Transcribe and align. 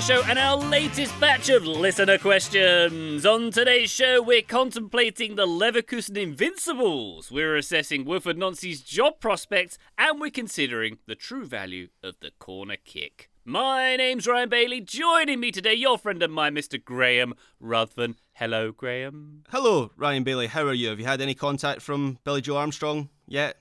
Show 0.00 0.22
and 0.28 0.38
our 0.38 0.56
latest 0.56 1.18
batch 1.18 1.48
of 1.48 1.66
listener 1.66 2.18
questions. 2.18 3.24
On 3.26 3.50
today's 3.50 3.90
show, 3.90 4.22
we're 4.22 4.42
contemplating 4.42 5.34
the 5.34 5.46
Leverkusen 5.46 6.16
Invincibles. 6.16 7.32
We're 7.32 7.56
assessing 7.56 8.04
Wilfried 8.04 8.36
Nancy's 8.36 8.82
job 8.82 9.18
prospects, 9.20 9.78
and 9.98 10.20
we're 10.20 10.30
considering 10.30 10.98
the 11.06 11.14
true 11.16 11.44
value 11.44 11.88
of 12.04 12.20
the 12.20 12.30
corner 12.38 12.76
kick. 12.84 13.30
My 13.44 13.96
name's 13.96 14.28
Ryan 14.28 14.48
Bailey. 14.48 14.80
Joining 14.80 15.40
me 15.40 15.50
today, 15.50 15.74
your 15.74 15.98
friend 15.98 16.22
and 16.22 16.32
mine, 16.32 16.54
Mr. 16.54 16.82
Graham 16.82 17.34
Ruthven. 17.58 18.14
Hello, 18.34 18.70
Graham. 18.70 19.44
Hello, 19.48 19.90
Ryan 19.96 20.22
Bailey. 20.22 20.46
How 20.46 20.66
are 20.66 20.74
you? 20.74 20.90
Have 20.90 21.00
you 21.00 21.06
had 21.06 21.20
any 21.20 21.34
contact 21.34 21.80
from 21.82 22.18
Billie 22.22 22.42
Joe 22.42 22.58
Armstrong 22.58 23.08
yet? 23.26 23.60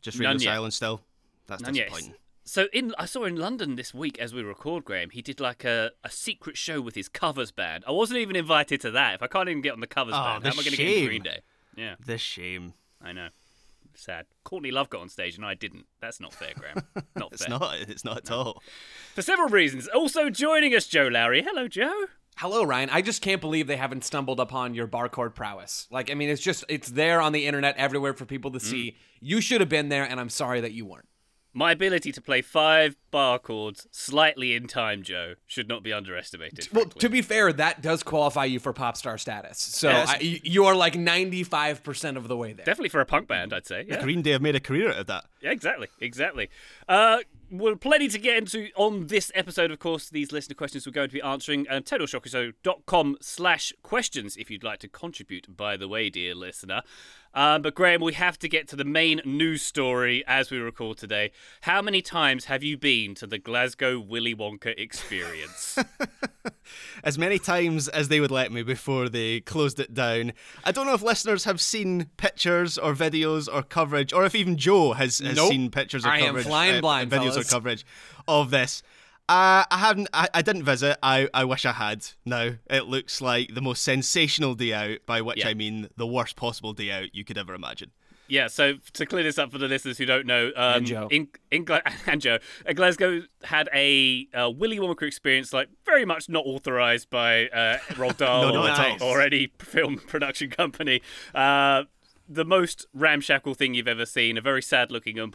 Just 0.00 0.18
radio 0.18 0.30
None 0.30 0.40
yet. 0.40 0.54
silence 0.54 0.76
still. 0.76 1.02
That's 1.48 1.62
None 1.62 1.74
yet. 1.74 1.90
Disappointing. 2.44 2.68
So 2.72 2.78
in 2.78 2.94
I 2.98 3.04
saw 3.06 3.24
in 3.24 3.36
London 3.36 3.76
this 3.76 3.92
week 3.94 4.18
as 4.18 4.34
we 4.34 4.42
record, 4.42 4.84
Graham, 4.84 5.10
he 5.10 5.22
did 5.22 5.40
like 5.40 5.64
a, 5.64 5.92
a 6.04 6.10
secret 6.10 6.56
show 6.56 6.80
with 6.80 6.94
his 6.94 7.08
covers 7.08 7.50
band. 7.52 7.84
I 7.86 7.92
wasn't 7.92 8.20
even 8.20 8.36
invited 8.36 8.80
to 8.82 8.90
that. 8.92 9.14
If 9.14 9.22
I 9.22 9.26
can't 9.28 9.48
even 9.48 9.62
get 9.62 9.72
on 9.72 9.80
the 9.80 9.86
covers 9.86 10.14
Oh, 10.16 10.22
band, 10.22 10.42
the 10.44 10.48
how 10.48 10.54
am 10.54 10.60
I 10.60 10.62
going 10.62 10.76
to 10.76 10.76
get 10.76 10.96
in 10.98 11.06
Green 11.06 11.22
Day? 11.22 11.40
Yeah, 11.76 11.94
The 12.04 12.18
shame. 12.18 12.74
I 13.00 13.12
know. 13.12 13.28
Sad. 13.94 14.26
Courtney 14.44 14.70
Love 14.70 14.88
got 14.88 15.02
on 15.02 15.08
stage 15.08 15.36
and 15.36 15.44
I 15.44 15.54
didn't. 15.54 15.84
That's 16.00 16.18
not 16.20 16.32
fair, 16.32 16.52
Graham. 16.56 16.82
Not 17.16 17.32
It's 17.32 17.44
fair. 17.44 17.50
not. 17.58 17.76
It's 17.80 18.04
not 18.04 18.16
at 18.18 18.30
all. 18.30 18.62
For 19.14 19.20
several 19.22 19.48
reasons. 19.48 19.86
Also 19.88 20.30
joining 20.30 20.74
us, 20.74 20.86
Joe 20.86 21.08
Lowry. 21.08 21.42
Hello, 21.42 21.68
Joe. 21.68 22.06
Hello, 22.38 22.64
Ryan. 22.64 22.88
I 22.90 23.02
just 23.02 23.20
can't 23.20 23.40
believe 23.42 23.66
they 23.66 23.76
haven't 23.76 24.04
stumbled 24.04 24.40
upon 24.40 24.74
your 24.74 24.86
bar 24.86 25.10
chord 25.10 25.34
prowess. 25.34 25.86
Like, 25.90 26.10
I 26.10 26.14
mean, 26.14 26.30
it's 26.30 26.40
just, 26.40 26.64
it's 26.70 26.88
there 26.88 27.20
on 27.20 27.32
the 27.32 27.46
internet 27.46 27.76
everywhere 27.76 28.14
for 28.14 28.24
people 28.24 28.50
to 28.52 28.58
Mm. 28.58 28.62
see. 28.62 28.96
You 29.20 29.42
should 29.42 29.60
have 29.60 29.68
been 29.68 29.90
there, 29.90 30.04
and 30.04 30.18
I'm 30.18 30.30
sorry 30.30 30.62
that 30.62 30.72
you 30.72 30.86
weren't. 30.86 31.06
My 31.54 31.72
ability 31.72 32.12
to 32.12 32.22
play 32.22 32.40
five 32.40 32.96
bar 33.10 33.38
chords 33.38 33.86
slightly 33.90 34.54
in 34.54 34.66
time, 34.66 35.02
Joe, 35.02 35.34
should 35.46 35.68
not 35.68 35.82
be 35.82 35.92
underestimated. 35.92 36.68
Well, 36.72 36.84
frankly. 36.84 37.00
to 37.00 37.08
be 37.10 37.20
fair, 37.20 37.52
that 37.52 37.82
does 37.82 38.02
qualify 38.02 38.46
you 38.46 38.58
for 38.58 38.72
pop 38.72 38.96
star 38.96 39.18
status. 39.18 39.58
So 39.58 39.90
Yes. 39.90 40.08
I, 40.08 40.18
you- 40.20 40.40
you 40.42 40.64
are 40.64 40.74
like 40.74 40.94
95% 40.94 42.16
of 42.16 42.28
the 42.28 42.36
way 42.36 42.54
there. 42.54 42.64
Definitely 42.64 42.88
for 42.88 43.00
a 43.02 43.06
punk 43.06 43.28
band, 43.28 43.52
I'd 43.52 43.66
say. 43.66 43.84
Yeah. 43.86 44.02
Green 44.02 44.22
Day 44.22 44.30
have 44.30 44.40
made 44.42 44.56
a 44.56 44.60
career 44.60 44.88
out 44.90 44.96
of 44.96 45.06
that. 45.08 45.26
Yeah, 45.42 45.50
exactly, 45.50 45.88
exactly. 46.00 46.48
Uh, 46.88 47.18
well, 47.50 47.76
plenty 47.76 48.08
to 48.08 48.18
get 48.18 48.38
into 48.38 48.70
on 48.76 49.08
this 49.08 49.30
episode, 49.34 49.70
of 49.70 49.78
course. 49.78 50.08
These 50.08 50.32
listener 50.32 50.54
questions 50.54 50.86
we're 50.86 50.92
going 50.92 51.08
to 51.10 51.12
be 51.14 51.20
answering. 51.20 51.66
Um, 51.68 51.82
TotalSoccerShow.com 51.82 53.18
slash 53.20 53.72
questions 53.82 54.36
if 54.38 54.50
you'd 54.50 54.64
like 54.64 54.78
to 54.80 54.88
contribute, 54.88 55.54
by 55.54 55.76
the 55.76 55.86
way, 55.88 56.08
dear 56.08 56.34
listener. 56.34 56.80
Um, 57.34 57.62
but, 57.62 57.74
Graham, 57.74 58.00
we 58.02 58.12
have 58.14 58.38
to 58.40 58.48
get 58.48 58.68
to 58.68 58.76
the 58.76 58.84
main 58.84 59.20
news 59.24 59.62
story 59.62 60.22
as 60.26 60.50
we 60.50 60.58
record 60.58 60.98
today. 60.98 61.30
How 61.62 61.80
many 61.80 62.02
times 62.02 62.46
have 62.46 62.62
you 62.62 62.76
been 62.76 63.14
to 63.16 63.26
the 63.26 63.38
Glasgow 63.38 63.98
Willy 64.00 64.34
Wonka 64.34 64.78
experience? 64.78 65.78
As 67.04 67.18
many 67.18 67.38
times 67.38 67.88
as 67.88 68.08
they 68.08 68.20
would 68.20 68.30
let 68.30 68.52
me 68.52 68.62
before 68.62 69.08
they 69.08 69.40
closed 69.40 69.80
it 69.80 69.92
down. 69.92 70.32
I 70.64 70.72
don't 70.72 70.86
know 70.86 70.94
if 70.94 71.02
listeners 71.02 71.44
have 71.44 71.60
seen 71.60 72.06
pictures 72.16 72.78
or 72.78 72.94
videos 72.94 73.48
or 73.52 73.62
coverage, 73.62 74.12
or 74.12 74.24
if 74.24 74.34
even 74.34 74.56
Joe 74.56 74.92
has, 74.92 75.18
has 75.18 75.36
Nope. 75.36 75.50
seen 75.50 75.70
pictures 75.70 76.06
or 76.06 76.10
I 76.10 76.18
am 76.20 76.26
coverage, 76.26 76.46
flying 76.46 76.76
uh, 76.76 76.80
blind, 76.80 77.10
videos 77.10 77.32
fellas. 77.32 77.48
or 77.48 77.50
coverage 77.54 77.84
of 78.28 78.50
this. 78.50 78.82
Uh, 79.28 79.64
I 79.70 79.78
haven't. 79.78 80.08
I, 80.12 80.28
I 80.34 80.42
didn't 80.42 80.64
visit. 80.64 80.98
I, 81.02 81.28
I 81.32 81.44
wish 81.44 81.64
I 81.64 81.72
had. 81.72 82.06
Now 82.26 82.52
it 82.68 82.86
looks 82.86 83.20
like 83.20 83.54
the 83.54 83.62
most 83.62 83.82
sensational 83.82 84.54
day 84.54 84.72
out, 84.74 84.98
by 85.06 85.20
which 85.22 85.38
Yeah. 85.38 85.48
I 85.48 85.54
mean 85.54 85.88
the 85.96 86.06
worst 86.06 86.36
possible 86.36 86.72
day 86.72 86.90
out 86.90 87.14
you 87.14 87.24
could 87.24 87.38
ever 87.38 87.54
imagine. 87.54 87.92
Yeah, 88.28 88.46
so 88.48 88.74
to 88.94 89.04
clear 89.04 89.22
this 89.22 89.36
up 89.38 89.52
for 89.52 89.58
the 89.58 89.68
listeners 89.68 89.98
who 89.98 90.06
don't 90.06 90.26
know, 90.26 90.46
um, 90.56 90.76
And 90.78 90.86
Joe. 90.86 91.08
In, 91.10 91.28
in 91.50 91.64
Gla- 91.64 91.82
and 92.06 92.20
Joe, 92.20 92.38
uh, 92.66 92.72
Glasgow 92.72 93.22
had 93.44 93.68
a 93.74 94.26
uh, 94.32 94.48
Willy 94.50 94.78
Wonka 94.78 95.02
experience, 95.02 95.52
like 95.52 95.68
very 95.84 96.04
much 96.06 96.28
not 96.30 96.44
authorized 96.46 97.10
by 97.10 97.48
uh, 97.48 97.78
Roald 97.90 98.16
Dahl 98.16 98.42
No, 98.42 98.48
or, 98.62 98.68
not 98.68 98.78
at 98.78 99.02
all. 99.02 99.08
or 99.08 99.20
any 99.20 99.52
film 99.58 99.96
production 100.06 100.48
company. 100.50 101.02
Uh, 101.34 101.84
the 102.28 102.44
most 102.46 102.86
ramshackle 102.94 103.54
thing 103.54 103.74
you've 103.74 103.88
ever 103.88 104.06
seen, 104.06 104.38
a 104.38 104.40
very 104.40 104.62
sad-looking 104.62 105.16
Oompa 105.16 105.34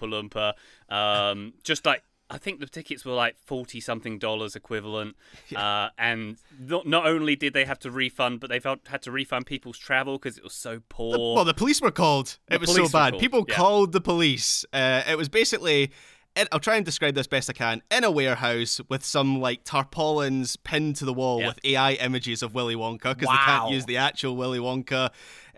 Loompa. 0.89 0.93
Um, 0.93 1.53
just 1.63 1.85
like 1.85 2.01
I 2.29 2.37
think 2.37 2.59
the 2.59 2.67
tickets 2.67 3.05
were 3.05 3.13
like 3.13 3.37
forty 3.37 3.79
something 3.79 4.19
dollars 4.19 4.55
equivalent, 4.55 5.15
uh, 5.55 5.89
and 5.97 6.37
not 6.59 6.85
not 6.85 7.05
only 7.05 7.35
did 7.35 7.53
they 7.53 7.65
have 7.65 7.79
to 7.79 7.91
refund, 7.91 8.39
but 8.39 8.49
they 8.49 8.59
had 8.87 9.01
to 9.03 9.11
refund 9.11 9.45
people's 9.45 9.77
travel 9.77 10.17
because 10.17 10.37
it 10.37 10.43
was 10.43 10.53
so 10.53 10.81
poor. 10.89 11.35
Well, 11.35 11.45
the 11.45 11.53
police 11.53 11.81
were 11.81 11.91
called. 11.91 12.37
The 12.47 12.55
it 12.55 12.61
was 12.61 12.73
so 12.73 12.89
bad. 12.89 13.17
People 13.17 13.45
yeah. 13.47 13.55
called 13.55 13.91
the 13.91 14.01
police. 14.01 14.65
Uh, 14.73 15.03
it 15.07 15.17
was 15.17 15.29
basically. 15.29 15.91
It, 16.37 16.47
I'll 16.51 16.59
try 16.59 16.75
and 16.75 16.85
describe 16.85 17.15
this 17.15 17.27
best 17.27 17.49
I 17.49 17.53
can. 17.53 17.81
In 17.91 18.03
a 18.03 18.11
warehouse 18.11 18.79
with 18.89 19.03
some 19.03 19.39
like 19.41 19.61
tarpaulins 19.63 20.55
pinned 20.57 20.95
to 20.97 21.05
the 21.05 21.13
wall 21.13 21.41
Yeah. 21.41 21.47
with 21.47 21.59
AI 21.63 21.93
images 21.93 22.43
of 22.43 22.53
Willy 22.53 22.75
Wonka 22.75 23.15
because 23.17 23.29
they 23.29 23.43
can't 23.45 23.71
use 23.71 23.85
the 23.85 23.97
actual 23.97 24.35
Willy 24.35 24.59
Wonka 24.59 25.09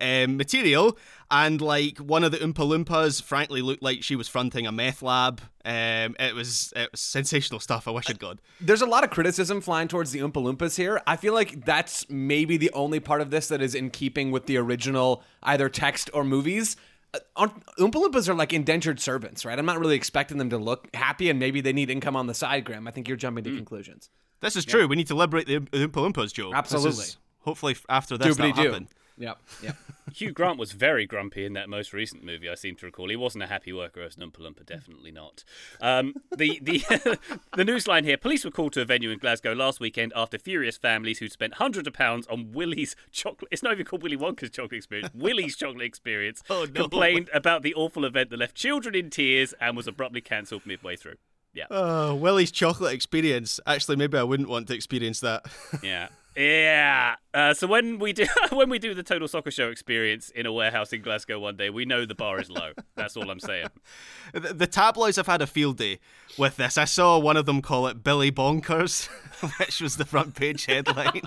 um, 0.02 0.38
material. 0.38 0.98
And 1.32 1.62
like 1.62 2.00
one 2.00 2.24
of 2.24 2.32
the 2.32 2.38
Oompa 2.38 2.66
Loompas, 2.86 3.22
frankly, 3.22 3.62
looked 3.62 3.84
like 3.84 4.02
she 4.04 4.16
was 4.16 4.28
fronting 4.28 4.66
a 4.66 4.72
meth 4.72 5.02
lab. 5.04 5.42
Um, 5.64 6.16
it 6.20 6.34
was 6.34 6.74
it 6.76 6.90
was 6.92 7.00
sensational 7.02 7.60
stuff. 7.60 7.88
I 7.88 7.92
wish 7.92 8.10
I'd 8.10 8.18
gone. 8.18 8.40
There's 8.60 8.82
a 8.82 8.88
lot 8.88 9.04
of 9.04 9.12
criticism 9.12 9.62
flying 9.62 9.88
towards 9.88 10.12
the 10.12 10.20
Oompa 10.20 10.42
Loompas 10.42 10.78
here. 10.78 11.02
I 11.06 11.18
feel 11.18 11.34
like 11.36 11.66
that's 11.66 12.10
maybe 12.10 12.58
the 12.58 12.72
only 12.72 13.00
part 13.00 13.22
of 13.22 13.30
this 13.30 13.48
that 13.50 13.62
is 13.62 13.76
in 13.76 13.92
keeping 13.92 14.32
with 14.32 14.48
the 14.48 14.58
original 14.58 15.22
either 15.44 15.70
text 15.70 16.10
or 16.14 16.24
movies. 16.24 16.76
Uh, 17.14 17.20
aren't- 17.36 17.66
Oompa 17.78 17.94
Loompas 17.94 18.30
are 18.30 18.36
like 18.36 18.54
indentured 18.54 19.00
servants, 19.00 19.44
right? 19.46 19.58
I'm 19.58 19.66
not 19.66 19.80
really 19.80 19.96
expecting 19.96 20.38
them 20.38 20.50
to 20.52 20.58
look 20.58 20.88
happy, 20.94 21.30
and 21.30 21.40
maybe 21.40 21.60
they 21.62 21.74
need 21.74 21.90
income 21.90 22.16
on 22.16 22.28
the 22.28 22.34
side, 22.36 22.66
Graham. 22.66 22.88
I 22.88 22.92
think 22.92 23.08
you're 23.08 23.18
jumping 23.18 23.44
Mm. 23.44 23.48
to 23.52 23.56
conclusions. 23.56 24.10
This 24.42 24.56
is 24.56 24.64
true. 24.66 24.88
We 24.88 24.96
need 24.96 25.08
to 25.08 25.16
liberate 25.16 25.48
the 25.48 25.60
Oompa 25.60 25.90
Loompas, 25.92 26.34
Joe. 26.34 26.50
This 26.50 26.58
Absolutely. 26.58 27.04
is- 27.04 27.18
hopefully, 27.40 27.76
after 27.90 28.18
this, 28.18 28.38
that'll 28.38 28.54
Doobly-doo. 28.54 28.62
happen. 28.72 28.88
Yep, 29.20 29.38
yep. 29.62 29.76
Hugh 30.14 30.32
Grant 30.32 30.58
was 30.58 30.72
very 30.72 31.06
grumpy 31.06 31.46
in 31.46 31.54
that 31.54 31.70
most 31.70 31.94
recent 31.94 32.24
movie. 32.24 32.50
I 32.50 32.56
seem 32.56 32.76
to 32.78 32.86
recall 32.86 33.10
he 33.10 33.16
wasn't 33.16 33.44
a 33.44 33.48
happy 33.48 33.72
worker 33.72 34.02
as 34.02 34.18
an 34.18 34.24
Oompa 34.24 34.40
Loompa, 34.40 34.66
definitely 34.66 35.12
not. 35.12 35.44
Um, 35.82 36.16
the 36.36 36.60
the 36.64 36.80
the 37.56 37.64
newsline 37.64 38.06
here: 38.06 38.18
police 38.18 38.44
were 38.46 38.50
called 38.52 38.74
to 38.74 38.82
a 38.82 38.86
venue 38.86 39.12
in 39.12 39.20
Glasgow 39.20 39.54
last 39.54 39.80
weekend 39.80 40.14
after 40.16 40.40
furious 40.40 40.78
families 40.78 41.20
who'd 41.20 41.32
spent 41.32 41.56
hundreds 41.56 41.88
of 41.88 41.94
pounds 41.94 42.26
on 42.28 42.54
Willy's 42.54 42.96
chocolate. 43.12 43.50
It's 43.52 43.62
not 43.62 43.74
even 43.74 43.86
called 43.86 44.02
Willy 44.02 44.18
Wonka's 44.18 44.50
chocolate 44.50 44.78
experience. 44.78 45.14
Willy's 45.14 45.56
chocolate 45.56 45.86
experience. 45.86 46.42
Oh, 46.50 46.66
no. 46.74 46.84
Complained 46.84 47.30
about 47.34 47.62
the 47.62 47.76
awful 47.76 48.06
event 48.06 48.30
that 48.32 48.38
left 48.40 48.56
children 48.56 48.96
in 48.96 49.10
tears 49.10 49.54
and 49.60 49.76
was 49.78 49.88
abruptly 49.88 50.22
cancelled 50.22 50.66
midway 50.66 50.96
through. 50.96 51.16
Yeah, 51.54 51.66
Oh, 51.72 52.14
Willie's 52.16 52.52
chocolate 52.52 52.94
experience. 52.94 53.60
Actually, 53.66 53.96
maybe 53.96 54.18
I 54.18 54.24
wouldn't 54.24 54.50
want 54.50 54.68
to 54.68 54.76
experience 54.76 55.20
that. 55.22 55.46
yeah. 55.84 56.10
Yeah. 56.40 57.16
Uh, 57.34 57.54
so 57.54 57.68
when 57.68 58.00
we 58.00 58.14
do 58.14 58.26
when 58.54 58.70
we 58.70 58.80
do 58.80 58.94
the 58.94 59.04
Total 59.04 59.28
Soccer 59.28 59.52
Show 59.52 59.70
experience 59.70 60.30
in 60.30 60.46
a 60.46 60.54
warehouse 60.54 60.94
in 60.94 61.02
Glasgow 61.02 61.38
one 61.38 61.58
day, 61.58 61.70
we 61.70 61.84
know 61.84 62.06
the 62.06 62.16
bar 62.16 62.40
is 62.40 62.50
low. 62.50 62.72
That's 62.96 63.18
all 63.18 63.30
I'm 63.30 63.42
saying. 63.42 63.68
the, 64.34 64.54
the 64.54 64.68
tabloids 64.68 65.18
have 65.18 65.28
had 65.28 65.42
a 65.42 65.48
field 65.48 65.78
day 65.78 66.00
with 66.38 66.56
this. 66.56 66.78
I 66.78 66.86
saw 66.86 67.20
one 67.20 67.36
of 67.36 67.46
them 67.46 67.62
call 67.62 67.88
it 67.88 68.06
Billy 68.06 68.32
Bonkers, 68.32 69.08
which 69.60 69.82
was 69.82 69.98
the 69.98 70.06
front 70.06 70.34
page 70.34 70.66
headline. 70.66 71.22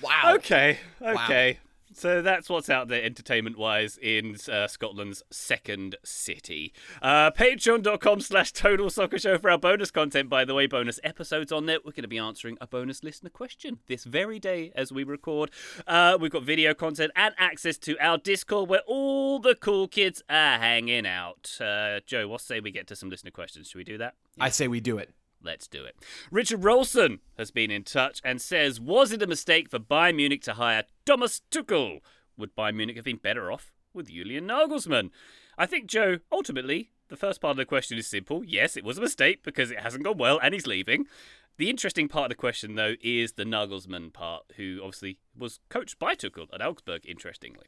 Wow. 0.00 0.34
Okay, 0.36 0.78
okay. 1.02 1.58
So 2.00 2.22
that's 2.22 2.48
what's 2.48 2.70
out 2.70 2.88
there 2.88 3.02
entertainment 3.02 3.58
wise 3.58 3.98
in 4.00 4.38
uh, 4.50 4.68
Scotland's 4.68 5.22
second 5.30 5.96
city. 6.02 6.72
Uh, 7.02 7.30
Patreon.com 7.30 8.22
slash 8.22 8.52
Total 8.52 8.88
Soccer 8.88 9.18
Show 9.18 9.36
for 9.36 9.50
our 9.50 9.58
bonus 9.58 9.90
content, 9.90 10.30
by 10.30 10.46
the 10.46 10.54
way, 10.54 10.66
bonus 10.66 10.98
episodes 11.04 11.52
on 11.52 11.66
there. 11.66 11.76
We're 11.84 11.92
going 11.92 12.04
to 12.04 12.08
be 12.08 12.16
answering 12.16 12.56
a 12.58 12.66
bonus 12.66 13.04
listener 13.04 13.28
question 13.28 13.80
this 13.86 14.04
very 14.04 14.38
day 14.38 14.72
as 14.74 14.90
we 14.90 15.04
record. 15.04 15.50
Uh, 15.86 16.16
we've 16.18 16.30
got 16.30 16.42
video 16.42 16.72
content 16.72 17.12
and 17.16 17.34
access 17.36 17.76
to 17.76 17.98
our 17.98 18.16
Discord 18.16 18.70
where 18.70 18.80
all 18.86 19.38
the 19.38 19.54
cool 19.54 19.86
kids 19.86 20.22
are 20.30 20.56
hanging 20.56 21.06
out. 21.06 21.58
Uh, 21.60 22.00
Joe, 22.06 22.28
what 22.28 22.40
say 22.40 22.60
we 22.60 22.70
get 22.70 22.86
to 22.86 22.96
some 22.96 23.10
listener 23.10 23.30
questions? 23.30 23.68
Should 23.68 23.76
we 23.76 23.84
do 23.84 23.98
that? 23.98 24.14
I 24.40 24.48
say 24.48 24.68
we 24.68 24.80
do 24.80 24.96
it. 24.96 25.12
Let's 25.42 25.66
do 25.66 25.84
it. 25.84 25.96
Richard 26.30 26.60
Rolson 26.60 27.20
has 27.38 27.50
been 27.50 27.70
in 27.70 27.82
touch 27.82 28.20
and 28.24 28.40
says, 28.40 28.80
Was 28.80 29.12
it 29.12 29.22
a 29.22 29.26
mistake 29.26 29.70
for 29.70 29.78
Bayern 29.78 30.16
Munich 30.16 30.42
to 30.42 30.54
hire 30.54 30.84
Thomas 31.06 31.40
Tuchel? 31.50 32.00
Would 32.36 32.54
Bayern 32.54 32.76
Munich 32.76 32.96
have 32.96 33.04
been 33.04 33.16
better 33.16 33.50
off 33.50 33.72
with 33.94 34.10
Julian 34.10 34.46
Nagelsmann? 34.46 35.10
I 35.56 35.66
think, 35.66 35.86
Joe, 35.86 36.18
ultimately, 36.30 36.90
the 37.08 37.16
first 37.16 37.40
part 37.40 37.52
of 37.52 37.56
the 37.56 37.64
question 37.64 37.98
is 37.98 38.06
simple. 38.06 38.44
Yes, 38.44 38.76
it 38.76 38.84
was 38.84 38.98
a 38.98 39.02
mistake 39.02 39.42
because 39.42 39.70
it 39.70 39.80
hasn't 39.80 40.04
gone 40.04 40.18
well 40.18 40.38
and 40.42 40.54
he's 40.54 40.66
leaving. 40.66 41.06
The 41.60 41.68
interesting 41.68 42.08
part 42.08 42.24
of 42.24 42.28
the 42.30 42.36
question, 42.36 42.74
though, 42.74 42.94
is 43.02 43.32
the 43.32 43.44
Nagelsmann 43.44 44.14
part, 44.14 44.44
who 44.56 44.80
obviously 44.82 45.18
was 45.36 45.60
coached 45.68 45.98
by 45.98 46.14
Tuchel 46.14 46.46
at 46.54 46.62
Augsburg, 46.62 47.04
interestingly. 47.06 47.66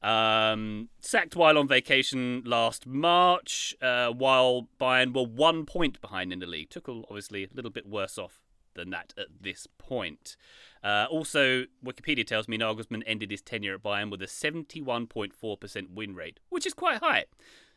Um, 0.00 0.88
sacked 0.98 1.36
while 1.36 1.58
on 1.58 1.68
vacation 1.68 2.42
last 2.46 2.86
March, 2.86 3.76
uh, 3.82 4.12
while 4.12 4.70
Bayern 4.80 5.14
were 5.14 5.26
one 5.26 5.66
point 5.66 6.00
behind 6.00 6.32
in 6.32 6.38
the 6.38 6.46
league. 6.46 6.70
Tuchel, 6.70 7.04
obviously, 7.10 7.44
a 7.44 7.48
little 7.52 7.70
bit 7.70 7.86
worse 7.86 8.16
off 8.16 8.40
than 8.76 8.88
that 8.88 9.12
at 9.18 9.26
this 9.42 9.66
point. 9.76 10.38
Uh, 10.82 11.04
also, 11.10 11.66
Wikipedia 11.84 12.26
tells 12.26 12.48
me 12.48 12.56
Nagelsmann 12.56 13.02
ended 13.06 13.30
his 13.30 13.42
tenure 13.42 13.74
at 13.74 13.82
Bayern 13.82 14.10
with 14.10 14.22
a 14.22 14.26
71.4% 14.26 15.90
win 15.90 16.14
rate, 16.14 16.40
which 16.48 16.64
is 16.64 16.72
quite 16.72 17.00
high. 17.00 17.26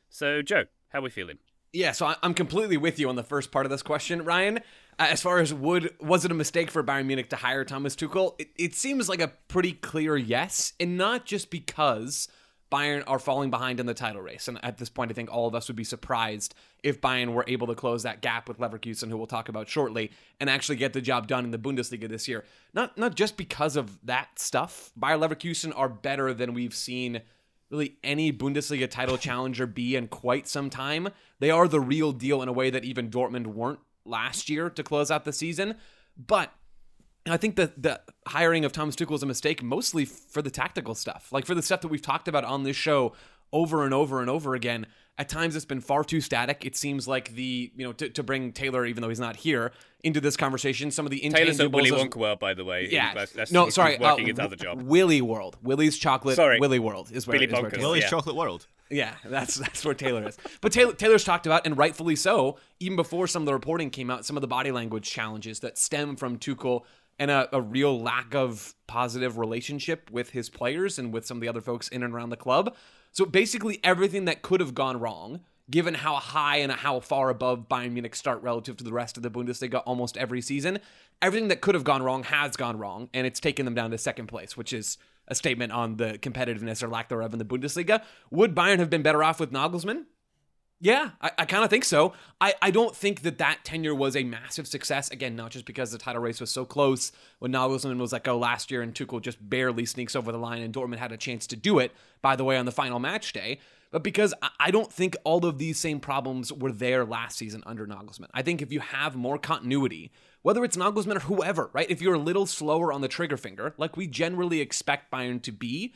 So, 0.10 0.42
Joe, 0.42 0.68
how 0.92 1.00
are 1.00 1.02
we 1.02 1.10
feeling? 1.10 1.40
Yeah, 1.74 1.92
so 1.92 2.16
I'm 2.24 2.34
completely 2.34 2.78
with 2.78 2.98
you 2.98 3.10
on 3.10 3.18
the 3.18 3.24
first 3.24 3.52
part 3.52 3.66
of 3.66 3.70
this 3.70 3.84
question, 3.84 4.24
Ryan. 4.24 4.62
As 5.00 5.22
far 5.22 5.38
as 5.38 5.54
would 5.54 5.94
was 6.00 6.26
it 6.26 6.32
a 6.32 6.36
mistake 6.36 6.72
for 6.72 6.84
Bayern 6.84 7.06
Munich 7.06 7.30
to 7.30 7.36
hire 7.36 7.64
Thomas 7.64 7.96
Tuchel? 7.96 8.34
It, 8.40 8.50
it 8.58 8.76
seems 8.76 9.08
like 9.08 9.22
a 9.22 9.28
pretty 9.48 9.74
clear 9.74 10.18
yes, 10.18 10.74
and 10.80 10.98
not 10.98 11.26
just 11.26 11.52
because 11.52 12.28
Bayern 12.72 13.04
are 13.08 13.20
falling 13.20 13.50
behind 13.50 13.80
in 13.80 13.86
the 13.86 13.94
title 13.94 14.22
race. 14.22 14.48
And 14.48 14.60
at 14.64 14.78
this 14.78 14.90
point, 14.90 15.12
I 15.12 15.14
think 15.14 15.32
all 15.32 15.48
of 15.48 15.56
us 15.56 15.68
would 15.68 15.76
be 15.76 15.84
surprised 15.84 16.54
if 16.84 17.00
Bayern 17.00 17.34
were 17.34 17.46
able 17.48 17.68
to 17.68 17.76
close 17.76 18.04
that 18.04 18.22
gap 18.22 18.48
with 18.48 18.58
Leverkusen, 18.60 19.10
who 19.10 19.18
we'll 19.18 19.28
talk 19.28 19.50
about 19.50 19.70
shortly, 19.70 20.12
and 20.40 20.50
actually 20.50 20.76
get 20.76 20.94
the 20.94 21.02
job 21.02 21.28
done 21.28 21.46
in 21.46 21.52
the 21.52 21.58
Bundesliga 21.60 22.10
this 22.10 22.28
year. 22.28 22.44
Not 22.74 22.98
not 22.98 23.16
just 23.16 23.38
because 23.38 23.76
of 23.76 24.00
that 24.06 24.40
stuff. 24.40 24.92
Bayer 24.98 25.18
Leverkusen 25.18 25.74
are 25.76 25.90
better 25.90 26.34
than 26.34 26.54
we've 26.54 26.76
seen 26.76 27.22
really 27.70 27.98
any 28.04 28.32
Bundesliga 28.32 28.90
title 28.90 29.18
challenger 29.18 29.68
be 29.68 29.96
in 29.96 30.08
quite 30.08 30.48
some 30.48 30.70
time. 30.70 31.10
They 31.40 31.52
are 31.52 31.68
the 31.68 31.82
real 31.82 32.12
deal 32.12 32.42
in 32.42 32.48
a 32.48 32.54
way 32.54 32.70
that 32.70 32.86
even 32.86 33.10
Dortmund 33.10 33.48
weren't 33.48 33.80
last 34.08 34.50
year 34.50 34.70
to 34.70 34.84
close 34.84 35.12
out 35.12 35.26
the 35.26 35.34
season. 35.34 35.76
But 36.18 36.52
I 37.30 37.38
think 37.38 37.56
that 37.58 37.82
the 37.82 38.02
hiring 38.28 38.66
of 38.66 38.72
Thomas 38.72 38.96
Tuchel 38.96 39.16
is 39.16 39.24
a 39.24 39.28
mistake 39.28 39.62
mostly 39.62 40.06
for 40.06 40.42
the 40.42 40.50
tactical 40.52 40.96
stuff, 40.96 41.30
like 41.32 41.46
for 41.46 41.56
the 41.56 41.62
stuff 41.62 41.82
that 41.82 41.90
we've 41.90 42.02
talked 42.02 42.28
about 42.28 42.44
on 42.44 42.64
this 42.64 42.76
show 42.76 43.14
over 43.54 43.84
and 43.84 43.94
over 43.94 44.22
and 44.22 44.30
over 44.30 44.56
again. 44.56 44.88
At 45.20 45.30
times, 45.30 45.56
it's 45.56 45.66
been 45.66 45.82
far 45.82 46.04
too 46.04 46.22
static. 46.22 46.64
It 46.64 46.76
seems 46.76 47.08
like 47.08 47.34
the 47.34 47.72
you 47.76 47.84
know 47.86 47.92
to, 47.94 48.08
to 48.10 48.22
bring 48.22 48.52
Taylor, 48.52 48.86
even 48.86 49.02
though 49.02 49.10
he's 49.10 49.20
not 49.20 49.36
here, 49.36 49.72
into 50.04 50.22
this 50.22 50.38
conversation. 50.38 50.92
Some 50.92 51.08
of 51.08 51.12
the 51.12 51.20
Taylor's 51.22 51.60
at 51.60 51.68
intangibles. 51.68 51.74
Willy 51.74 51.90
of- 51.90 51.98
Wonka 51.98 52.16
World, 52.18 52.40
by 52.40 52.54
the 52.54 52.64
way. 52.64 52.88
yeah, 52.92 53.16
That's, 53.16 53.32
that's, 53.32 53.52
no, 53.52 53.66
he's 53.66 53.74
sorry, 53.74 53.98
working 54.00 54.26
uh, 54.26 54.30
his 54.30 54.40
other 54.40 54.56
job. 54.56 54.84
Willy 54.84 55.22
World, 55.24 55.58
Willy's 55.64 55.98
chocolate. 55.98 56.36
Sorry. 56.36 56.60
Willy 56.60 56.78
World 56.78 57.10
is 57.12 57.26
where, 57.26 57.34
Willy 57.34 57.48
is 57.48 57.52
where 57.52 57.64
Bonkers. 57.64 57.72
Taylor- 57.72 57.82
Willie's 57.88 58.04
Yeah. 58.04 58.10
Chocolate 58.10 58.36
World. 58.36 58.68
Yeah, 58.90 59.16
that's 59.26 59.56
that's 59.56 59.84
where 59.86 59.94
Taylor 59.94 60.28
is. 60.28 60.38
But 60.62 60.72
Taylor, 60.72 60.94
Taylor's 60.94 61.24
talked 61.24 61.46
about, 61.46 61.66
and 61.66 61.78
rightfully 61.78 62.16
so, 62.16 62.58
even 62.80 62.96
before 62.96 63.28
some 63.28 63.42
of 63.42 63.46
the 63.46 63.54
reporting 63.54 63.90
came 63.90 64.10
out, 64.10 64.26
some 64.26 64.38
of 64.38 64.42
the 64.42 64.48
body 64.48 64.72
language 64.72 65.10
challenges 65.10 65.60
that 65.62 65.78
stem 65.78 66.16
from 66.16 66.38
Tuchel 66.38 66.84
and 67.20 67.32
a, 67.32 67.50
a 67.56 67.62
real 67.62 68.00
lack 68.00 68.36
of 68.36 68.76
positive 68.86 69.38
relationship 69.38 70.10
with 70.12 70.30
his 70.30 70.50
players 70.50 71.00
and 71.00 71.12
with 71.12 71.26
some 71.26 71.38
of 71.38 71.42
the 71.42 71.48
other 71.48 71.62
folks 71.62 71.88
in 71.88 72.04
and 72.04 72.14
around 72.14 72.30
the 72.30 72.38
club. 72.38 72.76
So 73.12 73.26
basically, 73.26 73.80
everything 73.84 74.26
that 74.26 74.42
could 74.42 74.60
have 74.60 74.76
gone 74.76 75.00
wrong, 75.00 75.42
given 75.70 75.96
how 75.96 76.16
high 76.16 76.58
and 76.58 76.72
how 76.72 77.00
far 77.00 77.30
above 77.30 77.68
Bayern 77.68 77.94
Munich 77.94 78.16
start 78.16 78.42
relative 78.44 78.78
to 78.78 78.84
the 78.84 78.94
rest 78.94 79.18
of 79.18 79.24
the 79.24 79.32
Bundesliga 79.32 79.82
almost 79.86 80.16
every 80.18 80.42
season, 80.42 80.80
everything 81.22 81.48
that 81.48 81.62
could 81.62 81.76
have 81.76 81.84
gone 81.84 82.04
wrong 82.04 82.24
has 82.24 82.56
gone 82.56 82.78
wrong, 82.78 83.10
and 83.14 83.26
it's 83.26 83.40
taken 83.40 83.66
them 83.66 83.74
down 83.74 83.92
to 83.92 83.98
second 83.98 84.28
place, 84.28 84.56
which 84.56 84.72
is 84.72 84.98
a 85.28 85.36
statement 85.36 85.72
on 85.72 85.98
the 85.98 86.18
competitiveness 86.20 86.82
or 86.82 86.88
lack 86.88 87.10
thereof 87.10 87.34
in 87.34 87.40
the 87.40 87.46
Bundesliga. 87.46 88.02
Would 88.32 88.56
Bayern 88.56 88.80
have 88.80 88.90
been 88.90 89.02
better 89.04 89.24
off 89.24 89.40
with 89.40 89.52
Nagelsmann? 89.52 90.06
Yeah, 90.80 91.12
I, 91.20 91.32
I 91.40 91.46
kind 91.46 91.64
of 91.64 91.72
think 91.72 91.86
so. 91.86 92.14
I, 92.40 92.54
I 92.62 92.70
don't 92.70 92.96
think 92.96 93.24
that 93.24 93.40
that 93.40 93.60
tenure 93.64 93.96
was 93.96 94.16
a 94.16 94.24
massive 94.24 94.68
success. 94.68 95.10
Again, 95.10 95.36
not 95.36 95.50
just 95.50 95.66
because 95.66 95.92
the 95.92 95.98
title 95.98 96.22
race 96.22 96.40
was 96.40 96.52
so 96.52 96.66
close 96.66 97.12
when 97.40 97.52
Nagelsmann 97.52 97.98
was 97.98 98.14
let 98.14 98.24
go 98.24 98.38
last 98.38 98.70
year 98.70 98.84
and 98.84 98.94
Tuchel 98.94 99.22
just 99.22 99.50
barely 99.50 99.86
sneaks 99.86 100.16
over 100.16 100.32
the 100.32 100.38
line 100.38 100.62
and 100.62 100.74
Dortmund 100.74 100.98
had 100.98 101.12
a 101.12 101.18
chance 101.18 101.48
to 101.48 101.56
do 101.56 101.80
it, 101.80 101.94
by 102.22 102.36
the 102.36 102.44
way, 102.44 102.58
on 102.58 102.66
the 102.66 102.72
final 102.72 103.00
match 103.00 103.34
day, 103.34 103.60
but 103.90 104.04
because 104.04 104.36
I, 104.42 104.50
I 104.60 104.72
don't 104.72 104.92
think 104.94 105.16
all 105.24 105.46
of 105.46 105.58
these 105.58 105.80
same 105.80 106.00
problems 106.00 106.54
were 106.54 106.72
there 106.72 107.06
last 107.06 107.38
season 107.38 107.64
under 107.66 107.88
Nagelsmann. 107.88 108.30
I 108.34 108.44
think 108.44 108.62
if 108.62 108.72
you 108.72 108.80
have 108.80 109.16
more 109.16 109.40
continuity, 109.40 110.12
whether 110.48 110.64
it's 110.64 110.78
Nagelsmann 110.78 111.18
or 111.18 111.20
whoever, 111.20 111.70
right? 111.74 111.92
If 111.92 112.02
you're 112.02 112.14
a 112.14 112.18
little 112.18 112.46
slower 112.46 112.94
on 112.94 113.02
the 113.02 113.10
trigger 113.10 113.36
finger, 113.36 113.74
like 113.78 113.98
we 113.98 114.08
generally 114.08 114.62
expect 114.62 115.12
Bayern 115.12 115.42
to 115.42 115.52
be, 115.52 115.94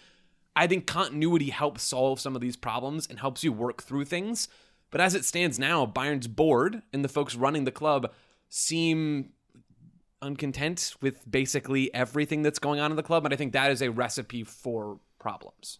I 0.57 0.68
think 0.68 0.86
continuity 0.86 1.51
helps 1.51 1.83
solve 1.83 2.19
some 2.19 2.36
of 2.36 2.42
these 2.42 2.57
problems 2.57 3.07
and 3.07 3.18
helps 3.18 3.45
you 3.45 3.53
work 3.53 3.81
through 3.81 4.03
things. 4.03 4.50
But 4.89 5.00
as 5.00 5.15
it 5.15 5.24
stands 5.24 5.57
now, 5.57 5.86
Bayern's 5.86 6.27
board 6.27 6.81
and 6.92 7.01
the 7.01 7.07
folks 7.07 7.33
running 7.33 7.63
the 7.63 7.71
club 7.71 8.12
seem 8.50 9.30
uncontent 10.21 10.95
with 11.00 11.31
basically 11.31 11.94
everything 11.94 12.42
that's 12.42 12.59
going 12.59 12.81
on 12.81 12.92
in 12.92 12.97
the 12.97 13.04
club. 13.04 13.24
And 13.24 13.33
I 13.33 13.38
think 13.38 13.54
that 13.54 13.71
is 13.71 13.81
a 13.81 13.89
recipe 13.89 14.44
for 14.44 15.00
problems. 15.18 15.80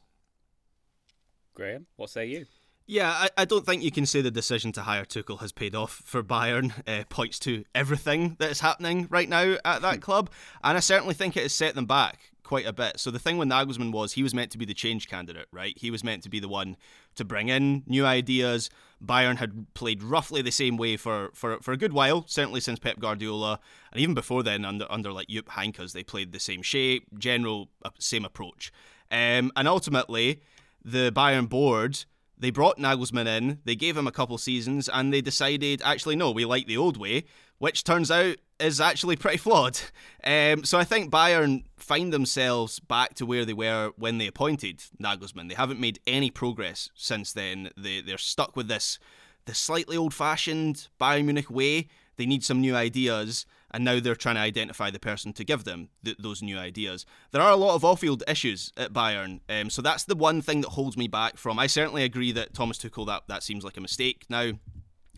Graham, 1.56 1.88
what 1.98 2.10
say 2.10 2.28
you? 2.28 2.46
Yeah, 2.92 3.12
I, 3.12 3.30
I 3.38 3.46
don't 3.46 3.66
think 3.66 3.84
you 3.84 3.92
can 3.92 4.06
say 4.06 4.20
the 4.20 4.30
decision 4.30 4.74
to 4.74 4.82
hire 4.82 5.06
Tuchel 5.06 5.40
has 5.40 5.54
paid 5.54 5.76
off 5.76 6.02
for 6.04 6.22
Bayern. 6.22 6.74
Uh, 6.86 7.06
points 7.08 7.40
to 7.40 7.64
everything 7.74 8.36
that 8.40 8.52
is 8.52 8.60
happening 8.60 9.08
right 9.10 9.30
now 9.30 9.56
at 9.64 9.82
that 9.82 10.02
club, 10.02 10.30
and 10.62 10.76
I 10.76 10.82
certainly 10.82 11.14
think 11.14 11.38
it 11.38 11.44
has 11.44 11.54
set 11.54 11.74
them 11.74 11.86
back 11.86 12.34
quite 12.44 12.66
a 12.66 12.74
bit. 12.74 13.00
So 13.00 13.10
the 13.10 13.18
thing 13.18 13.38
with 13.38 13.48
Nagelsmann 13.48 13.94
was 13.94 14.12
he 14.12 14.24
was 14.24 14.34
meant 14.34 14.52
to 14.52 14.58
be 14.58 14.66
the 14.66 14.74
change 14.74 15.08
candidate, 15.08 15.48
right? 15.54 15.74
He 15.78 15.90
was 15.90 16.04
meant 16.04 16.22
to 16.24 16.30
be 16.30 16.42
the 16.42 16.50
one 16.50 16.76
to 17.16 17.24
bring 17.24 17.48
in 17.48 17.84
new 17.88 18.06
ideas. 18.06 18.70
Bayern 19.02 19.38
had 19.38 19.74
played 19.74 20.04
roughly 20.04 20.42
the 20.42 20.52
same 20.52 20.76
way 20.76 20.98
for, 20.98 21.32
for, 21.34 21.62
for 21.62 21.72
a 21.72 21.78
good 21.78 21.94
while, 21.94 22.26
certainly 22.28 22.60
since 22.60 22.78
Pep 22.78 23.00
Guardiola, 23.00 23.62
and 23.94 24.02
even 24.02 24.14
before 24.14 24.44
then 24.44 24.66
under 24.66 24.86
under 24.90 25.14
like 25.14 25.30
Jupp 25.30 25.46
Heynckes, 25.46 25.94
they 25.94 26.04
played 26.04 26.34
the 26.34 26.42
same 26.42 26.62
shape, 26.62 27.08
general 27.18 27.70
uh, 27.86 27.92
same 28.00 28.26
approach, 28.26 28.70
um, 29.10 29.50
and 29.56 29.66
ultimately 29.66 30.42
the 30.84 31.10
Bayern 31.16 31.48
board 31.48 32.04
they 32.42 32.50
brought 32.50 32.80
Nagelsmann 32.80 33.28
in, 33.28 33.60
they 33.66 33.76
gave 33.76 33.96
him 33.96 34.08
a 34.08 34.12
couple 34.12 34.38
seasons, 34.38 34.90
and 34.90 35.14
they 35.14 35.22
decided, 35.22 35.82
actually, 35.86 36.16
no, 36.16 36.32
we 36.32 36.44
like 36.44 36.66
the 36.66 36.76
old 36.76 36.98
way, 36.98 37.26
which 37.60 37.84
turns 37.84 38.10
out 38.10 38.38
is 38.60 38.82
actually 38.82 39.16
pretty 39.16 39.38
flawed. 39.38 39.80
Um, 40.24 40.64
so 40.66 40.78
I 40.78 40.84
think 40.84 41.12
Bayern 41.12 41.64
find 41.78 42.14
themselves 42.14 42.80
back 42.80 43.16
to 43.16 43.26
where 43.26 43.44
they 43.44 43.54
were 43.54 43.92
when 43.98 44.20
they 44.20 44.28
appointed 44.28 44.84
Nagelsmann. 45.02 45.50
They 45.50 45.56
haven't 45.56 45.80
made 45.80 46.00
any 46.06 46.30
progress 46.30 46.92
since 46.94 47.34
then. 47.34 47.72
They, 47.76 48.02
they're 48.02 48.20
stuck 48.20 48.56
with 48.56 48.68
this, 48.68 49.00
this 49.48 49.58
slightly 49.58 49.98
old 49.98 50.14
fashioned 50.14 50.90
Bayern 51.00 51.26
Munich 51.26 51.50
way. 51.50 51.88
They 52.18 52.28
need 52.28 52.44
some 52.44 52.62
new 52.62 52.76
ideas, 52.76 53.48
and 53.74 53.84
now 53.84 54.00
they're 54.00 54.16
trying 54.16 54.36
to 54.36 54.42
identify 54.42 54.90
the 54.92 55.00
person 55.00 55.34
to 55.34 55.44
give 55.44 55.64
them 55.64 55.90
th- 56.04 56.18
those 56.18 56.42
new 56.42 56.58
ideas. 56.58 57.06
There 57.32 57.42
are 57.42 57.52
a 57.52 57.56
lot 57.56 57.76
of 57.76 57.86
off-field 57.86 58.24
issues 58.28 58.72
at 58.78 58.94
Bayern, 58.94 59.40
um, 59.50 59.70
so 59.70 59.82
that's 59.82 60.04
the 60.04 60.16
one 60.16 60.42
thing 60.42 60.62
that 60.62 60.70
holds 60.70 60.98
me 60.98 61.08
back 61.08 61.38
from. 61.38 61.60
I 61.60 61.68
certainly 61.68 62.04
agree 62.04 62.32
that 62.34 62.54
Thomas 62.54 62.78
Tuchel 62.78 63.08
that 63.08 63.24
that 63.28 63.44
seems 63.44 63.64
like 63.64 63.78
a 63.78 63.82
mistake. 63.82 64.26
Now, 64.30 64.52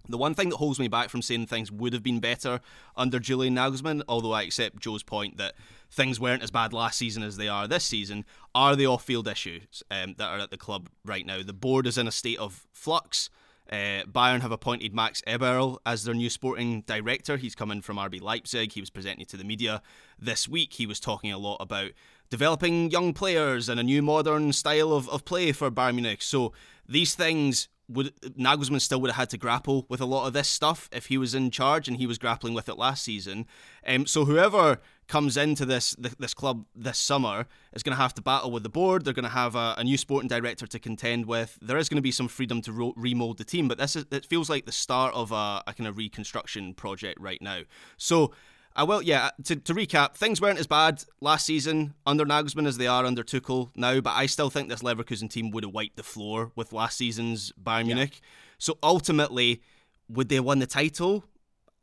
the 0.10 0.18
one 0.18 0.34
thing 0.34 0.50
that 0.50 0.58
holds 0.58 0.80
me 0.80 0.88
back 0.88 1.10
from 1.10 1.22
saying 1.22 1.48
things 1.48 1.72
would 1.72 1.94
have 1.94 2.04
been 2.04 2.20
better 2.20 2.60
under 2.96 3.20
Julian 3.20 3.56
Nagelsmann, 3.56 4.04
although 4.08 4.34
I 4.34 4.44
accept 4.44 4.80
Joe's 4.80 5.04
point 5.04 5.38
that 5.38 5.54
things 5.90 6.20
weren't 6.20 6.44
as 6.44 6.52
bad 6.52 6.74
last 6.74 6.98
season 6.98 7.24
as 7.24 7.38
they 7.38 7.48
are 7.48 7.68
this 7.68 7.86
season, 7.86 8.26
are 8.54 8.76
the 8.76 8.86
off-field 8.86 9.28
issues 9.28 9.82
um, 9.90 10.16
that 10.18 10.28
are 10.28 10.40
at 10.40 10.52
the 10.52 10.58
club 10.58 10.90
right 11.06 11.26
now. 11.26 11.42
The 11.42 11.54
board 11.54 11.88
is 11.88 11.98
in 11.98 12.08
a 12.08 12.12
state 12.12 12.40
of 12.40 12.68
flux. 12.74 13.30
Uh, 13.74 14.04
Bayern 14.04 14.42
have 14.42 14.52
appointed 14.52 14.94
Max 14.94 15.24
Eberl 15.26 15.80
as 15.84 16.04
their 16.04 16.14
new 16.14 16.30
sporting 16.30 16.82
director. 16.82 17.38
He's 17.38 17.56
coming 17.56 17.82
from 17.82 17.98
RB 17.98 18.22
Leipzig. 18.22 18.74
He 18.74 18.80
was 18.80 18.92
presenting 18.92 19.26
to 19.26 19.36
the 19.36 19.44
media 19.44 19.82
this 20.20 20.48
week. 20.48 20.74
He 20.74 20.86
was 20.86 21.00
talking 21.00 21.32
a 21.32 21.40
lot 21.40 21.58
about 21.60 21.90
developing 22.30 22.92
young 22.92 23.14
players 23.14 23.70
and 23.70 23.80
a 23.80 23.84
new 23.84 24.04
modern 24.04 24.54
style 24.54 24.94
of, 24.94 25.10
of 25.10 25.26
play 25.26 25.52
for 25.54 25.72
Bayern 25.72 25.96
Munich. 25.96 26.22
So 26.22 26.54
these 26.88 27.16
things 27.16 27.68
would 27.90 28.16
Nagelsmann 28.22 28.80
still 28.80 29.02
would 29.02 29.10
have 29.10 29.18
had 29.18 29.32
to 29.32 29.38
grapple 29.40 29.88
with 29.90 30.02
a 30.02 30.06
lot 30.06 30.28
of 30.28 30.34
this 30.34 30.48
stuff 30.48 30.88
if 30.92 31.08
he 31.08 31.18
was 31.18 31.34
in 31.34 31.50
charge, 31.50 31.88
and 31.88 31.98
he 31.98 32.06
was 32.06 32.20
grappling 32.20 32.54
with 32.54 32.70
it 32.70 32.78
last 32.78 33.04
season. 33.04 33.48
Um, 33.88 34.06
so 34.06 34.26
whoever 34.26 34.80
comes 35.08 35.38
into 35.38 35.66
this 35.66 35.96
this 35.98 36.34
club 36.34 36.66
this 36.76 36.98
summer 36.98 37.46
is 37.74 37.84
going 37.84 37.96
to 37.96 38.02
have 38.02 38.14
to 38.16 38.22
battle 38.22 38.52
with 38.52 38.64
the 38.64 38.70
board. 38.70 39.06
They're 39.06 39.14
going 39.14 39.24
to 39.24 39.30
have 39.30 39.56
a, 39.56 39.76
a 39.78 39.84
new 39.84 39.98
sporting 39.98 40.28
director 40.28 40.68
to 40.68 40.80
contend 40.80 41.26
with. 41.26 41.58
There 41.62 41.78
is 41.78 41.90
going 41.90 41.98
to 41.98 42.02
be 42.02 42.12
some 42.12 42.28
freedom 42.28 42.62
to 42.62 42.72
ro- 42.72 42.94
remold 42.96 43.38
the 43.38 43.44
team, 43.44 43.68
but 43.68 43.78
this 43.78 43.96
is 43.96 44.06
it 44.12 44.26
feels 44.26 44.50
like 44.50 44.66
the 44.66 44.72
start 44.72 45.14
of 45.14 45.32
a, 45.32 45.64
a 45.68 45.74
kind 45.78 45.88
of 45.88 45.98
reconstruction 45.98 46.74
project 46.74 47.20
right 47.20 47.42
now. 47.42 47.62
So 47.98 48.34
I 48.76 48.84
will, 48.84 49.02
yeah, 49.02 49.26
uh, 49.26 49.32
to, 49.44 49.56
to 49.56 49.74
recap, 49.74 50.16
things 50.16 50.42
weren't 50.42 50.60
as 50.60 50.66
bad 50.66 51.04
last 51.22 51.46
season 51.46 51.94
under 52.06 52.26
Nagelsmann 52.26 52.68
as 52.68 52.78
they 52.78 52.88
are 52.88 53.06
under 53.06 53.24
Tuchel 53.24 53.70
now, 53.76 54.02
but 54.02 54.14
I 54.14 54.26
still 54.26 54.50
think 54.50 54.70
this 54.70 54.82
Leverkusen 54.82 55.30
team 55.30 55.52
would 55.52 55.64
have 55.64 55.74
wiped 55.74 55.96
the 55.96 56.04
floor 56.04 56.52
with 56.56 56.74
last 56.74 56.98
season's 56.98 57.52
Bayern 57.62 57.82
yeah. 57.82 57.96
Munich. 57.96 58.22
So 58.58 58.80
ultimately, 58.82 59.62
would 60.10 60.30
they 60.30 60.40
win 60.40 60.60
the 60.60 60.66
title? 60.66 61.24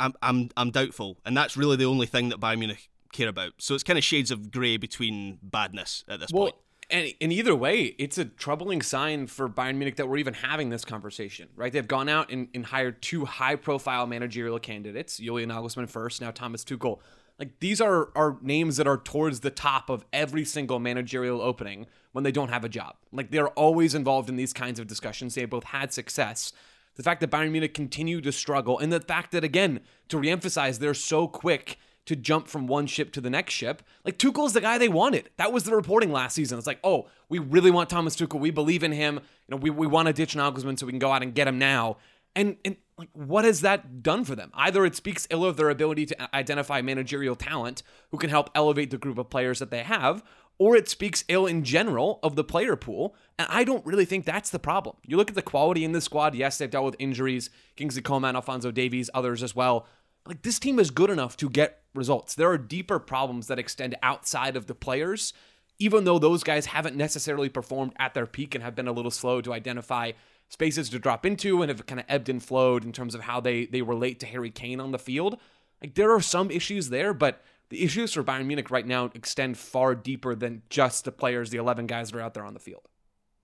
I'm, 0.00 0.14
I'm, 0.20 0.50
I'm 0.56 0.70
doubtful. 0.70 1.18
And 1.24 1.36
that's 1.36 1.56
really 1.56 1.76
the 1.76 1.84
only 1.84 2.06
thing 2.06 2.30
that 2.30 2.40
Bayern 2.40 2.58
Munich 2.58 2.88
care 3.12 3.28
about. 3.28 3.52
So 3.58 3.74
it's 3.74 3.84
kind 3.84 3.98
of 3.98 4.04
shades 4.04 4.30
of 4.30 4.50
grey 4.50 4.76
between 4.76 5.38
badness 5.42 6.04
at 6.08 6.20
this 6.20 6.30
well, 6.32 6.44
point. 6.44 6.56
And, 6.90 7.14
and 7.20 7.32
either 7.32 7.54
way, 7.54 7.94
it's 7.98 8.18
a 8.18 8.24
troubling 8.24 8.82
sign 8.82 9.28
for 9.28 9.48
Bayern 9.48 9.76
Munich 9.76 9.96
that 9.96 10.08
we're 10.08 10.18
even 10.18 10.34
having 10.34 10.70
this 10.70 10.84
conversation, 10.84 11.48
right? 11.54 11.72
They've 11.72 11.86
gone 11.86 12.08
out 12.08 12.32
and, 12.32 12.48
and 12.52 12.66
hired 12.66 13.00
two 13.00 13.24
high 13.24 13.54
profile 13.56 14.06
managerial 14.06 14.58
candidates, 14.58 15.18
Julian 15.18 15.50
Nagelsmann 15.50 15.88
first, 15.88 16.20
now 16.20 16.32
Thomas 16.32 16.64
Tuchel. 16.64 16.98
Like 17.38 17.60
these 17.60 17.80
are, 17.80 18.10
are 18.16 18.38
names 18.42 18.76
that 18.76 18.86
are 18.86 18.98
towards 18.98 19.40
the 19.40 19.50
top 19.50 19.88
of 19.88 20.04
every 20.12 20.44
single 20.44 20.78
managerial 20.78 21.40
opening 21.40 21.86
when 22.12 22.24
they 22.24 22.32
don't 22.32 22.50
have 22.50 22.64
a 22.64 22.68
job. 22.68 22.96
Like 23.12 23.30
they're 23.30 23.48
always 23.50 23.94
involved 23.94 24.28
in 24.28 24.36
these 24.36 24.52
kinds 24.52 24.80
of 24.80 24.86
discussions. 24.86 25.36
They 25.36 25.44
both 25.44 25.64
had 25.64 25.92
success. 25.92 26.52
The 26.96 27.04
fact 27.04 27.20
that 27.20 27.30
Bayern 27.30 27.52
Munich 27.52 27.72
continue 27.72 28.20
to 28.20 28.32
struggle, 28.32 28.78
and 28.78 28.92
the 28.92 29.00
fact 29.00 29.30
that, 29.30 29.44
again, 29.44 29.80
to 30.08 30.16
reemphasize, 30.18 30.80
they're 30.80 30.92
so 30.92 31.28
quick 31.28 31.78
to 32.06 32.16
jump 32.16 32.48
from 32.48 32.66
one 32.66 32.86
ship 32.86 33.12
to 33.12 33.20
the 33.20 33.30
next 33.30 33.54
ship. 33.54 33.82
Like 34.04 34.18
Tuchel's 34.18 34.52
the 34.52 34.60
guy 34.60 34.78
they 34.78 34.88
wanted. 34.88 35.30
That 35.36 35.52
was 35.52 35.64
the 35.64 35.74
reporting 35.74 36.12
last 36.12 36.34
season. 36.34 36.58
It's 36.58 36.66
like, 36.66 36.80
oh, 36.82 37.08
we 37.28 37.38
really 37.38 37.70
want 37.70 37.90
Thomas 37.90 38.16
Tuchel. 38.16 38.40
We 38.40 38.50
believe 38.50 38.82
in 38.82 38.92
him. 38.92 39.16
You 39.16 39.50
know, 39.50 39.56
we, 39.56 39.70
we 39.70 39.86
want 39.86 40.06
to 40.08 40.12
ditch 40.12 40.34
Nagelsmann 40.34 40.78
so 40.78 40.86
we 40.86 40.92
can 40.92 40.98
go 40.98 41.12
out 41.12 41.22
and 41.22 41.34
get 41.34 41.46
him 41.46 41.58
now. 41.58 41.98
And 42.34 42.56
and 42.64 42.76
like, 42.96 43.08
what 43.14 43.44
has 43.44 43.62
that 43.62 44.02
done 44.02 44.24
for 44.24 44.34
them? 44.34 44.50
Either 44.54 44.84
it 44.84 44.94
speaks 44.94 45.26
ill 45.30 45.44
of 45.44 45.56
their 45.56 45.70
ability 45.70 46.06
to 46.06 46.36
identify 46.36 46.82
managerial 46.82 47.34
talent 47.34 47.82
who 48.10 48.18
can 48.18 48.30
help 48.30 48.50
elevate 48.54 48.90
the 48.90 48.98
group 48.98 49.18
of 49.18 49.30
players 49.30 49.58
that 49.58 49.70
they 49.70 49.82
have, 49.82 50.22
or 50.58 50.76
it 50.76 50.88
speaks 50.88 51.24
ill 51.28 51.46
in 51.46 51.64
general 51.64 52.20
of 52.22 52.36
the 52.36 52.44
player 52.44 52.76
pool. 52.76 53.14
And 53.38 53.48
I 53.50 53.64
don't 53.64 53.84
really 53.86 54.04
think 54.04 54.26
that's 54.26 54.50
the 54.50 54.58
problem. 54.58 54.96
You 55.04 55.16
look 55.16 55.30
at 55.30 55.34
the 55.34 55.42
quality 55.42 55.84
in 55.84 55.92
the 55.92 56.00
squad. 56.00 56.34
Yes, 56.34 56.58
they've 56.58 56.70
dealt 56.70 56.84
with 56.84 56.96
injuries. 56.98 57.50
Kingsley 57.76 58.02
Coman, 58.02 58.36
Alphonso 58.36 58.70
Davies, 58.70 59.10
others 59.14 59.42
as 59.42 59.56
well. 59.56 59.86
Like 60.26 60.42
this 60.42 60.58
team 60.58 60.78
is 60.78 60.90
good 60.90 61.10
enough 61.10 61.36
to 61.38 61.48
get 61.48 61.79
results. 61.94 62.34
There 62.34 62.50
are 62.50 62.58
deeper 62.58 62.98
problems 62.98 63.46
that 63.46 63.58
extend 63.58 63.96
outside 64.02 64.56
of 64.56 64.66
the 64.66 64.74
players, 64.74 65.32
even 65.78 66.04
though 66.04 66.18
those 66.18 66.44
guys 66.44 66.66
haven't 66.66 66.96
necessarily 66.96 67.48
performed 67.48 67.92
at 67.98 68.14
their 68.14 68.26
peak 68.26 68.54
and 68.54 68.62
have 68.62 68.74
been 68.74 68.88
a 68.88 68.92
little 68.92 69.10
slow 69.10 69.40
to 69.40 69.52
identify 69.52 70.12
spaces 70.48 70.90
to 70.90 70.98
drop 70.98 71.24
into 71.24 71.62
and 71.62 71.70
have 71.70 71.86
kind 71.86 72.00
of 72.00 72.06
ebbed 72.08 72.28
and 72.28 72.42
flowed 72.42 72.84
in 72.84 72.92
terms 72.92 73.14
of 73.14 73.22
how 73.22 73.40
they 73.40 73.66
they 73.66 73.82
relate 73.82 74.20
to 74.20 74.26
Harry 74.26 74.50
Kane 74.50 74.80
on 74.80 74.90
the 74.90 74.98
field. 74.98 75.38
Like 75.80 75.94
there 75.94 76.12
are 76.14 76.20
some 76.20 76.50
issues 76.50 76.90
there, 76.90 77.14
but 77.14 77.42
the 77.70 77.82
issues 77.82 78.12
for 78.12 78.24
Bayern 78.24 78.46
Munich 78.46 78.70
right 78.70 78.86
now 78.86 79.10
extend 79.14 79.56
far 79.56 79.94
deeper 79.94 80.34
than 80.34 80.62
just 80.68 81.04
the 81.04 81.12
players, 81.12 81.50
the 81.50 81.58
11 81.58 81.86
guys 81.86 82.10
that 82.10 82.18
are 82.18 82.20
out 82.20 82.34
there 82.34 82.44
on 82.44 82.54
the 82.54 82.60
field. 82.60 82.88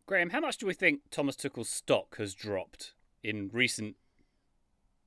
Graham, 0.06 0.30
how 0.30 0.40
much 0.40 0.58
do 0.58 0.66
we 0.66 0.74
think 0.74 1.00
Thomas 1.10 1.36
Tuchel's 1.36 1.68
stock 1.68 2.16
has 2.18 2.34
dropped 2.34 2.92
in 3.22 3.50
recent 3.52 3.96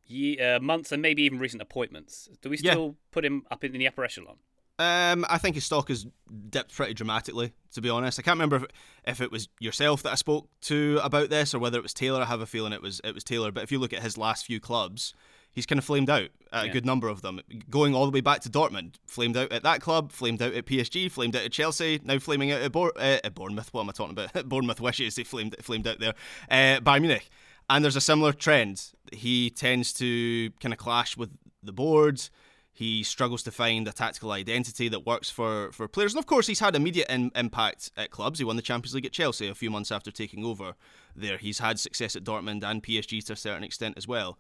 year, 0.10 0.56
uh, 0.56 0.60
months 0.60 0.92
and 0.92 1.02
maybe 1.02 1.24
even 1.24 1.40
recent 1.40 1.62
appointments. 1.62 2.30
Do 2.42 2.50
we 2.50 2.58
still 2.58 2.86
yeah. 2.86 2.94
put 3.12 3.26
him 3.26 3.46
up 3.52 3.64
in 3.64 3.72
the 3.74 3.88
upper 3.88 4.04
echelon? 4.04 4.38
Um, 4.80 5.26
I 5.30 5.38
think 5.38 5.56
his 5.56 5.66
stock 5.66 5.90
has 5.90 6.08
dipped 6.50 6.74
pretty 6.74 6.94
dramatically, 6.94 7.52
to 7.74 7.82
be 7.82 7.90
honest. 7.90 8.18
I 8.18 8.22
can't 8.22 8.36
remember 8.36 8.56
if, 8.56 8.66
if, 9.06 9.22
it 9.22 9.30
was 9.30 9.50
yourself 9.60 10.04
that 10.04 10.14
I 10.14 10.16
spoke 10.16 10.48
to 10.62 11.02
about 11.04 11.30
this 11.30 11.54
or 11.54 11.60
whether 11.60 11.78
it 11.78 11.84
was 11.84 11.94
Taylor. 11.94 12.22
I 12.22 12.26
have 12.26 12.40
a 12.40 12.46
feeling 12.46 12.72
it 12.72 12.82
was 12.82 13.02
it 13.04 13.14
was 13.14 13.26
Taylor. 13.26 13.52
But 13.52 13.64
if 13.64 13.74
you 13.74 13.80
look 13.80 13.92
at 13.92 14.02
his 14.02 14.18
last 14.18 14.46
few 14.46 14.62
clubs, 14.62 15.14
he's 15.52 15.66
kind 15.66 15.80
of 15.80 15.84
flamed 15.84 16.10
out 16.10 16.30
at 16.54 16.64
yeah. 16.64 16.70
a 16.70 16.74
good 16.74 16.86
number 16.86 17.10
of 17.10 17.22
them. 17.22 17.42
Going 17.70 17.94
all 17.94 18.06
the 18.06 18.12
way 18.12 18.22
back 18.22 18.40
to 18.42 18.50
Dortmund, 18.50 18.96
flamed 19.06 19.36
out 19.36 19.52
at 19.52 19.64
that 19.64 19.82
club, 19.82 20.14
flamed 20.14 20.42
out 20.42 20.54
at 20.54 20.66
PSG, 20.66 21.12
flamed 21.12 21.36
out 21.36 21.44
at 21.44 21.52
Chelsea, 21.52 22.00
now 22.06 22.18
flaming 22.18 22.54
out 22.54 22.62
at, 22.62 22.72
Bor- 22.72 22.98
uh, 22.98 23.20
at 23.22 23.36
Bournemouth. 23.36 23.74
What 23.74 23.82
am 23.82 23.90
I 23.90 23.92
talking 23.92 24.18
about? 24.18 24.48
Bournemouth 24.50 24.80
wishes 24.80 25.18
he 25.18 25.26
flamed 25.26 25.58
flamed 25.62 25.88
out 25.88 26.00
there. 26.00 26.14
Uh, 26.50 26.80
Bayern 26.80 27.02
Munich. 27.02 27.30
And 27.70 27.84
there's 27.84 27.96
a 27.96 28.02
similar 28.02 28.34
trend. 28.34 28.92
He 29.14 29.50
tends 29.50 29.94
to 29.94 30.50
kind 30.60 30.74
of 30.74 30.80
clash 30.80 31.16
with 31.16 31.30
the 31.62 31.72
boards. 31.72 32.32
He 32.72 33.04
struggles 33.04 33.44
to 33.44 33.52
find 33.52 33.88
a 33.88 33.92
tactical 33.92 34.32
identity 34.32 34.88
that 34.88 35.06
works 35.06 35.30
for, 35.30 35.72
for 35.74 35.88
players. 35.88 36.14
And 36.14 36.20
of 36.20 36.26
course, 36.26 36.48
he's 36.48 36.62
had 36.62 36.76
immediate 36.76 37.10
in, 37.10 37.30
impact 37.36 37.92
at 37.98 38.10
clubs. 38.10 38.40
He 38.40 38.46
won 38.46 38.56
the 38.56 38.62
Champions 38.62 38.96
League 38.96 39.06
at 39.06 39.12
Chelsea 39.12 39.48
a 39.48 39.54
few 39.54 39.70
months 39.70 39.92
after 39.92 40.12
taking 40.12 40.46
over 40.46 40.76
there. 41.16 41.38
He's 41.38 41.60
had 41.60 41.80
success 41.80 42.16
at 42.16 42.24
Dortmund 42.24 42.64
and 42.64 42.82
PSG 42.82 43.24
to 43.26 43.34
a 43.34 43.36
certain 43.36 43.64
extent 43.64 43.98
as 43.98 44.08
well. 44.08 44.40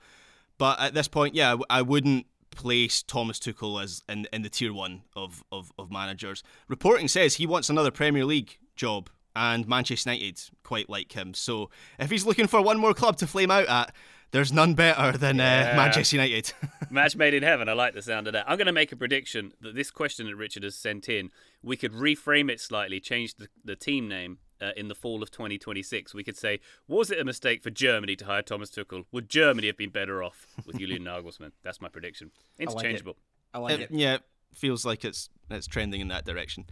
But 0.57 0.79
at 0.79 0.93
this 0.93 1.07
point, 1.07 1.36
yeah, 1.36 1.57
I 1.69 1.81
wouldn't 1.81 2.27
place 2.51 3.03
Thomas 3.03 3.39
Tuchel 3.39 3.83
as 3.83 4.03
in, 4.09 4.27
in 4.33 4.41
the 4.41 4.50
tier 4.50 4.74
one 4.74 5.01
of, 5.15 5.43
of, 5.51 5.71
of 5.77 5.91
managers. 5.91 6.43
Reporting 6.67 7.07
says 7.07 7.36
he 7.36 7.45
wants 7.45 7.69
another 7.69 7.91
Premier 7.91 8.25
League 8.25 8.57
job 8.75 9.09
and 9.39 9.67
Manchester 9.67 10.12
United 10.12 10.41
quite 10.63 10.89
like 10.89 11.13
him. 11.13 11.34
So 11.34 11.69
if 11.98 12.12
he's 12.12 12.25
looking 12.25 12.48
for 12.48 12.62
one 12.62 12.77
more 12.77 12.93
club 12.93 13.17
to 13.17 13.27
flame 13.27 13.50
out 13.50 13.67
at, 13.67 13.96
there's 14.31 14.51
none 14.51 14.74
better 14.74 15.17
than 15.17 15.39
uh, 15.39 15.43
yeah. 15.43 15.72
uh, 15.72 15.77
Manchester 15.77 16.17
United. 16.17 16.53
Match 16.91 17.15
made 17.15 17.34
in 17.34 17.41
heaven. 17.41 17.69
I 17.69 17.74
like 17.74 17.93
the 17.93 18.01
sound 18.01 18.27
of 18.27 18.34
that. 18.34 18.46
I'm 18.48 18.58
going 18.58 18.67
to 18.67 18.74
make 18.74 18.91
a 18.91 18.96
prediction 18.96 19.53
that 19.62 19.75
this 19.75 19.89
question 19.89 20.27
that 20.27 20.36
Richard 20.36 20.63
has 20.63 20.75
sent 20.75 21.08
in, 21.08 21.31
we 21.63 21.77
could 21.77 21.93
reframe 21.93 22.51
it 22.51 22.60
slightly, 22.60 23.00
change 23.00 23.36
the, 23.36 23.48
the 23.63 23.75
team 23.75 24.08
name 24.08 24.39
uh, 24.62 24.72
in 24.75 24.89
the 24.89 24.93
fall 24.93 25.24
of 25.24 25.31
2026. 25.31 26.13
We 26.13 26.24
could 26.24 26.38
say, 26.38 26.60
was 26.88 27.10
it 27.10 27.19
a 27.19 27.24
mistake 27.24 27.63
for 27.63 27.69
Germany 27.69 28.15
to 28.17 28.25
hire 28.25 28.41
Thomas 28.41 28.69
Tuchel? 28.69 29.05
Would 29.13 29.29
Germany 29.29 29.67
have 29.67 29.77
been 29.77 29.89
better 29.89 30.22
off 30.22 30.46
with 30.65 30.77
Julian 30.77 31.03
Nagelsmann? 31.05 31.53
That's 31.63 31.81
my 31.81 31.88
prediction. 31.88 32.31
Interchangeable. 32.60 33.15
I 33.53 33.60
like 33.60 33.72
it. 33.72 33.75
I 33.75 33.81
like 33.81 33.91
it. 33.91 33.96
Yeah, 33.96 34.17
feels 34.53 34.86
like 34.86 35.05
it's 35.05 35.29
it's 35.50 35.65
trending 35.65 36.01
in 36.01 36.10
that 36.10 36.25
direction. 36.25 36.65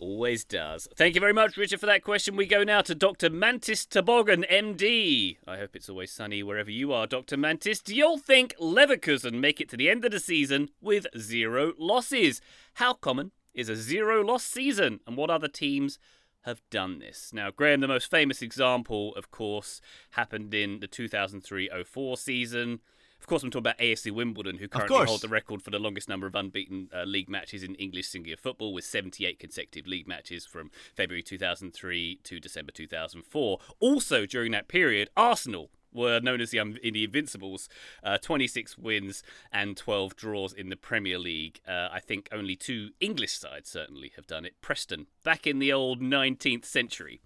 Always 0.00 0.46
does. 0.46 0.88
Thank 0.96 1.14
you 1.14 1.20
very 1.20 1.34
much, 1.34 1.58
Richard, 1.58 1.78
for 1.78 1.84
that 1.84 2.02
question. 2.02 2.34
We 2.34 2.46
go 2.46 2.64
now 2.64 2.80
to 2.80 2.94
Dr. 2.94 3.28
Mantis 3.28 3.84
Toboggan, 3.84 4.46
MD. 4.50 5.36
I 5.46 5.58
hope 5.58 5.76
it's 5.76 5.90
always 5.90 6.10
sunny 6.10 6.42
wherever 6.42 6.70
you 6.70 6.90
are, 6.90 7.06
Dr. 7.06 7.36
Mantis. 7.36 7.82
Do 7.82 7.94
you 7.94 8.06
all 8.06 8.16
think 8.16 8.54
Leverkusen 8.58 9.34
make 9.40 9.60
it 9.60 9.68
to 9.68 9.76
the 9.76 9.90
end 9.90 10.06
of 10.06 10.12
the 10.12 10.18
season 10.18 10.70
with 10.80 11.06
zero 11.18 11.74
losses? 11.78 12.40
How 12.74 12.94
common 12.94 13.32
is 13.52 13.68
a 13.68 13.76
zero 13.76 14.24
loss 14.24 14.42
season, 14.42 15.00
and 15.06 15.18
what 15.18 15.28
other 15.28 15.48
teams 15.48 15.98
have 16.44 16.62
done 16.70 16.98
this? 16.98 17.30
Now, 17.34 17.50
Graham, 17.50 17.80
the 17.80 17.86
most 17.86 18.10
famous 18.10 18.40
example, 18.40 19.14
of 19.16 19.30
course, 19.30 19.82
happened 20.12 20.54
in 20.54 20.80
the 20.80 20.86
2003 20.86 21.68
04 21.84 22.16
season. 22.16 22.80
Of 23.20 23.26
course, 23.26 23.42
I'm 23.42 23.50
talking 23.50 23.70
about 23.70 23.78
AFC 23.78 24.10
Wimbledon, 24.10 24.58
who 24.58 24.66
currently 24.66 24.96
hold 25.08 25.20
the 25.20 25.28
record 25.28 25.62
for 25.62 25.70
the 25.70 25.78
longest 25.78 26.08
number 26.08 26.26
of 26.26 26.34
unbeaten 26.34 26.88
uh, 26.94 27.04
league 27.04 27.28
matches 27.28 27.62
in 27.62 27.74
English 27.76 28.08
singular 28.08 28.36
football, 28.36 28.72
with 28.72 28.84
78 28.84 29.38
consecutive 29.38 29.86
league 29.86 30.08
matches 30.08 30.46
from 30.46 30.70
February 30.96 31.22
2003 31.22 32.20
to 32.24 32.40
December 32.40 32.72
2004. 32.72 33.58
Also, 33.78 34.26
during 34.26 34.52
that 34.52 34.68
period, 34.68 35.10
Arsenal 35.16 35.70
were 35.92 36.20
known 36.20 36.40
as 36.40 36.50
the, 36.50 36.58
um, 36.60 36.76
in 36.82 36.94
the 36.94 37.04
Invincibles, 37.04 37.68
uh, 38.02 38.18
26 38.18 38.78
wins 38.78 39.22
and 39.52 39.76
12 39.76 40.16
draws 40.16 40.52
in 40.52 40.68
the 40.68 40.76
Premier 40.76 41.18
League. 41.18 41.60
Uh, 41.66 41.88
I 41.92 42.00
think 42.00 42.28
only 42.32 42.56
two 42.56 42.90
English 43.00 43.32
sides 43.32 43.68
certainly 43.68 44.12
have 44.16 44.26
done 44.26 44.44
it. 44.44 44.54
Preston, 44.60 45.06
back 45.24 45.46
in 45.46 45.58
the 45.58 45.72
old 45.72 46.00
19th 46.00 46.64
century 46.64 47.20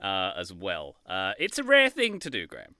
uh, 0.00 0.32
as 0.36 0.52
well. 0.52 0.96
Uh, 1.06 1.32
it's 1.38 1.58
a 1.58 1.64
rare 1.64 1.90
thing 1.90 2.18
to 2.20 2.30
do, 2.30 2.46
Graham. 2.46 2.74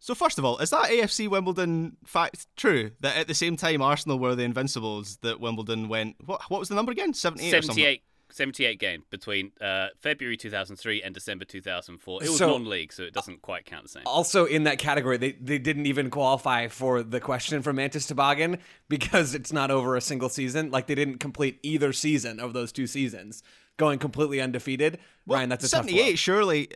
So 0.00 0.14
first 0.14 0.38
of 0.38 0.44
all, 0.44 0.58
is 0.58 0.70
that 0.70 0.90
AFC 0.90 1.28
Wimbledon 1.28 1.96
fact 2.04 2.46
true 2.56 2.90
that 3.00 3.16
at 3.16 3.26
the 3.26 3.34
same 3.34 3.56
time 3.56 3.80
Arsenal 3.80 4.18
were 4.18 4.34
the 4.34 4.44
Invincibles 4.44 5.18
that 5.22 5.40
Wimbledon 5.40 5.88
went? 5.88 6.16
What 6.24 6.42
what 6.48 6.60
was 6.60 6.68
the 6.68 6.74
number 6.74 6.92
again? 6.92 7.14
Seventy 7.14 7.46
eight. 7.46 7.50
Seventy 7.50 7.84
eight. 7.84 8.02
78 8.34 8.80
game 8.80 9.04
between 9.10 9.52
uh, 9.60 9.88
February 10.00 10.36
2003 10.36 11.02
and 11.02 11.14
December 11.14 11.44
2004. 11.44 12.22
It 12.22 12.28
was 12.28 12.38
so, 12.38 12.50
non-league, 12.50 12.92
so 12.92 13.04
it 13.04 13.12
doesn't 13.12 13.42
quite 13.42 13.64
count 13.64 13.84
the 13.84 13.88
same. 13.88 14.02
Also, 14.06 14.44
in 14.44 14.64
that 14.64 14.78
category, 14.78 15.16
they, 15.16 15.32
they 15.32 15.58
didn't 15.58 15.86
even 15.86 16.10
qualify 16.10 16.68
for 16.68 17.02
the 17.02 17.20
question 17.20 17.62
from 17.62 17.76
Mantis 17.76 18.06
Toboggan 18.06 18.58
because 18.88 19.34
it's 19.34 19.52
not 19.52 19.70
over 19.70 19.96
a 19.96 20.00
single 20.00 20.28
season. 20.28 20.70
Like 20.70 20.88
they 20.88 20.94
didn't 20.94 21.18
complete 21.18 21.60
either 21.62 21.92
season 21.92 22.40
of 22.40 22.52
those 22.52 22.72
two 22.72 22.86
seasons, 22.86 23.42
going 23.76 23.98
completely 23.98 24.40
undefeated. 24.40 24.98
Well, 25.26 25.38
Ryan, 25.38 25.50
that's 25.50 25.64
a 25.64 25.68
78. 25.68 26.18
Surely, 26.18 26.68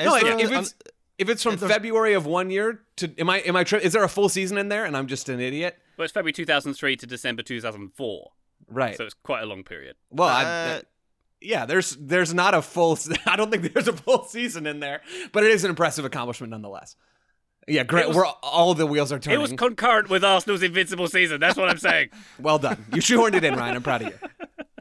no, 0.00 0.16
if 0.16 0.50
it's 0.50 0.74
if 1.18 1.28
it's 1.28 1.42
from 1.42 1.56
February 1.56 2.14
of 2.14 2.26
one 2.26 2.50
year 2.50 2.80
to 2.96 3.12
am 3.18 3.30
I 3.30 3.38
am 3.40 3.56
I 3.56 3.64
tri- 3.64 3.78
is 3.80 3.92
there 3.92 4.04
a 4.04 4.08
full 4.08 4.28
season 4.28 4.58
in 4.58 4.68
there 4.68 4.84
and 4.84 4.96
I'm 4.96 5.06
just 5.06 5.28
an 5.28 5.40
idiot? 5.40 5.76
Well, 5.96 6.04
it's 6.04 6.12
February 6.12 6.32
2003 6.32 6.96
to 6.96 7.06
December 7.06 7.42
2004. 7.42 8.30
Right. 8.68 8.96
So 8.96 9.04
it's 9.04 9.14
quite 9.14 9.42
a 9.42 9.46
long 9.46 9.62
period. 9.62 9.96
Well, 10.10 10.28
uh, 10.28 10.32
I, 10.32 10.44
I, 10.44 10.82
yeah, 11.40 11.66
there's 11.66 11.96
there's 11.96 12.32
not 12.34 12.54
a 12.54 12.62
full 12.62 12.98
I 13.26 13.36
don't 13.36 13.50
think 13.50 13.72
there's 13.72 13.88
a 13.88 13.92
full 13.92 14.24
season 14.24 14.66
in 14.66 14.80
there, 14.80 15.02
but 15.32 15.44
it 15.44 15.50
is 15.50 15.64
an 15.64 15.70
impressive 15.70 16.04
accomplishment 16.04 16.50
nonetheless. 16.50 16.96
Yeah, 17.66 17.84
great. 17.84 18.08
was- 18.08 18.16
We're 18.16 18.26
all 18.26 18.74
the 18.74 18.86
wheels 18.86 19.10
are 19.12 19.18
turning. 19.18 19.38
It 19.38 19.42
was 19.42 19.52
concurrent 19.52 20.10
with 20.10 20.22
Arsenal's 20.24 20.62
invincible 20.62 21.08
season. 21.08 21.40
That's 21.40 21.56
what 21.56 21.70
I'm 21.70 21.78
saying. 21.78 22.10
well 22.38 22.58
done. 22.58 22.84
You 22.92 23.00
shoehorned 23.00 23.34
it 23.34 23.44
in, 23.44 23.54
Ryan. 23.54 23.76
I'm 23.76 23.82
proud 23.82 24.02
of 24.02 24.08
you. 24.08 24.28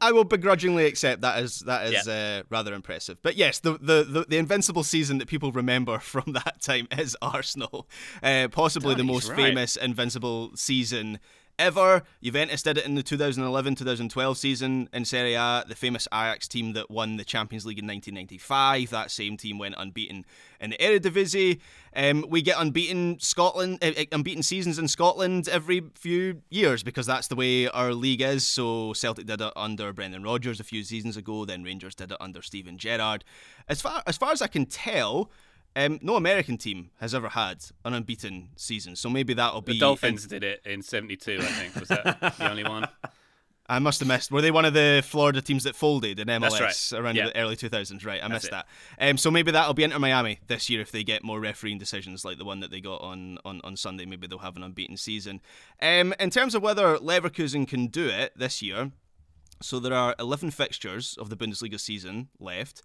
I 0.03 0.11
will 0.11 0.25
begrudgingly 0.25 0.85
accept 0.85 1.21
that 1.21 1.41
is 1.41 1.59
that 1.61 1.93
is 1.93 2.07
uh, 2.09 2.43
rather 2.49 2.73
impressive. 2.73 3.19
But 3.21 3.37
yes, 3.37 3.59
the, 3.59 3.77
the, 3.77 4.03
the, 4.03 4.25
the 4.27 4.37
invincible 4.37 4.83
season 4.83 5.17
that 5.19 5.29
people 5.29 5.53
remember 5.53 5.97
from 6.13 6.33
that 6.33 6.61
time 6.61 6.89
is 6.91 7.15
Arsenal, 7.21 7.87
uh, 8.21 8.49
possibly 8.51 8.95
the 8.95 9.03
God, 9.03 9.07
most 9.13 9.29
right. 9.29 9.37
famous 9.37 9.77
invincible 9.77 10.51
season 10.55 11.19
ever. 11.59 12.03
Juventus 12.21 12.63
did 12.63 12.77
it 12.77 12.85
in 12.85 12.95
the 12.95 13.03
2011-2012 13.03 14.37
season 14.37 14.89
in 14.93 15.05
Serie 15.05 15.35
A. 15.35 15.63
The 15.67 15.75
famous 15.75 16.07
Ajax 16.13 16.47
team 16.47 16.73
that 16.73 16.89
won 16.89 17.17
the 17.17 17.23
Champions 17.23 17.65
League 17.65 17.79
in 17.79 17.87
1995. 17.87 18.89
That 18.89 19.11
same 19.11 19.37
team 19.37 19.57
went 19.57 19.75
unbeaten 19.77 20.25
in 20.59 20.71
the 20.71 20.77
Eredivisie. 20.77 21.59
Um, 21.95 22.25
we 22.27 22.41
get 22.41 22.59
unbeaten 22.59 23.19
Scotland, 23.19 23.79
uh, 23.81 23.91
uh, 23.97 24.05
unbeaten 24.11 24.43
seasons 24.43 24.79
in 24.79 24.87
Scotland 24.87 25.47
every 25.47 25.83
few 25.95 26.41
years 26.49 26.83
because 26.83 27.05
that's 27.05 27.27
the 27.27 27.35
way 27.35 27.67
our 27.67 27.93
league 27.93 28.21
is. 28.21 28.45
So 28.45 28.93
Celtic 28.93 29.25
did 29.25 29.41
it 29.41 29.53
under 29.55 29.93
Brendan 29.93 30.23
Rodgers 30.23 30.59
a 30.59 30.63
few 30.63 30.83
seasons 30.83 31.17
ago. 31.17 31.45
Then 31.45 31.63
Rangers 31.63 31.95
did 31.95 32.11
it 32.11 32.17
under 32.19 32.41
Steven 32.41 32.77
Gerrard. 32.77 33.23
As 33.67 33.81
far 33.81 34.01
as 34.07 34.17
far 34.17 34.31
as 34.31 34.41
I 34.41 34.47
can 34.47 34.65
tell. 34.65 35.29
Um, 35.75 35.99
no 36.01 36.15
American 36.15 36.57
team 36.57 36.91
has 36.99 37.15
ever 37.15 37.29
had 37.29 37.63
an 37.83 37.93
unbeaten 37.93 38.49
season, 38.55 38.95
so 38.95 39.09
maybe 39.09 39.33
that'll 39.33 39.61
be 39.61 39.73
The 39.73 39.79
Dolphins 39.79 40.27
did 40.27 40.43
it 40.43 40.61
in 40.65 40.81
72, 40.83 41.39
I 41.41 41.45
think. 41.45 41.75
Was 41.75 41.87
that 41.89 42.19
the 42.37 42.49
only 42.49 42.63
one? 42.63 42.87
I 43.67 43.79
must 43.79 43.99
have 44.01 44.07
missed. 44.09 44.29
Were 44.29 44.41
they 44.41 44.51
one 44.51 44.65
of 44.65 44.73
the 44.73 45.01
Florida 45.05 45.41
teams 45.41 45.63
that 45.63 45.75
folded 45.75 46.19
in 46.19 46.27
MLS 46.27 46.59
right. 46.59 46.99
around 46.99 47.15
Yeah. 47.15 47.27
the 47.27 47.37
early 47.37 47.55
2000s? 47.55 48.05
Right, 48.05 48.21
I 48.21 48.27
missed 48.27 48.47
it. 48.47 48.51
that. 48.51 48.67
Um, 48.99 49.17
so 49.17 49.31
maybe 49.31 49.51
that'll 49.51 49.73
be 49.73 49.83
Inter 49.83 49.99
Miami 49.99 50.39
this 50.47 50.69
year 50.69 50.81
if 50.81 50.91
they 50.91 51.03
get 51.03 51.23
more 51.23 51.39
refereeing 51.39 51.77
decisions 51.77 52.25
like 52.25 52.37
the 52.37 52.43
one 52.45 52.59
that 52.59 52.71
they 52.71 52.81
got 52.81 53.01
on, 53.01 53.37
on, 53.45 53.61
on 53.63 53.77
Sunday. 53.77 54.05
Maybe 54.05 54.27
they'll 54.27 54.39
have 54.39 54.57
an 54.57 54.63
unbeaten 54.63 54.97
season. 54.97 55.39
Um, 55.81 56.13
in 56.19 56.29
terms 56.29 56.55
of 56.55 56.61
whether 56.61 56.97
Leverkusen 56.97 57.65
can 57.67 57.87
do 57.87 58.07
it 58.07 58.33
this 58.37 58.61
year, 58.61 58.91
so 59.61 59.79
there 59.79 59.93
are 59.93 60.13
11 60.19 60.51
fixtures 60.51 61.15
of 61.17 61.29
the 61.29 61.37
Bundesliga 61.37 61.79
season 61.79 62.27
left. 62.39 62.81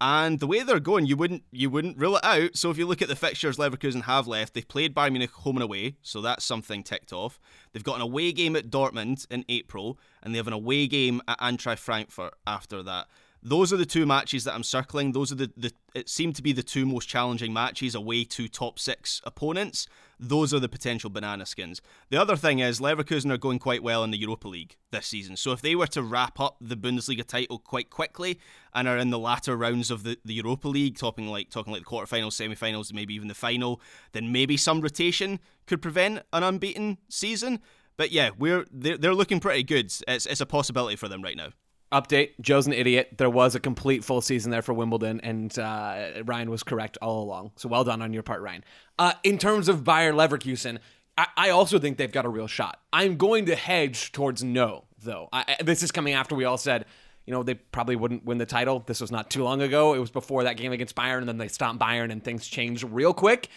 And 0.00 0.40
the 0.40 0.46
way 0.46 0.62
they're 0.62 0.80
going, 0.80 1.04
you 1.04 1.16
wouldn't 1.16 1.42
you 1.50 1.68
wouldn't 1.68 1.98
rule 1.98 2.16
it 2.16 2.24
out. 2.24 2.56
So 2.56 2.70
if 2.70 2.78
you 2.78 2.86
look 2.86 3.02
at 3.02 3.08
the 3.08 3.16
fixtures 3.16 3.58
Leverkusen 3.58 4.04
have 4.04 4.26
left, 4.26 4.54
they've 4.54 4.66
played 4.66 4.94
Bayern 4.94 5.12
Munich 5.12 5.30
home 5.30 5.56
and 5.56 5.62
away, 5.62 5.96
so 6.00 6.22
that's 6.22 6.44
something 6.44 6.82
ticked 6.82 7.12
off. 7.12 7.38
They've 7.72 7.84
got 7.84 7.96
an 7.96 8.02
away 8.02 8.32
game 8.32 8.56
at 8.56 8.70
Dortmund 8.70 9.26
in 9.30 9.44
April, 9.48 9.98
and 10.22 10.32
they 10.32 10.38
have 10.38 10.46
an 10.46 10.54
away 10.54 10.86
game 10.86 11.20
at 11.28 11.38
Eintracht 11.38 11.78
Frankfurt 11.78 12.34
after 12.46 12.82
that. 12.82 13.08
Those 13.42 13.72
are 13.72 13.76
the 13.76 13.86
two 13.86 14.06
matches 14.06 14.44
that 14.44 14.54
I'm 14.54 14.62
circling. 14.62 15.12
Those 15.12 15.32
are 15.32 15.36
the, 15.36 15.50
the 15.56 15.72
it 15.94 16.08
seem 16.08 16.32
to 16.34 16.42
be 16.42 16.52
the 16.52 16.62
two 16.62 16.86
most 16.86 17.08
challenging 17.08 17.52
matches 17.52 17.94
away 17.94 18.24
to 18.24 18.48
top 18.48 18.78
six 18.78 19.20
opponents. 19.24 19.86
Those 20.22 20.52
are 20.52 20.60
the 20.60 20.68
potential 20.68 21.08
banana 21.08 21.46
skins. 21.46 21.80
The 22.10 22.20
other 22.20 22.36
thing 22.36 22.58
is 22.58 22.78
Leverkusen 22.78 23.32
are 23.32 23.38
going 23.38 23.58
quite 23.58 23.82
well 23.82 24.04
in 24.04 24.10
the 24.10 24.18
Europa 24.18 24.48
League 24.48 24.76
this 24.90 25.06
season. 25.06 25.34
So 25.34 25.52
if 25.52 25.62
they 25.62 25.74
were 25.74 25.86
to 25.88 26.02
wrap 26.02 26.38
up 26.38 26.58
the 26.60 26.76
Bundesliga 26.76 27.24
title 27.24 27.58
quite 27.58 27.88
quickly 27.88 28.38
and 28.74 28.86
are 28.86 28.98
in 28.98 29.08
the 29.08 29.18
latter 29.18 29.56
rounds 29.56 29.90
of 29.90 30.02
the, 30.02 30.18
the 30.22 30.34
Europa 30.34 30.68
League, 30.68 30.98
talking 30.98 31.26
like 31.26 31.48
talking 31.48 31.72
like 31.72 31.84
the 31.84 31.90
quarterfinals, 31.90 32.34
semi-finals, 32.34 32.92
maybe 32.92 33.14
even 33.14 33.28
the 33.28 33.34
final, 33.34 33.80
then 34.12 34.30
maybe 34.30 34.58
some 34.58 34.82
rotation 34.82 35.40
could 35.66 35.80
prevent 35.80 36.22
an 36.34 36.42
unbeaten 36.42 36.98
season. 37.08 37.60
But 37.96 38.12
yeah, 38.12 38.30
we're 38.36 38.66
they're, 38.70 38.98
they're 38.98 39.14
looking 39.14 39.40
pretty 39.40 39.62
good. 39.62 39.86
It's 39.86 40.26
it's 40.26 40.40
a 40.42 40.46
possibility 40.46 40.96
for 40.96 41.08
them 41.08 41.22
right 41.22 41.36
now. 41.36 41.52
Update: 41.92 42.30
Joe's 42.40 42.66
an 42.66 42.72
idiot. 42.72 43.14
There 43.18 43.30
was 43.30 43.54
a 43.54 43.60
complete 43.60 44.04
full 44.04 44.20
season 44.20 44.50
there 44.50 44.62
for 44.62 44.72
Wimbledon, 44.72 45.20
and 45.22 45.56
uh, 45.58 46.22
Ryan 46.24 46.50
was 46.50 46.62
correct 46.62 46.98
all 47.02 47.22
along. 47.24 47.52
So 47.56 47.68
well 47.68 47.84
done 47.84 48.00
on 48.02 48.12
your 48.12 48.22
part, 48.22 48.42
Ryan. 48.42 48.64
Uh, 48.98 49.14
in 49.24 49.38
terms 49.38 49.68
of 49.68 49.82
Bayer 49.82 50.12
Leverkusen, 50.12 50.78
I, 51.18 51.26
I 51.36 51.50
also 51.50 51.78
think 51.78 51.98
they've 51.98 52.12
got 52.12 52.24
a 52.24 52.28
real 52.28 52.46
shot. 52.46 52.80
I'm 52.92 53.16
going 53.16 53.46
to 53.46 53.56
hedge 53.56 54.12
towards 54.12 54.44
no, 54.44 54.84
though. 55.02 55.28
I, 55.32 55.56
this 55.62 55.82
is 55.82 55.90
coming 55.90 56.14
after 56.14 56.34
we 56.34 56.44
all 56.44 56.58
said, 56.58 56.86
you 57.26 57.32
know, 57.32 57.42
they 57.42 57.54
probably 57.54 57.96
wouldn't 57.96 58.24
win 58.24 58.38
the 58.38 58.46
title. 58.46 58.82
This 58.86 59.00
was 59.00 59.10
not 59.10 59.30
too 59.30 59.44
long 59.44 59.60
ago. 59.60 59.94
It 59.94 59.98
was 59.98 60.10
before 60.10 60.44
that 60.44 60.56
game 60.56 60.72
against 60.72 60.94
Bayern, 60.96 61.18
and 61.18 61.28
then 61.28 61.38
they 61.38 61.48
stomped 61.48 61.82
Bayern, 61.82 62.10
and 62.10 62.22
things 62.22 62.46
changed 62.46 62.84
real 62.84 63.12
quick. 63.12 63.48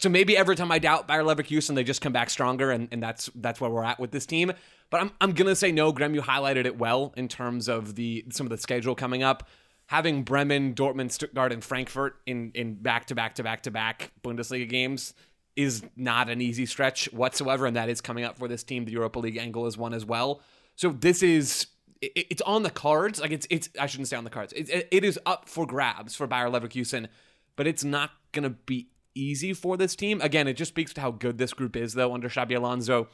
So 0.00 0.08
maybe 0.08 0.36
every 0.36 0.56
time 0.56 0.72
I 0.72 0.78
doubt 0.78 1.06
Bayer 1.06 1.22
Leverkusen, 1.22 1.74
they 1.74 1.84
just 1.84 2.00
come 2.00 2.12
back 2.12 2.28
stronger, 2.28 2.70
and, 2.70 2.88
and 2.90 3.02
that's 3.02 3.30
that's 3.36 3.60
where 3.60 3.70
we're 3.70 3.84
at 3.84 4.00
with 4.00 4.10
this 4.10 4.26
team. 4.26 4.52
But 4.90 5.00
I'm 5.00 5.12
I'm 5.20 5.32
gonna 5.32 5.54
say 5.54 5.72
no. 5.72 5.92
Graham, 5.92 6.14
you 6.14 6.22
highlighted 6.22 6.66
it 6.66 6.78
well 6.78 7.12
in 7.16 7.28
terms 7.28 7.68
of 7.68 7.94
the 7.94 8.24
some 8.30 8.46
of 8.46 8.50
the 8.50 8.58
schedule 8.58 8.94
coming 8.94 9.22
up. 9.22 9.48
Having 9.88 10.22
Bremen, 10.22 10.74
Dortmund, 10.74 11.12
Stuttgart, 11.12 11.52
and 11.52 11.62
Frankfurt 11.62 12.16
in 12.26 12.50
in 12.54 12.74
back 12.74 13.06
to 13.06 13.14
back 13.14 13.34
to 13.36 13.42
back 13.42 13.62
to 13.62 13.70
back 13.70 14.12
Bundesliga 14.22 14.68
games 14.68 15.14
is 15.56 15.84
not 15.96 16.28
an 16.28 16.40
easy 16.40 16.66
stretch 16.66 17.12
whatsoever, 17.12 17.66
and 17.66 17.76
that 17.76 17.88
is 17.88 18.00
coming 18.00 18.24
up 18.24 18.38
for 18.38 18.48
this 18.48 18.64
team. 18.64 18.84
The 18.84 18.92
Europa 18.92 19.20
League 19.20 19.36
angle 19.36 19.66
is 19.66 19.78
one 19.78 19.94
as 19.94 20.04
well. 20.04 20.40
So 20.74 20.90
this 20.90 21.22
is 21.22 21.68
it, 22.00 22.26
it's 22.30 22.42
on 22.42 22.62
the 22.62 22.70
cards. 22.70 23.20
Like 23.20 23.30
it's 23.30 23.46
it's 23.50 23.68
I 23.78 23.86
shouldn't 23.86 24.08
say 24.08 24.16
on 24.16 24.24
the 24.24 24.30
cards. 24.30 24.52
It, 24.54 24.68
it, 24.68 24.88
it 24.90 25.04
is 25.04 25.18
up 25.26 25.48
for 25.48 25.66
grabs 25.66 26.14
for 26.14 26.26
Bayer 26.26 26.48
Leverkusen, 26.48 27.08
but 27.56 27.66
it's 27.66 27.84
not 27.84 28.10
gonna 28.32 28.50
be 28.50 28.88
easy 29.14 29.52
for 29.52 29.76
this 29.76 29.96
team. 29.96 30.20
Again, 30.20 30.48
it 30.48 30.54
just 30.54 30.70
speaks 30.70 30.92
to 30.94 31.00
how 31.00 31.10
good 31.10 31.38
this 31.38 31.52
group 31.52 31.76
is 31.76 31.94
though 31.94 32.12
under 32.14 32.28
Xabi 32.28 32.56
Alonso 32.56 33.08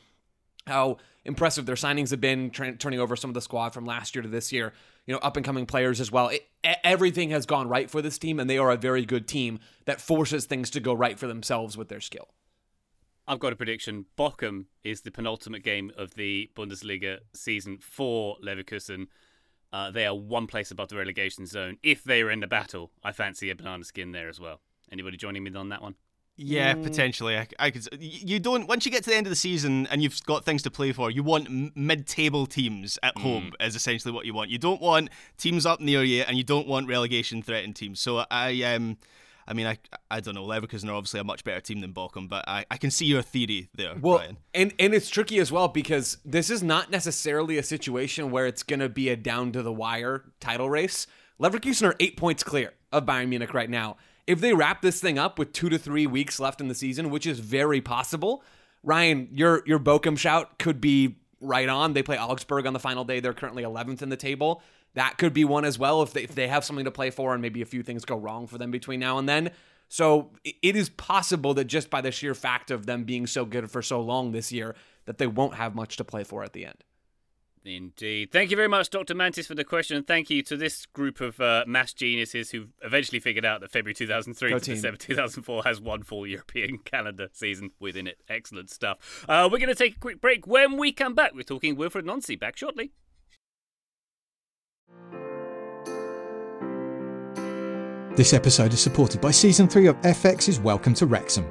how 0.66 0.98
impressive 1.24 1.66
their 1.66 1.74
signings 1.74 2.10
have 2.10 2.20
been, 2.20 2.50
tra- 2.50 2.76
turning 2.76 3.00
over 3.00 3.16
some 3.16 3.30
of 3.30 3.34
the 3.34 3.40
squad 3.40 3.70
from 3.70 3.84
last 3.84 4.14
year 4.14 4.22
to 4.22 4.28
this 4.28 4.52
year. 4.52 4.72
You 5.06 5.14
know, 5.14 5.20
up 5.20 5.36
and 5.36 5.44
coming 5.44 5.66
players 5.66 6.00
as 6.00 6.12
well. 6.12 6.28
It, 6.28 6.46
everything 6.84 7.30
has 7.30 7.46
gone 7.46 7.68
right 7.68 7.90
for 7.90 8.02
this 8.02 8.18
team, 8.18 8.38
and 8.38 8.48
they 8.48 8.58
are 8.58 8.70
a 8.70 8.76
very 8.76 9.04
good 9.04 9.26
team 9.26 9.58
that 9.86 10.00
forces 10.00 10.44
things 10.44 10.70
to 10.70 10.80
go 10.80 10.94
right 10.94 11.18
for 11.18 11.26
themselves 11.26 11.76
with 11.76 11.88
their 11.88 12.00
skill. 12.00 12.28
I've 13.26 13.40
got 13.40 13.52
a 13.52 13.56
prediction. 13.56 14.06
Bochum 14.18 14.66
is 14.84 15.02
the 15.02 15.10
penultimate 15.10 15.62
game 15.62 15.90
of 15.96 16.14
the 16.14 16.50
Bundesliga 16.54 17.18
season 17.34 17.78
for 17.80 18.36
Leverkusen. 18.44 19.06
Uh, 19.72 19.90
they 19.90 20.04
are 20.04 20.16
one 20.16 20.46
place 20.46 20.70
above 20.70 20.88
the 20.88 20.96
relegation 20.96 21.46
zone. 21.46 21.78
If 21.82 22.02
they 22.04 22.22
are 22.22 22.30
in 22.30 22.40
the 22.40 22.48
battle, 22.48 22.90
I 23.04 23.12
fancy 23.12 23.50
a 23.50 23.54
banana 23.54 23.84
skin 23.84 24.12
there 24.12 24.28
as 24.28 24.40
well. 24.40 24.60
Anybody 24.92 25.16
joining 25.16 25.42
me 25.44 25.52
on 25.54 25.68
that 25.70 25.82
one? 25.82 25.94
Yeah, 26.36 26.72
potentially. 26.74 27.36
I, 27.36 27.46
I 27.58 27.70
could. 27.70 27.86
You 28.00 28.40
don't. 28.40 28.66
Once 28.66 28.86
you 28.86 28.90
get 28.92 29.04
to 29.04 29.10
the 29.10 29.16
end 29.16 29.26
of 29.26 29.30
the 29.30 29.36
season 29.36 29.86
and 29.90 30.02
you've 30.02 30.22
got 30.24 30.44
things 30.44 30.62
to 30.62 30.70
play 30.70 30.90
for, 30.92 31.10
you 31.10 31.22
want 31.22 31.76
mid-table 31.76 32.46
teams 32.46 32.98
at 33.02 33.16
home. 33.18 33.52
Is 33.60 33.76
essentially 33.76 34.12
what 34.12 34.24
you 34.24 34.32
want. 34.32 34.48
You 34.48 34.56
don't 34.58 34.80
want 34.80 35.10
teams 35.36 35.66
up 35.66 35.80
near 35.80 36.02
you, 36.02 36.22
and 36.22 36.38
you 36.38 36.44
don't 36.44 36.66
want 36.66 36.88
relegation 36.88 37.42
threatened 37.42 37.76
teams. 37.76 38.00
So 38.00 38.24
I 38.30 38.62
um. 38.62 38.96
I 39.46 39.52
mean, 39.52 39.66
I 39.66 39.78
I 40.10 40.20
don't 40.20 40.34
know. 40.34 40.46
Leverkusen 40.46 40.88
are 40.88 40.94
obviously 40.94 41.18
a 41.20 41.24
much 41.24 41.42
better 41.44 41.60
team 41.60 41.80
than 41.80 41.92
Bochum, 41.92 42.28
but 42.28 42.44
I, 42.48 42.64
I 42.70 42.76
can 42.76 42.90
see 42.90 43.06
your 43.06 43.20
theory 43.20 43.68
there, 43.74 43.94
Well, 44.00 44.18
Ryan. 44.18 44.36
and 44.54 44.72
and 44.78 44.94
it's 44.94 45.10
tricky 45.10 45.40
as 45.40 45.50
well 45.50 45.66
because 45.68 46.18
this 46.24 46.50
is 46.50 46.62
not 46.62 46.90
necessarily 46.90 47.58
a 47.58 47.62
situation 47.64 48.30
where 48.30 48.46
it's 48.46 48.62
going 48.62 48.78
to 48.80 48.88
be 48.88 49.08
a 49.08 49.16
down 49.16 49.50
to 49.52 49.62
the 49.62 49.72
wire 49.72 50.24
title 50.38 50.70
race. 50.70 51.06
Leverkusen 51.40 51.88
are 51.88 51.96
eight 51.98 52.16
points 52.16 52.44
clear 52.44 52.74
of 52.92 53.04
Bayern 53.06 53.28
Munich 53.28 53.52
right 53.52 53.68
now. 53.68 53.96
If 54.30 54.40
they 54.40 54.54
wrap 54.54 54.80
this 54.80 55.00
thing 55.00 55.18
up 55.18 55.40
with 55.40 55.52
two 55.52 55.68
to 55.70 55.76
three 55.76 56.06
weeks 56.06 56.38
left 56.38 56.60
in 56.60 56.68
the 56.68 56.74
season, 56.74 57.10
which 57.10 57.26
is 57.26 57.40
very 57.40 57.80
possible, 57.80 58.44
Ryan, 58.84 59.28
your 59.32 59.64
your 59.66 59.80
Bochum 59.80 60.16
shout 60.16 60.56
could 60.60 60.80
be 60.80 61.16
right 61.40 61.68
on. 61.68 61.94
They 61.94 62.04
play 62.04 62.16
Augsburg 62.16 62.64
on 62.64 62.72
the 62.72 62.78
final 62.78 63.02
day. 63.02 63.18
They're 63.18 63.34
currently 63.34 63.64
11th 63.64 64.02
in 64.02 64.08
the 64.08 64.16
table. 64.16 64.62
That 64.94 65.18
could 65.18 65.34
be 65.34 65.44
one 65.44 65.64
as 65.64 65.80
well 65.80 66.00
if 66.02 66.12
they, 66.12 66.22
if 66.22 66.36
they 66.36 66.46
have 66.46 66.64
something 66.64 66.84
to 66.84 66.92
play 66.92 67.10
for 67.10 67.32
and 67.32 67.42
maybe 67.42 67.60
a 67.60 67.66
few 67.66 67.82
things 67.82 68.04
go 68.04 68.16
wrong 68.16 68.46
for 68.46 68.56
them 68.56 68.70
between 68.70 69.00
now 69.00 69.18
and 69.18 69.28
then. 69.28 69.50
So 69.88 70.30
it 70.44 70.76
is 70.76 70.90
possible 70.90 71.52
that 71.54 71.64
just 71.64 71.90
by 71.90 72.00
the 72.00 72.12
sheer 72.12 72.34
fact 72.34 72.70
of 72.70 72.86
them 72.86 73.02
being 73.02 73.26
so 73.26 73.44
good 73.44 73.68
for 73.68 73.82
so 73.82 74.00
long 74.00 74.30
this 74.30 74.52
year, 74.52 74.76
that 75.06 75.18
they 75.18 75.26
won't 75.26 75.54
have 75.54 75.74
much 75.74 75.96
to 75.96 76.04
play 76.04 76.22
for 76.22 76.44
at 76.44 76.52
the 76.52 76.66
end. 76.66 76.84
Indeed. 77.64 78.32
Thank 78.32 78.50
you 78.50 78.56
very 78.56 78.68
much, 78.68 78.88
Dr. 78.88 79.14
Mantis, 79.14 79.46
for 79.46 79.54
the 79.54 79.64
question. 79.64 79.98
And 79.98 80.06
thank 80.06 80.30
you 80.30 80.42
to 80.44 80.56
this 80.56 80.86
group 80.86 81.20
of 81.20 81.38
uh, 81.40 81.64
mass 81.66 81.92
geniuses 81.92 82.50
who 82.50 82.68
eventually 82.82 83.20
figured 83.20 83.44
out 83.44 83.60
that 83.60 83.70
February 83.70 83.94
2003 83.94 84.52
to. 84.52 84.58
December 84.60 84.96
2004 84.96 85.64
has 85.64 85.80
one 85.80 86.02
full 86.02 86.26
European 86.26 86.78
calendar 86.84 87.28
season 87.32 87.70
within 87.78 88.06
it. 88.06 88.18
Excellent 88.28 88.70
stuff. 88.70 89.26
Uh, 89.28 89.48
we're 89.50 89.58
going 89.58 89.68
to 89.68 89.74
take 89.74 89.96
a 89.96 90.00
quick 90.00 90.20
break. 90.20 90.46
When 90.46 90.78
we 90.78 90.90
come 90.92 91.14
back, 91.14 91.34
we're 91.34 91.42
talking 91.42 91.76
Wilfried 91.76 92.04
Nancy. 92.04 92.34
Back 92.34 92.56
shortly. 92.56 92.92
This 98.16 98.32
episode 98.32 98.72
is 98.72 98.80
supported 98.80 99.20
by 99.20 99.30
Season 99.30 99.68
3 99.68 99.86
of 99.86 99.96
FX's 100.00 100.60
Welcome 100.60 100.94
to 100.94 101.06
Wrexham. 101.06 101.50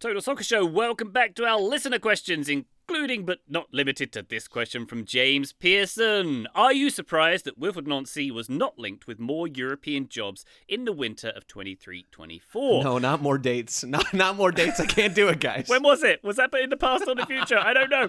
Total 0.00 0.22
Soccer 0.22 0.42
Show, 0.42 0.64
welcome 0.64 1.10
back 1.10 1.34
to 1.34 1.44
our 1.44 1.60
listener 1.60 1.98
questions, 1.98 2.48
including 2.90 3.24
but 3.24 3.38
not 3.48 3.72
limited 3.72 4.10
to 4.10 4.20
this 4.20 4.48
question 4.48 4.84
from 4.84 5.04
James 5.04 5.52
Pearson. 5.52 6.48
Are 6.56 6.72
you 6.72 6.90
surprised 6.90 7.44
that 7.44 7.58
Wilfried 7.58 7.86
Nancy 7.86 8.32
was 8.32 8.50
not 8.50 8.80
linked 8.80 9.06
with 9.06 9.20
more 9.20 9.46
European 9.46 10.08
jobs 10.08 10.44
in 10.66 10.86
the 10.86 10.92
winter 10.92 11.28
of 11.28 11.46
23 11.46 12.06
24? 12.10 12.82
No, 12.82 12.98
not 12.98 13.22
more 13.22 13.38
dates. 13.38 13.84
Not 13.90 14.12
not 14.12 14.36
more 14.36 14.50
dates. 14.50 14.80
I 14.80 14.86
can't 14.86 15.14
do 15.14 15.28
it, 15.28 15.40
guys. 15.40 15.68
When 15.68 15.82
was 15.82 16.02
it? 16.02 16.22
Was 16.24 16.36
that 16.36 16.52
in 16.54 16.70
the 16.70 16.76
past 16.76 17.04
or 17.06 17.14
the 17.14 17.26
future? 17.26 17.58
I 17.58 17.72
don't 17.72 17.90
know. 17.90 18.08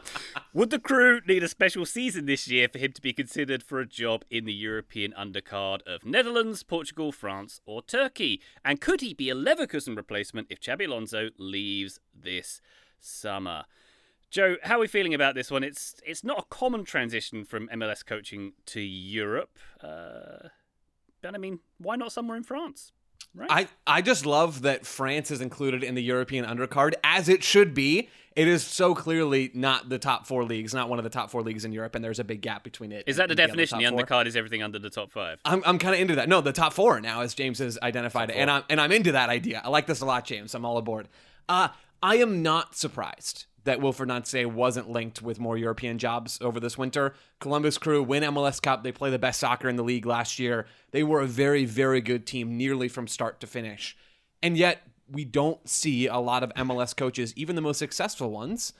Would 0.54 0.70
the 0.70 0.80
crew 0.80 1.22
need 1.28 1.44
a 1.44 1.48
special 1.48 1.86
season 1.86 2.26
this 2.26 2.48
year 2.48 2.68
for 2.68 2.78
him 2.78 2.92
to 2.94 3.02
be 3.02 3.14
considered 3.14 3.64
for 3.64 3.80
a 3.80 3.86
job 3.86 4.24
in 4.30 4.46
the 4.46 4.54
European 4.54 5.14
undercard 5.14 5.82
of 5.88 6.06
Netherlands, 6.06 6.64
Portugal, 6.64 7.12
France, 7.12 7.62
or 7.66 7.82
Turkey? 7.82 8.42
And 8.64 8.82
could 8.82 9.02
he 9.02 9.14
be 9.14 9.30
a 9.30 9.36
Leverkusen 9.36 9.96
replacement 9.96 10.48
if 10.50 10.60
Xabi 10.60 10.88
Alonso 10.88 11.30
leaves 11.38 12.00
this 12.14 12.62
summer? 13.00 13.66
Joe, 14.32 14.56
how 14.64 14.78
are 14.78 14.80
we 14.80 14.88
feeling 14.88 15.14
about 15.14 15.36
this 15.36 15.52
one? 15.52 15.62
It's 15.64 15.96
it's 16.06 16.24
not 16.24 16.40
a 16.40 16.44
common 16.44 16.86
transition 16.86 17.44
from 17.44 17.68
MLS 17.68 18.06
coaching 18.06 18.54
to 18.68 18.80
Europe, 18.80 19.60
uh, 19.84 20.48
but 21.22 21.36
I 21.36 21.38
mean, 21.38 21.60
why 21.78 21.98
not 21.98 22.14
somewhere 22.14 22.38
in 22.38 22.44
France? 22.44 22.94
Right. 23.36 23.50
I, 23.50 23.68
I 23.88 24.02
just 24.02 24.26
love 24.26 24.64
that 24.64 24.86
France 24.86 25.32
is 25.32 25.40
included 25.42 25.84
in 25.84 25.96
the 25.96 26.04
European 26.04 26.44
undercard 26.44 26.94
as 27.04 27.30
it 27.30 27.44
should 27.44 27.74
be. 27.74 28.10
It 28.36 28.48
is 28.48 28.66
so 28.66 28.96
clearly 28.96 29.52
not 29.54 29.90
the 29.90 30.00
top 30.00 30.26
four 30.26 30.44
leagues, 30.44 30.74
not 30.74 30.90
one 30.90 30.98
of 30.98 31.04
the 31.04 31.10
top 31.10 31.30
four 31.30 31.42
leagues 31.42 31.64
in 31.64 31.72
Europe, 31.72 31.96
and 31.96 32.04
there's 32.04 32.20
a 32.20 32.24
big 32.24 32.42
gap 32.42 32.64
between 32.64 32.92
it. 32.92 33.04
Is 33.08 33.18
that 33.18 33.30
the 33.30 33.36
definition? 33.36 33.80
The, 33.80 33.88
four. 33.88 34.00
undercard 34.00 34.26
is 34.26 34.36
everything 34.36 34.64
under 34.64 34.80
the 34.80 34.90
top 34.90 35.12
five. 35.12 35.40
I'm, 35.44 35.62
I'm 35.66 35.78
kind 35.78 35.94
of 35.94 36.02
into 36.02 36.16
that. 36.16 36.30
No, 36.30 36.42
the 36.42 36.54
top 36.54 36.74
four 36.74 37.00
now, 37.02 37.22
as 37.22 37.34
James 37.34 37.60
has 37.60 37.78
identified 37.84 38.30
it, 38.30 38.38
and 38.38 38.50
I'm 38.50 38.64
and 38.70 38.80
I'm 38.80 38.92
into 38.94 39.12
that 39.12 39.30
idea. 39.30 39.62
I 39.64 39.70
like 39.70 39.88
this 39.88 40.00
a 40.00 40.06
lot, 40.06 40.26
James. 40.26 40.56
I'm 40.56 40.66
all 40.66 40.78
aboard. 40.78 41.10
Uh, 41.50 41.70
I 42.02 42.16
am 42.16 42.42
not 42.42 42.76
surprised 42.76 43.46
that 43.64 43.80
Wilfried 43.80 44.08
Nancy 44.08 44.46
wasn't 44.46 44.90
linked 44.90 45.22
with 45.22 45.40
more 45.40 45.58
European 45.58 45.98
jobs 45.98 46.40
over 46.42 46.60
this 46.60 46.78
winter. 46.78 47.14
Columbus 47.40 47.78
Crew 47.78 48.02
win 48.02 48.24
MLS 48.24 48.62
Cup. 48.62 48.84
They 48.84 48.92
play 48.92 49.10
the 49.10 49.20
best 49.20 49.40
soccer 49.40 49.70
in 49.70 49.76
the 49.76 49.84
league 49.84 50.06
last 50.06 50.40
year. 50.40 50.66
They 50.92 51.04
were 51.04 51.22
a 51.22 51.28
very, 51.28 51.66
very 51.66 52.02
good 52.02 52.26
team, 52.26 52.58
nearly 52.58 52.88
from 52.88 53.08
start 53.08 53.40
to 53.42 53.48
finish. 53.48 53.96
And 54.42 54.58
yet, 54.58 54.82
we 55.10 55.26
don't 55.26 55.68
see 55.68 56.08
a 56.08 56.18
lot 56.18 56.44
of 56.44 56.54
MLS 56.54 56.96
coaches, 56.96 57.34
even 57.36 57.56
the 57.56 57.62
most 57.62 57.78
successful 57.78 58.32
ones, 58.32 58.74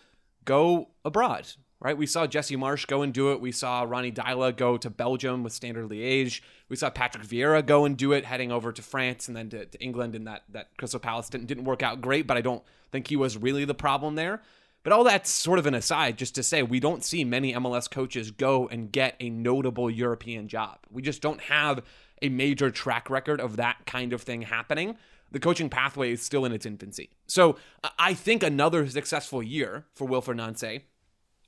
go 0.46 0.90
abroad. 1.06 1.48
Right? 1.80 1.98
We 1.98 2.06
saw 2.06 2.28
Jesse 2.28 2.56
Marsch 2.56 2.86
go 2.86 3.02
and 3.02 3.12
do 3.12 3.32
it. 3.32 3.42
We 3.42 3.52
saw 3.52 3.82
Ronny 3.82 4.12
Deila 4.12 4.56
go 4.56 4.78
to 4.78 4.90
Belgium 4.92 5.42
with 5.42 5.52
Standard 5.52 5.90
Liège. 5.90 6.42
We 6.70 6.76
saw 6.76 6.92
Patrick 6.92 7.24
Vieira 7.24 7.66
go 7.66 7.86
and 7.86 7.98
do 7.98 8.12
it, 8.12 8.24
heading 8.24 8.52
over 8.52 8.72
to 8.72 8.84
France 8.84 9.28
and 9.28 9.36
then 9.36 9.50
to, 9.50 9.66
to 9.66 9.82
England. 9.82 10.14
And 10.14 10.28
that 10.28 10.44
that 10.50 10.78
Crystal 10.78 11.00
Palace 11.00 11.30
didn't, 11.30 11.48
didn't 11.48 11.64
work 11.64 11.82
out 11.82 12.00
great, 12.00 12.28
but 12.28 12.38
I 12.38 12.42
don't 12.42 12.62
think 12.92 13.08
he 13.08 13.16
was 13.16 13.36
really 13.36 13.66
the 13.66 13.74
problem 13.74 14.14
there. 14.14 14.42
But 14.84 14.94
all 14.94 15.04
that's 15.04 15.30
sort 15.30 15.60
of 15.60 15.68
an 15.68 15.76
aside, 15.76 16.18
just 16.18 16.34
to 16.36 16.44
say 16.44 16.64
we 16.64 16.80
don't 16.80 17.04
see 17.04 17.24
many 17.24 17.54
MLS 17.54 17.90
coaches 17.90 18.32
go 18.32 18.68
and 18.68 18.92
get 18.92 19.16
a 19.20 19.30
notable 19.30 19.90
European 19.90 20.48
job. 20.48 20.80
We 20.90 21.02
just 21.02 21.22
don't 21.22 21.42
have 21.42 21.84
a 22.22 22.30
major 22.30 22.72
track 22.72 23.10
record 23.10 23.40
of 23.40 23.58
that 23.58 23.86
kind 23.86 24.14
of 24.14 24.22
thing 24.22 24.44
happening. 24.44 24.98
The 25.32 25.40
coaching 25.40 25.70
pathway 25.70 26.12
is 26.12 26.22
still 26.22 26.46
in 26.46 26.52
its 26.52 26.66
infancy. 26.66 27.12
So 27.28 27.58
I 27.98 28.14
think 28.14 28.44
another 28.44 28.88
successful 28.88 29.42
year 29.42 29.86
for 29.94 30.08
Wilfried 30.08 30.36
Nancy, 30.36 30.86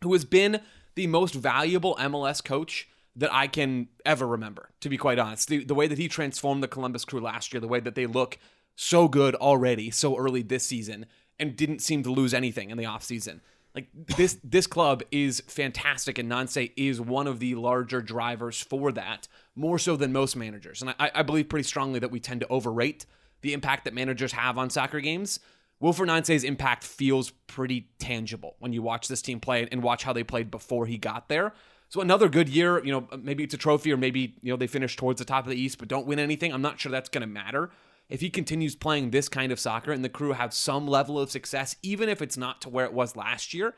who 0.04 0.14
has 0.14 0.26
been 0.26 0.62
the 0.96 1.08
most 1.08 1.34
valuable 1.34 1.96
MLS 1.96 2.44
coach 2.44 2.88
that 3.16 3.34
I 3.34 3.48
can 3.48 3.90
ever 4.06 4.28
remember, 4.28 4.70
to 4.82 4.90
be 4.90 4.98
quite 4.98 5.20
honest. 5.20 5.48
The, 5.48 5.64
the 5.64 5.76
way 5.76 5.88
that 5.88 5.98
he 5.98 6.08
transformed 6.08 6.64
the 6.64 6.68
Columbus 6.68 7.06
crew 7.06 7.20
last 7.20 7.54
year, 7.54 7.60
the 7.62 7.68
way 7.68 7.80
that 7.80 7.96
they 7.96 8.06
look 8.06 8.38
so 8.76 9.08
good 9.08 9.36
already, 9.36 9.92
so 9.92 10.18
early 10.18 10.42
this 10.42 10.66
season, 10.66 11.06
and 11.44 11.58
didn't 11.58 11.80
seem 11.80 12.04
to 12.04 12.12
lose 12.12 12.34
anything 12.34 12.70
in 12.70 12.78
the 12.78 12.86
offseason. 12.86 13.42
Like 13.76 13.88
this 14.18 14.40
this 14.44 14.66
club 14.66 15.04
is 15.12 15.42
fantastic 15.42 16.18
and 16.18 16.30
Nance 16.30 16.58
is 16.58 17.02
one 17.02 17.28
of 17.28 17.40
the 17.40 17.56
larger 17.56 18.02
drivers 18.02 18.62
for 18.62 18.92
that, 18.94 19.28
more 19.56 19.78
so 19.78 19.96
than 19.96 20.14
most 20.14 20.36
managers. 20.36 20.82
And 20.82 20.96
I, 21.00 21.12
I 21.14 21.22
believe 21.22 21.50
pretty 21.50 21.68
strongly 21.68 22.00
that 22.00 22.12
we 22.12 22.20
tend 22.20 22.40
to 22.42 22.48
overrate 22.48 23.06
the 23.42 23.54
impact 23.54 23.84
that 23.84 23.94
managers 23.94 24.32
have 24.32 24.58
on 24.58 24.70
soccer 24.70 25.02
games. 25.02 25.40
Wilfried 25.82 26.08
Nancy's 26.08 26.46
impact 26.46 26.86
feels 26.86 27.32
pretty 27.48 27.90
tangible 28.00 28.56
when 28.60 28.72
you 28.72 28.82
watch 28.82 29.10
this 29.10 29.22
team 29.22 29.42
play 29.42 29.68
and 29.70 29.84
watch 29.84 30.04
how 30.04 30.14
they 30.14 30.24
played 30.24 30.50
before 30.50 30.86
he 30.86 30.98
got 30.98 31.28
there. 31.28 31.54
So 31.90 32.00
another 32.00 32.30
good 32.30 32.48
year, 32.48 32.84
you 32.86 32.92
know, 32.94 33.08
maybe 33.22 33.44
it's 33.44 33.54
a 33.54 33.58
trophy 33.58 33.92
or 33.92 33.98
maybe, 33.98 34.38
you 34.42 34.54
know, 34.54 34.56
they 34.56 34.68
finish 34.68 34.96
towards 34.96 35.20
the 35.20 35.26
top 35.26 35.44
of 35.44 35.50
the 35.50 35.60
East 35.60 35.78
but 35.78 35.90
don't 35.90 36.08
win 36.08 36.20
anything. 36.20 36.54
I'm 36.54 36.62
not 36.62 36.80
sure 36.80 36.92
that's 36.92 37.10
going 37.10 37.22
to 37.22 37.28
matter 37.28 37.70
if 38.10 38.22
he 38.22 38.30
continues 38.30 38.76
playing 38.76 39.12
this 39.12 39.30
kind 39.30 39.52
of 39.52 39.60
soccer 39.60 39.92
and 39.92 40.04
the 40.04 40.10
crew 40.10 40.34
have 40.34 40.54
some 40.54 40.88
level 40.88 41.20
of 41.20 41.32
success, 41.32 41.76
even 41.82 42.10
if 42.10 42.22
it's 42.22 42.38
not 42.38 42.62
to 42.62 42.70
where 42.70 42.86
it 42.86 42.94
was 42.94 43.16
last 43.16 43.54
year, 43.54 43.74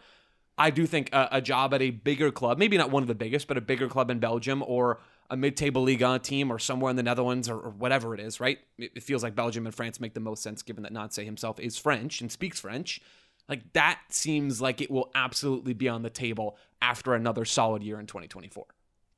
I 0.57 0.69
do 0.69 0.85
think 0.85 1.13
a, 1.13 1.29
a, 1.33 1.41
job 1.41 1.73
at 1.73 1.81
a 1.81 1.91
bigger 1.91 2.31
club, 2.31 2.57
maybe 2.57 2.77
not 2.77 2.89
one 2.89 3.03
of 3.03 3.07
the 3.07 3.15
biggest, 3.15 3.47
but 3.47 3.57
a 3.57 3.61
bigger 3.61 3.87
club 3.87 4.09
in 4.09 4.19
Belgium 4.19 4.63
or 4.65 4.99
a 5.29 5.35
mid-table 5.35 5.83
Liga 5.83 6.19
team 6.19 6.51
or 6.51 6.59
somewhere 6.59 6.89
in 6.89 6.95
the 6.95 7.03
Netherlands 7.03 7.49
or, 7.49 7.59
or 7.59 7.69
whatever 7.71 8.13
it 8.13 8.19
is, 8.19 8.39
right? 8.39 8.59
It, 8.77 8.91
it, 8.95 9.03
feels 9.03 9.23
like 9.23 9.35
Belgium 9.35 9.65
and 9.65 9.75
France 9.75 9.99
make 9.99 10.13
the 10.13 10.19
most 10.19 10.43
sense 10.43 10.61
given 10.61 10.83
that 10.83 10.93
Nancy 10.93 11.25
himself 11.25 11.59
is 11.59 11.77
French 11.77 12.21
and 12.21 12.31
speaks 12.31 12.59
French. 12.59 13.01
Like 13.49 13.73
that 13.73 13.99
seems 14.09 14.61
like 14.61 14.81
it 14.81 14.89
will 14.89 15.11
absolutely 15.13 15.73
be 15.73 15.89
on 15.89 16.03
the 16.03 16.09
table 16.09 16.57
after 16.81 17.13
another 17.13 17.45
solid 17.45 17.83
year 17.83 17.99
in 17.99 18.05
2024. 18.05 18.65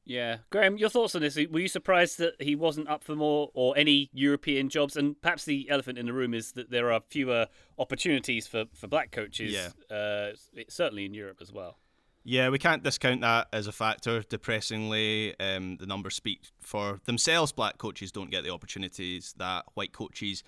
Yeah, 0.08 0.38
Graham, 0.50 0.78
your 0.78 0.90
thoughts 0.90 1.16
on 1.16 1.22
this? 1.22 1.36
Were 1.36 1.60
you 1.60 1.68
surprised 1.68 2.18
that 2.20 2.42
he 2.42 2.56
wasn't 2.56 2.88
up 2.88 3.04
for 3.04 3.14
more 3.14 3.52
or 3.54 3.78
any 3.78 4.10
European 4.14 4.70
jobs? 4.70 4.96
And 4.96 5.22
perhaps 5.22 5.44
the 5.44 5.70
elephant 5.70 5.98
in 5.98 6.06
the 6.06 6.14
room 6.14 6.34
is 6.34 6.54
that 6.54 6.72
there 6.72 6.94
are 6.94 7.02
fewer 7.10 7.48
opportunities 7.78 8.48
for, 8.48 8.66
for 8.74 8.88
black 8.88 9.12
coaches. 9.12 9.54
Yeah. 9.54 9.96
Uh, 9.96 10.32
certainly 10.70 11.06
in 11.06 11.14
Europe 11.14 11.40
as 11.42 11.52
well. 11.52 11.78
Yeah, 12.24 12.50
we 12.50 12.58
can't 12.58 12.84
discount 12.84 13.22
that 13.22 13.48
as 13.52 13.68
a 13.68 13.72
factor. 13.74 14.22
Depressingly, 14.22 15.38
um, 15.40 15.78
the 15.78 15.86
numbers 15.86 16.16
speak 16.16 16.42
for 16.62 17.00
themselves. 17.06 17.52
Black 17.52 17.78
coaches 17.78 18.12
don't 18.12 18.32
get 18.32 18.46
the 18.46 18.54
opportunities 18.54 19.34
that 19.38 19.66
white 19.74 19.92
coaches 19.92 20.42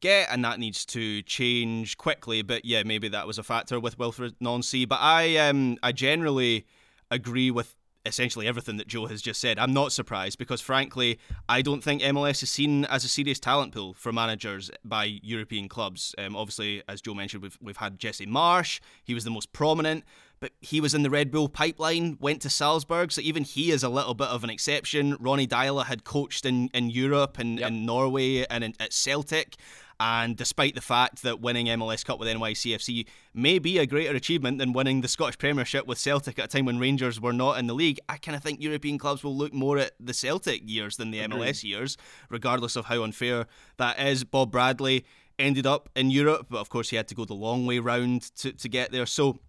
get, 0.00 0.28
and 0.30 0.44
that 0.44 0.58
needs 0.58 0.84
to 0.84 1.22
change 1.22 1.96
quickly. 1.96 2.42
But 2.42 2.66
yeah, 2.66 2.82
maybe 2.82 3.08
that 3.08 3.26
was 3.26 3.38
a 3.38 3.42
factor 3.42 3.80
with 3.80 3.98
Wilfried 3.98 4.34
Nancy. 4.40 4.84
But 4.84 5.00
I, 5.00 5.36
um, 5.36 5.78
I 5.82 5.92
generally 5.92 6.66
agree 7.10 7.50
with 7.50 7.74
essentially 8.08 8.46
everything 8.46 8.76
that 8.78 8.88
Joe 8.88 9.06
has 9.06 9.22
just 9.22 9.40
said. 9.40 9.58
I'm 9.58 9.72
not 9.72 9.92
surprised 9.92 10.38
because, 10.38 10.60
frankly, 10.60 11.18
I 11.48 11.62
don't 11.62 11.82
think 11.82 12.02
MLS 12.02 12.42
is 12.42 12.50
seen 12.50 12.84
as 12.86 13.04
a 13.04 13.08
serious 13.08 13.38
talent 13.38 13.72
pool 13.74 13.94
for 13.94 14.12
managers 14.12 14.70
by 14.84 15.04
European 15.22 15.68
clubs. 15.68 16.14
Um, 16.18 16.34
obviously, 16.34 16.82
as 16.88 17.00
Joe 17.00 17.14
mentioned, 17.14 17.42
we've, 17.42 17.58
we've 17.60 17.76
had 17.76 17.98
Jesse 17.98 18.26
Marsch, 18.26 18.80
he 19.04 19.14
was 19.14 19.24
the 19.24 19.30
most 19.30 19.52
prominent. 19.52 20.04
But 20.40 20.52
he 20.60 20.80
was 20.80 20.94
in 20.94 21.02
the 21.02 21.10
Red 21.10 21.32
Bull 21.32 21.48
pipeline, 21.48 22.16
went 22.20 22.42
to 22.42 22.50
Salzburg, 22.50 23.10
so 23.10 23.20
even 23.20 23.42
he 23.42 23.72
is 23.72 23.82
a 23.82 23.88
little 23.88 24.14
bit 24.14 24.28
of 24.28 24.44
an 24.44 24.50
exception. 24.50 25.16
Ronny 25.18 25.48
Deila 25.48 25.86
had 25.86 26.04
coached 26.04 26.46
in, 26.46 26.68
in 26.72 26.90
Europe 26.90 27.38
and 27.38 27.58
Yep. 27.58 27.68
in 27.68 27.84
Norway 27.84 28.44
and 28.46 28.62
in, 28.62 28.74
at 28.78 28.92
Celtic. 28.92 29.56
And 30.00 30.36
despite 30.36 30.76
the 30.76 30.80
fact 30.80 31.22
that 31.22 31.40
winning 31.40 31.66
MLS 31.66 32.04
Cup 32.04 32.20
with 32.20 32.28
NYCFC 32.28 33.06
may 33.34 33.58
be 33.58 33.78
a 33.78 33.86
greater 33.86 34.14
achievement 34.14 34.58
than 34.58 34.72
winning 34.72 35.00
the 35.00 35.08
Scottish 35.08 35.38
Premiership 35.38 35.86
with 35.86 35.98
Celtic 35.98 36.38
at 36.38 36.44
a 36.44 36.48
time 36.48 36.66
when 36.66 36.78
Rangers 36.78 37.20
were 37.20 37.32
not 37.32 37.58
in 37.58 37.66
the 37.66 37.74
league, 37.74 37.98
I 38.08 38.16
kind 38.16 38.36
of 38.36 38.42
think 38.42 38.62
European 38.62 38.98
clubs 38.98 39.24
will 39.24 39.36
look 39.36 39.52
more 39.52 39.76
at 39.78 39.92
the 39.98 40.14
Celtic 40.14 40.62
years 40.64 40.96
than 40.96 41.10
the 41.10 41.20
MLS 41.20 41.64
years, 41.64 41.96
regardless 42.30 42.76
of 42.76 42.84
how 42.84 43.02
unfair 43.02 43.46
that 43.78 43.98
is. 43.98 44.22
Bob 44.22 44.52
Bradley 44.52 45.04
ended 45.38 45.66
up 45.66 45.88
in 45.96 46.10
Europe, 46.10 46.46
but 46.48 46.58
of 46.58 46.68
course 46.68 46.90
he 46.90 46.96
had 46.96 47.08
to 47.08 47.14
go 47.14 47.24
the 47.24 47.34
long 47.34 47.66
way 47.66 47.80
round 47.80 48.22
to, 48.36 48.52
to 48.52 48.68
get 48.68 48.92
there. 48.92 49.06
So 49.06 49.40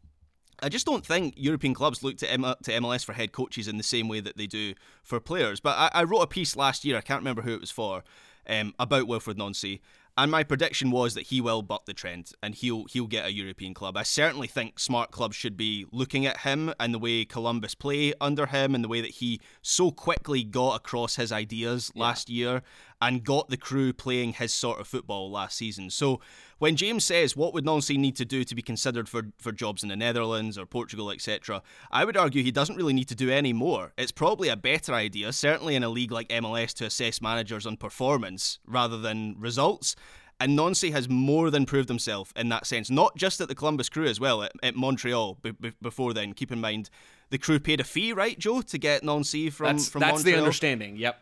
I 0.62 0.70
just 0.70 0.86
don't 0.86 1.06
think 1.06 1.36
European 1.38 1.74
clubs 1.74 2.04
look 2.04 2.18
to, 2.18 2.32
M- 2.32 2.44
to 2.64 2.72
MLS 2.80 3.06
for 3.06 3.14
head 3.14 3.32
coaches 3.32 3.68
in 3.68 3.78
the 3.78 3.84
same 3.84 4.08
way 4.08 4.20
that 4.20 4.38
they 4.38 4.48
do 4.48 4.74
for 5.04 5.20
players. 5.20 5.60
But 5.60 5.78
I, 5.78 6.02
I 6.02 6.04
wrote 6.04 6.22
a 6.22 6.28
piece 6.28 6.56
last 6.56 6.84
year, 6.86 6.98
I 6.98 7.02
can't 7.02 7.22
remember 7.22 7.42
who 7.44 7.54
it 7.54 7.62
was 7.62 7.72
for, 7.72 8.04
um, 8.48 8.74
about 8.80 9.08
Wilfried 9.08 9.38
Nancy. 9.38 9.82
And 10.17 10.32
my 10.32 10.43
prediction 10.43 10.91
was 10.91 11.13
that 11.13 11.28
he 11.28 11.39
will 11.39 11.62
buck 11.62 11.86
the 11.86 11.93
trend 11.93 12.32
and 12.43 12.54
he'll 12.54 12.86
he'll 12.86 13.08
get 13.08 13.26
a 13.26 13.34
European 13.34 13.74
club. 13.74 13.95
I 13.95 14.04
certainly 14.04 14.48
think 14.48 14.80
smart 14.80 15.12
clubs 15.12 15.36
should 15.36 15.56
be 15.56 15.86
looking 15.91 16.26
at 16.26 16.41
him 16.41 16.74
and 16.80 16.93
the 16.93 17.00
way 17.00 17.24
Columbus 17.24 17.74
play 17.76 18.13
under 18.19 18.48
him 18.48 18.76
and 18.76 18.84
the 18.84 18.89
way 18.89 19.02
that 19.02 19.12
he 19.12 19.39
so 19.62 19.91
quickly 19.91 20.43
got 20.43 20.76
across 20.76 21.15
his 21.15 21.32
ideas 21.32 21.91
last 21.95 22.30
year. 22.30 22.63
And 23.02 23.24
got 23.24 23.50
the 23.50 23.58
crew 23.58 23.94
playing 23.94 24.34
his 24.34 24.54
sort 24.54 24.80
of 24.80 24.88
football 24.88 25.32
last 25.32 25.58
season. 25.58 25.90
So 25.90 26.20
when 26.58 26.76
James 26.76 27.06
says 27.06 27.36
what 27.36 27.54
would 27.54 27.66
Nancy 27.66 27.98
need 27.98 28.16
to 28.18 28.26
do 28.26 28.44
to 28.44 28.56
be 28.56 28.62
considered 28.62 29.08
for, 29.08 29.32
for 29.38 29.52
jobs 29.52 29.84
in 29.84 29.90
the 29.90 29.96
Netherlands 29.96 30.58
or 30.58 30.66
Portugal, 30.66 31.10
etc., 31.10 31.62
I 31.92 32.04
would 32.04 32.18
argue 32.18 32.44
he 32.44 32.52
doesn't 32.52 32.76
really 32.76 32.94
need 32.94 33.08
to 33.08 33.16
do 33.16 33.30
any 33.30 33.54
more. 33.54 33.94
It's 33.98 34.12
probably 34.12 34.50
a 34.50 34.58
better 34.58 34.94
idea, 34.94 35.32
certainly 35.32 35.76
in 35.76 35.84
a 35.84 35.90
league 35.90 36.12
like 36.12 36.28
MLS, 36.30 36.74
to 36.76 36.86
assess 36.86 37.22
managers 37.22 37.66
on 37.66 37.78
performance 37.78 38.60
rather 38.68 38.98
than 38.98 39.36
results. 39.40 39.96
And 40.42 40.56
Nancy 40.56 40.92
has 40.92 41.10
more 41.10 41.50
than 41.50 41.66
proved 41.66 41.90
himself 41.90 42.32
in 42.36 42.48
that 42.50 42.66
sense, 42.66 42.90
not 42.90 43.16
just 43.18 43.42
at 43.42 43.50
the 43.50 43.56
Columbus 43.56 43.90
Crew 43.90 44.06
as 44.06 44.22
well, 44.22 44.44
at, 44.44 44.54
at 44.64 44.74
Montreal 44.76 45.38
b- 45.42 45.52
b- 45.52 45.74
before 45.82 46.14
then. 46.14 46.34
Keep 46.34 46.54
in 46.54 46.62
mind, 46.62 46.90
the 47.30 47.38
crew 47.38 47.60
paid 47.60 47.82
a 47.82 47.84
fee, 47.84 48.14
right, 48.14 48.40
Joe, 48.40 48.62
to 48.62 48.78
get 48.78 49.04
Nancy 49.04 49.50
from, 49.50 49.78
That's, 49.78 49.90
from 49.90 50.00
that's 50.00 50.14
Montreal? 50.14 50.36
the 50.36 50.42
understanding. 50.42 50.96
Yep. 50.96 51.22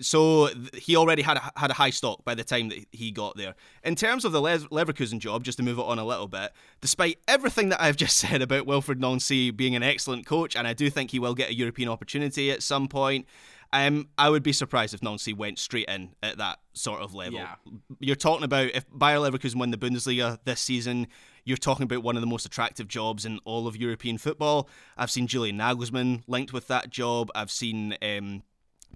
So 0.00 0.48
he 0.74 0.96
already 0.96 1.22
had 1.22 1.38
a, 1.38 1.52
had 1.56 1.70
a 1.70 1.74
high 1.74 1.90
stock 1.90 2.24
by 2.24 2.34
the 2.34 2.44
time 2.44 2.68
that 2.68 2.86
he 2.92 3.10
got 3.10 3.36
there. 3.36 3.54
In 3.82 3.96
terms 3.96 4.24
of 4.24 4.32
the 4.32 4.40
Leverkusen 4.40 5.18
job, 5.18 5.42
just 5.42 5.58
to 5.58 5.64
move 5.64 5.78
it 5.78 5.84
on 5.84 5.98
a 5.98 6.04
little 6.04 6.28
bit, 6.28 6.52
despite 6.80 7.18
everything 7.26 7.68
that 7.70 7.82
I've 7.82 7.96
just 8.04 8.16
said 8.16 8.42
about 8.42 8.66
Wilfried 8.66 8.98
Nancy 8.98 9.50
being 9.50 9.74
an 9.74 9.82
excellent 9.82 10.26
coach, 10.26 10.54
and 10.54 10.66
I 10.66 10.72
do 10.72 10.88
think 10.90 11.10
he 11.10 11.18
will 11.18 11.34
get 11.34 11.50
a 11.50 11.54
European 11.54 11.88
opportunity 11.88 12.50
at 12.50 12.62
some 12.62 12.86
point, 12.88 13.26
um, 13.72 14.08
I 14.16 14.30
would 14.30 14.42
be 14.42 14.52
surprised 14.52 14.94
if 14.94 15.02
Nancy 15.02 15.34
went 15.34 15.58
straight 15.58 15.88
in 15.88 16.14
at 16.22 16.38
that 16.38 16.60
sort 16.72 17.02
of 17.02 17.14
level. 17.14 17.40
Yeah. 17.40 17.54
You're 17.98 18.16
talking 18.16 18.44
about 18.44 18.70
if 18.74 18.86
Bayer 18.96 19.18
Leverkusen 19.18 19.56
win 19.56 19.70
the 19.70 19.76
Bundesliga 19.76 20.38
this 20.44 20.60
season, 20.60 21.08
you're 21.44 21.58
talking 21.58 21.84
about 21.84 22.02
one 22.02 22.16
of 22.16 22.20
the 22.22 22.26
most 22.26 22.46
attractive 22.46 22.88
jobs 22.88 23.24
in 23.24 23.40
all 23.44 23.66
of 23.66 23.76
European 23.76 24.16
football. 24.16 24.68
I've 24.96 25.10
seen 25.10 25.26
Julian 25.26 25.58
Nagelsmann 25.58 26.22
linked 26.26 26.52
with 26.52 26.68
that 26.68 26.90
job. 26.90 27.30
I've 27.34 27.50
seen 27.50 27.96
um, 28.00 28.42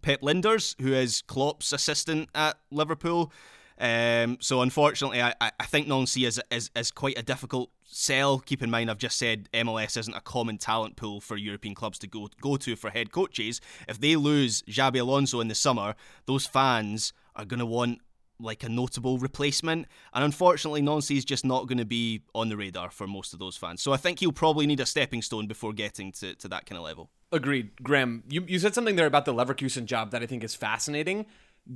Pep 0.01 0.21
Lijnders, 0.21 0.81
who 0.81 0.93
is 0.93 1.23
Klopp's 1.23 1.73
assistant 1.73 2.29
at 2.35 2.59
Liverpool. 2.71 3.33
Um, 3.79 4.39
so 4.41 4.63
unfortunately, 4.63 5.21
I, 5.21 5.35
I 5.41 5.65
think 5.65 5.89
Nancy 5.89 6.25
is, 6.25 6.41
is 6.51 6.71
is 6.77 6.91
quite 6.91 7.19
a 7.19 7.23
difficult 7.23 7.71
sell. 7.85 8.39
Keep 8.39 8.63
in 8.63 8.71
mind, 8.71 8.91
I've 8.91 8.99
just 8.99 9.19
said 9.19 9.49
MLS 9.53 9.97
isn't 9.97 10.15
a 10.15 10.21
common 10.21 10.59
talent 10.59 10.97
pool 10.97 11.21
for 11.21 11.37
European 11.37 11.75
clubs 11.75 11.99
to 12.01 12.07
go 12.07 12.29
go 12.41 12.57
to 12.57 12.77
for 12.77 12.91
head 12.91 13.11
coaches. 13.13 13.61
If 13.89 14.01
they 14.01 14.15
lose 14.15 14.63
Xabi 14.63 15.01
Alonso 15.01 15.41
in 15.41 15.49
the 15.49 15.55
summer, 15.55 15.95
those 16.27 16.47
fans 16.47 17.13
are 17.35 17.45
going 17.45 17.61
to 17.61 17.67
want 17.67 18.01
like 18.43 18.63
a 18.63 18.69
notable 18.69 19.19
replacement. 19.19 19.87
And 20.13 20.25
unfortunately, 20.25 20.83
Nancy 20.83 21.17
is 21.17 21.25
just 21.25 21.45
not 21.45 21.67
going 21.67 21.79
to 21.79 21.85
be 21.85 22.23
on 22.35 22.49
the 22.49 22.57
radar 22.57 22.91
for 22.91 23.07
most 23.07 23.33
of 23.33 23.39
those 23.39 23.57
fans. 23.57 23.83
So 23.83 23.93
I 23.93 23.97
think 23.97 24.21
he'll 24.21 24.33
probably 24.33 24.67
need 24.67 24.81
a 24.81 24.87
stepping 24.87 25.23
stone 25.23 25.47
before 25.47 25.73
getting 25.73 26.13
to, 26.13 26.35
to 26.35 26.49
that 26.49 26.67
kind 26.67 26.77
of 26.79 26.85
level. 26.85 27.11
Agreed, 27.31 27.71
Graham. 27.83 28.25
You 28.29 28.45
you 28.47 28.59
said 28.59 28.75
something 28.75 28.97
there 28.97 29.07
about 29.07 29.25
the 29.25 29.33
Leverkusen 29.33 29.87
job 29.87 30.11
that 30.11 30.23
I 30.23 30.27
think 30.27 30.45
is 30.45 30.55
fascinating. 30.55 31.27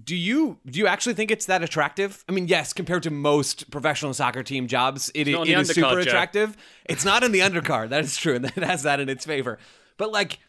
Do 0.04 0.16
you 0.16 0.58
do 0.66 0.78
you 0.78 0.86
actually 0.86 1.14
think 1.14 1.30
it's 1.30 1.46
that 1.46 1.62
attractive? 1.62 2.24
I 2.28 2.32
mean, 2.32 2.48
yes, 2.48 2.72
compared 2.72 3.04
to 3.04 3.10
most 3.10 3.70
professional 3.70 4.12
soccer 4.12 4.42
team 4.42 4.66
jobs, 4.66 5.10
it, 5.14 5.28
not 5.28 5.48
it 5.48 5.56
the 5.56 5.64
super 5.64 5.94
Joe. 5.94 5.98
attractive. 6.00 6.56
It's 6.84 7.04
not 7.04 7.22
in 7.22 7.32
the 7.32 7.40
undercard. 7.40 7.90
That 7.90 8.04
is 8.04 8.16
true, 8.16 8.34
and 8.34 8.44
it 8.44 8.62
has 8.64 8.82
that 8.82 9.00
in 9.00 9.08
its 9.08 9.24
favor. 9.24 9.58
But 9.96 10.12
like, 10.12 10.40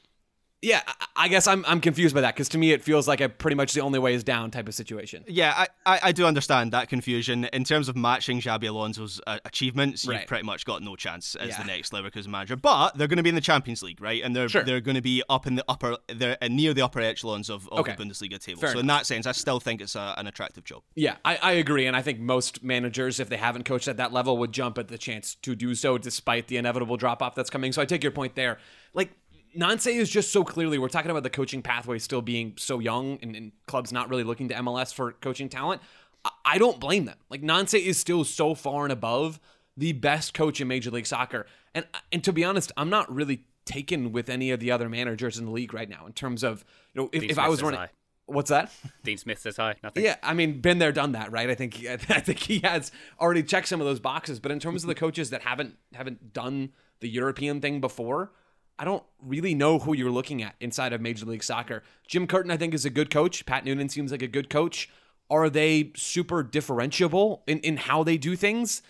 yeah, 0.61 0.81
I- 1.15 1.27
guess 1.27 1.45
I'm 1.47 1.63
I'm 1.67 1.81
confused 1.81 2.15
by 2.15 2.21
that 2.21 2.33
because 2.35 2.49
to 2.49 2.57
me 2.57 2.71
it 2.71 2.81
feels 2.83 3.07
like 3.07 3.21
a 3.21 3.27
pretty 3.29 3.55
much 3.55 3.73
the 3.73 3.81
only 3.81 3.99
way 3.99 4.13
is 4.13 4.23
down 4.23 4.49
type 4.49 4.67
of 4.67 4.73
situation. 4.73 5.23
Yeah, 5.27 5.53
I, 5.55 5.67
I, 5.85 5.99
I 6.03 6.11
do 6.11 6.25
understand 6.25 6.71
that 6.73 6.89
confusion. 6.89 7.45
In 7.45 7.63
terms 7.63 7.89
of 7.89 7.95
matching 7.97 8.39
Xabi 8.39 8.69
Alonso's 8.69 9.19
uh, 9.27 9.39
achievements, 9.45 10.07
Right. 10.07 10.19
you've 10.21 10.27
pretty 10.27 10.43
much 10.45 10.65
got 10.65 10.81
no 10.81 10.95
chance 10.95 11.35
as 11.35 11.49
Yeah. 11.49 11.57
the 11.61 11.65
next 11.65 11.91
Leverkusen 11.91 12.27
manager. 12.27 12.55
But 12.55 12.97
they're 12.97 13.07
going 13.07 13.17
to 13.17 13.23
be 13.23 13.29
in 13.29 13.35
the 13.35 13.41
Champions 13.41 13.83
League, 13.83 13.99
right? 14.01 14.23
And 14.23 14.35
they're 14.35 14.47
Sure. 14.49 14.63
they're 14.63 14.81
going 14.81 14.95
to 14.95 15.01
be 15.01 15.21
up 15.29 15.47
in 15.47 15.55
the 15.55 15.65
upper, 15.67 15.97
they're 16.07 16.37
uh, 16.41 16.47
near 16.47 16.73
the 16.73 16.81
upper 16.83 17.01
echelons 17.01 17.49
of, 17.49 17.67
of 17.69 17.79
Okay. 17.79 17.95
the 17.95 18.03
Bundesliga 18.05 18.39
table. 18.39 18.61
Fair 18.61 18.71
so 18.73 18.79
in 18.79 18.87
that 18.87 19.05
sense, 19.05 19.25
I 19.27 19.33
still 19.33 19.59
think 19.59 19.81
it's 19.81 19.95
a, 19.95 20.15
an 20.17 20.27
attractive 20.27 20.63
job. 20.63 20.83
Yeah, 20.95 21.17
I, 21.25 21.37
I 21.41 21.51
agree, 21.53 21.85
and 21.87 21.95
I 21.95 22.01
think 22.01 22.19
most 22.19 22.63
managers, 22.63 23.19
if 23.19 23.27
they 23.29 23.37
haven't 23.37 23.63
coached 23.65 23.87
at 23.87 23.97
that 23.97 24.13
level, 24.13 24.37
would 24.37 24.53
jump 24.53 24.77
at 24.77 24.87
the 24.87 24.97
chance 24.97 25.35
to 25.35 25.55
do 25.55 25.75
so, 25.75 25.97
despite 25.97 26.47
the 26.47 26.57
inevitable 26.57 26.95
drop 26.97 27.21
off 27.21 27.35
that's 27.35 27.49
coming. 27.49 27.71
So 27.73 27.81
I 27.81 27.85
take 27.85 28.01
your 28.03 28.11
point 28.13 28.35
there. 28.35 28.57
Like 28.93 29.11
Nancy 29.57 29.93
is 29.93 30.09
just 30.09 30.31
so 30.31 30.43
clearly 30.43 30.77
we're 30.77 30.87
talking 30.87 31.11
about 31.11 31.23
the 31.23 31.29
coaching 31.29 31.61
pathway 31.61 31.97
still 31.97 32.21
being 32.21 32.53
so 32.57 32.79
young, 32.79 33.17
and, 33.21 33.35
and 33.35 33.51
clubs 33.65 33.91
not 33.91 34.09
really 34.09 34.23
looking 34.23 34.47
to 34.49 34.55
MLS 34.55 34.93
for 34.93 35.13
coaching 35.13 35.49
talent. 35.49 35.81
I, 36.23 36.29
I 36.45 36.57
don't 36.57 36.79
blame 36.79 37.05
them. 37.05 37.17
Like 37.29 37.41
Nancy 37.41 37.85
is 37.85 37.97
still 37.97 38.23
so 38.23 38.53
far 38.53 38.83
and 38.83 38.93
above 38.93 39.39
the 39.75 39.93
best 39.93 40.33
coach 40.33 40.61
in 40.61 40.67
Major 40.67 40.91
League 40.91 41.07
Soccer, 41.07 41.47
and 41.73 41.85
and 42.11 42.23
to 42.23 42.31
be 42.31 42.43
honest, 42.43 42.71
I'm 42.77 42.89
not 42.89 43.13
really 43.13 43.45
taken 43.65 44.11
with 44.11 44.29
any 44.29 44.51
of 44.51 44.59
the 44.59 44.71
other 44.71 44.87
managers 44.87 45.37
in 45.37 45.45
the 45.45 45.51
league 45.51 45.73
right 45.73 45.89
now 45.89 46.05
in 46.05 46.13
terms 46.13 46.43
of 46.43 46.63
you 46.93 47.01
know 47.01 47.09
if, 47.11 47.23
if 47.23 47.39
I 47.39 47.49
was 47.49 47.61
running. 47.61 47.79
hi. 47.79 47.89
What's 48.27 48.49
that? 48.49 48.71
Dean 49.03 49.17
Smith 49.17 49.39
says 49.39 49.55
hi. 49.55 49.75
Nothing. 49.81 50.03
Yeah, 50.03 50.17
I 50.21 50.33
mean, 50.33 50.59
been 50.59 50.79
there, 50.79 50.91
done 50.91 51.13
that, 51.13 51.31
right? 51.31 51.49
I 51.49 51.55
think 51.55 51.83
I 51.89 51.97
think 51.97 52.39
he 52.39 52.59
has 52.59 52.91
already 53.19 53.41
checked 53.41 53.67
some 53.67 53.81
of 53.81 53.87
those 53.87 53.99
boxes. 53.99 54.39
But 54.39 54.51
in 54.51 54.59
terms 54.59 54.83
of 54.83 54.87
the 54.87 54.95
coaches 54.95 55.31
that 55.31 55.41
haven't 55.41 55.77
haven't 55.93 56.33
done 56.33 56.73
the 56.99 57.09
European 57.09 57.61
thing 57.61 57.79
before, 57.79 58.31
I 58.79 58.85
don't 58.85 59.03
really 59.21 59.55
know 59.55 59.79
who 59.79 59.95
you're 59.95 60.11
looking 60.11 60.43
at 60.43 60.55
inside 60.59 60.93
of 60.93 61.01
Major 61.01 61.25
League 61.25 61.43
Soccer. 61.43 61.83
Jim 62.07 62.27
Curtin, 62.27 62.51
I 62.51 62.57
think, 62.57 62.73
is 62.73 62.85
a 62.85 62.89
good 62.89 63.09
coach. 63.09 63.45
Pat 63.45 63.65
Noonan 63.65 63.89
seems 63.89 64.11
like 64.11 64.21
a 64.21 64.27
good 64.27 64.49
coach. 64.49 64.89
Are 65.29 65.49
they 65.49 65.91
super 65.95 66.43
differentiable 66.43 67.41
in, 67.47 67.59
in 67.59 67.77
how 67.77 68.03
they 68.03 68.17
do 68.17 68.35
things? 68.35 68.81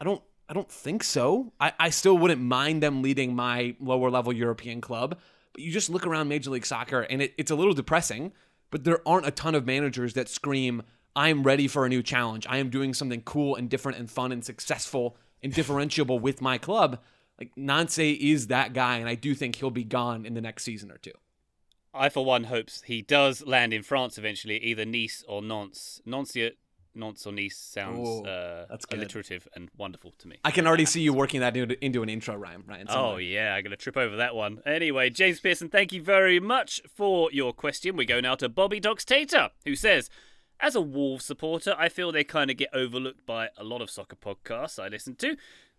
I 0.00 0.04
don't 0.04 0.22
I 0.48 0.52
don't 0.52 0.70
think 0.70 1.02
so. 1.02 1.52
I, 1.58 1.72
I 1.78 1.90
still 1.90 2.18
wouldn't 2.18 2.40
mind 2.40 2.82
them 2.82 3.02
leading 3.02 3.34
my 3.34 3.76
lower 3.80 4.10
level 4.10 4.32
European 4.32 4.80
club. 4.80 5.18
But 5.52 5.62
you 5.62 5.72
just 5.72 5.88
look 5.88 6.06
around 6.06 6.28
Major 6.28 6.50
League 6.50 6.66
Soccer 6.66 7.02
and 7.02 7.22
it, 7.22 7.34
it's 7.38 7.50
a 7.50 7.54
little 7.54 7.72
depressing, 7.72 8.32
but 8.70 8.84
there 8.84 9.06
aren't 9.08 9.26
a 9.26 9.30
ton 9.30 9.54
of 9.54 9.64
managers 9.64 10.14
that 10.14 10.28
scream, 10.28 10.82
I'm 11.16 11.44
ready 11.44 11.68
for 11.68 11.86
a 11.86 11.88
new 11.88 12.02
challenge. 12.02 12.46
I 12.48 12.58
am 12.58 12.70
doing 12.70 12.92
something 12.92 13.22
cool 13.22 13.56
and 13.56 13.70
different 13.70 13.98
and 13.98 14.10
fun 14.10 14.32
and 14.32 14.44
successful 14.44 15.16
and 15.42 15.52
differentiable 15.54 16.20
with 16.20 16.42
my 16.42 16.58
club. 16.58 16.98
Like 17.38 17.52
Nance 17.56 17.98
is 17.98 18.46
that 18.48 18.72
guy, 18.72 18.98
and 18.98 19.08
I 19.08 19.14
do 19.14 19.34
think 19.34 19.56
he'll 19.56 19.70
be 19.70 19.84
gone 19.84 20.24
in 20.24 20.34
the 20.34 20.40
next 20.40 20.64
season 20.64 20.90
or 20.90 20.98
two. 20.98 21.12
I, 21.92 22.08
for 22.08 22.24
one, 22.24 22.44
hopes 22.44 22.82
he 22.86 23.02
does 23.02 23.46
land 23.46 23.72
in 23.72 23.82
France 23.82 24.18
eventually, 24.18 24.58
either 24.58 24.84
Nice 24.84 25.24
or 25.28 25.40
Nantes. 25.42 26.00
Nantes, 26.04 26.36
Nantes 26.94 27.26
or 27.26 27.32
Nice 27.32 27.56
sounds 27.56 28.08
Ooh, 28.08 28.24
uh, 28.24 28.66
that's 28.68 28.84
good. 28.84 28.98
alliterative 28.98 29.48
and 29.54 29.70
wonderful 29.76 30.12
to 30.18 30.28
me. 30.28 30.38
I 30.44 30.50
can 30.50 30.66
already 30.66 30.86
see 30.86 31.02
you 31.02 31.12
working 31.12 31.40
that 31.40 31.56
into, 31.56 31.84
into 31.84 32.02
an 32.02 32.08
intro 32.08 32.34
rhyme, 32.34 32.64
Ryan. 32.66 32.86
Oh 32.90 33.16
yeah, 33.16 33.54
I'm 33.54 33.62
gonna 33.62 33.76
trip 33.76 33.96
over 33.96 34.16
that 34.16 34.34
one. 34.34 34.60
Anyway, 34.66 35.10
James 35.10 35.40
Pearson, 35.40 35.68
thank 35.68 35.92
you 35.92 36.02
very 36.02 36.40
much 36.40 36.80
for 36.92 37.30
your 37.32 37.52
question. 37.52 37.96
We 37.96 38.06
go 38.06 38.20
now 38.20 38.34
to 38.36 38.48
Bobby 38.48 38.80
Docs 38.80 39.04
Tater, 39.04 39.50
who 39.64 39.76
says, 39.76 40.10
"As 40.60 40.74
a 40.74 40.80
Wolves 40.80 41.24
supporter, 41.24 41.74
I 41.78 41.88
feel 41.88 42.10
they 42.10 42.24
kind 42.24 42.50
of 42.50 42.56
get 42.56 42.70
overlooked 42.72 43.24
by 43.24 43.50
a 43.56 43.64
lot 43.64 43.82
of 43.82 43.90
soccer 43.90 44.16
podcasts 44.16 44.82
I 44.82 44.88
listen 44.88 45.14
to. 45.16 45.36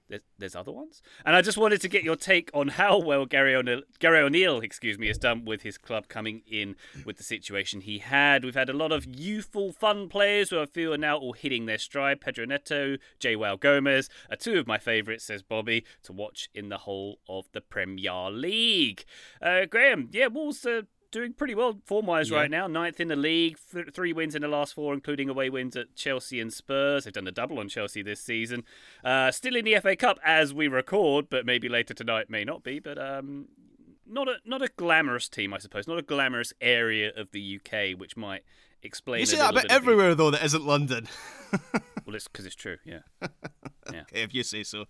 There's, 0.08 0.22
there's 0.38 0.56
other 0.56 0.72
ones, 0.72 1.02
and 1.26 1.36
I 1.36 1.42
just 1.42 1.58
wanted 1.58 1.82
to 1.82 1.88
get 1.88 2.04
your 2.04 2.16
take 2.16 2.52
on 2.54 2.68
how 2.68 3.00
well 3.00 3.26
Gary 3.26 3.56
O'Neil, 3.56 3.82
Gary 3.98 4.20
O'Neil, 4.20 4.60
excuse 4.60 5.00
me, 5.00 5.08
has 5.08 5.18
done 5.18 5.46
with 5.46 5.64
his 5.64 5.80
club 5.80 6.08
coming 6.08 6.44
in 6.46 6.76
with 7.06 7.18
the 7.18 7.24
situation 7.24 7.82
he 7.82 7.98
had. 7.98 8.46
We've 8.46 8.54
had 8.54 8.70
a 8.70 8.74
lot 8.74 8.92
of 8.92 9.06
youthful, 9.06 9.72
fun 9.72 10.08
players 10.08 10.52
who 10.52 10.62
I 10.62 10.68
feel 10.68 10.94
are 10.94 10.98
now 10.98 11.18
all 11.18 11.34
hitting 11.34 11.66
their 11.66 11.80
stride. 11.80 12.22
Pedro 12.22 12.46
Neto, 12.46 12.98
João 13.20 13.60
Gomes 13.60 14.10
are 14.30 14.36
two 14.36 14.60
of 14.60 14.68
my 14.68 14.78
favourites, 14.78 15.26
says 15.26 15.42
Bobby, 15.42 15.84
to 16.04 16.14
watch 16.14 16.50
in 16.54 16.70
the 16.70 16.80
whole 16.80 17.18
of 17.28 17.46
the 17.54 17.62
Premier 17.62 18.30
League. 18.30 19.06
Uh, 19.42 19.66
Graham, 19.66 20.10
yeah, 20.12 20.28
Wolves 20.28 20.68
are 20.68 20.84
doing 21.16 21.32
pretty 21.32 21.56
well 21.56 21.80
form 21.86 22.06
wise 22.06 22.30
right 22.30 22.52
now. 22.52 22.68
Ninth 22.68 23.00
in 23.00 23.08
the 23.08 23.16
league, 23.16 23.58
th- 23.74 23.94
three 23.94 24.12
wins 24.12 24.36
in 24.36 24.42
the 24.42 24.50
last 24.50 24.74
four, 24.74 24.94
including 24.94 25.30
away 25.30 25.50
wins 25.50 25.78
at 25.78 25.96
Chelsea 25.96 26.42
and 26.42 26.52
Spurs. 26.52 27.06
They've 27.06 27.14
done 27.14 27.28
a 27.28 27.32
double 27.32 27.58
on 27.58 27.70
Chelsea 27.70 28.02
this 28.02 28.20
season. 28.20 28.66
Uh, 29.04 29.32
still 29.32 29.56
in 29.56 29.64
the 29.64 29.80
FA 29.80 29.96
Cup 29.96 30.20
as 30.26 30.54
we 30.54 30.68
record, 30.68 31.30
but 31.30 31.46
maybe 31.46 31.70
later 31.70 31.94
tonight 31.94 32.30
may 32.30 32.44
not 32.44 32.64
be. 32.64 32.80
But 32.80 32.98
um, 32.98 33.48
not 34.06 34.28
a 34.28 34.36
not 34.46 34.62
a 34.62 34.68
glamorous 34.76 35.30
team, 35.30 35.54
I 35.54 35.58
suppose. 35.58 35.88
Not 35.88 36.00
a 36.00 36.04
glamorous 36.04 36.52
area 36.60 37.12
of 37.16 37.32
the 37.32 37.60
UK, 37.60 37.98
which 37.98 38.18
might 38.18 38.44
explain. 38.86 39.20
You 39.22 39.26
see 39.26 39.38
that 39.38 39.52
a 39.52 39.54
bit 39.54 39.64
bit 39.64 39.66
of 39.66 39.70
the- 39.70 39.74
everywhere, 39.76 40.16
though, 40.16 40.32
that 40.32 40.44
isn't 40.44 40.66
London. 40.66 41.08
Well, 42.06 42.14
it's 42.16 42.28
because 42.28 42.46
it's 42.46 42.54
true. 42.56 42.78
Yeah. 42.86 43.00
if 44.14 44.36
you 44.36 44.44
say 44.44 44.62
so. 44.62 44.86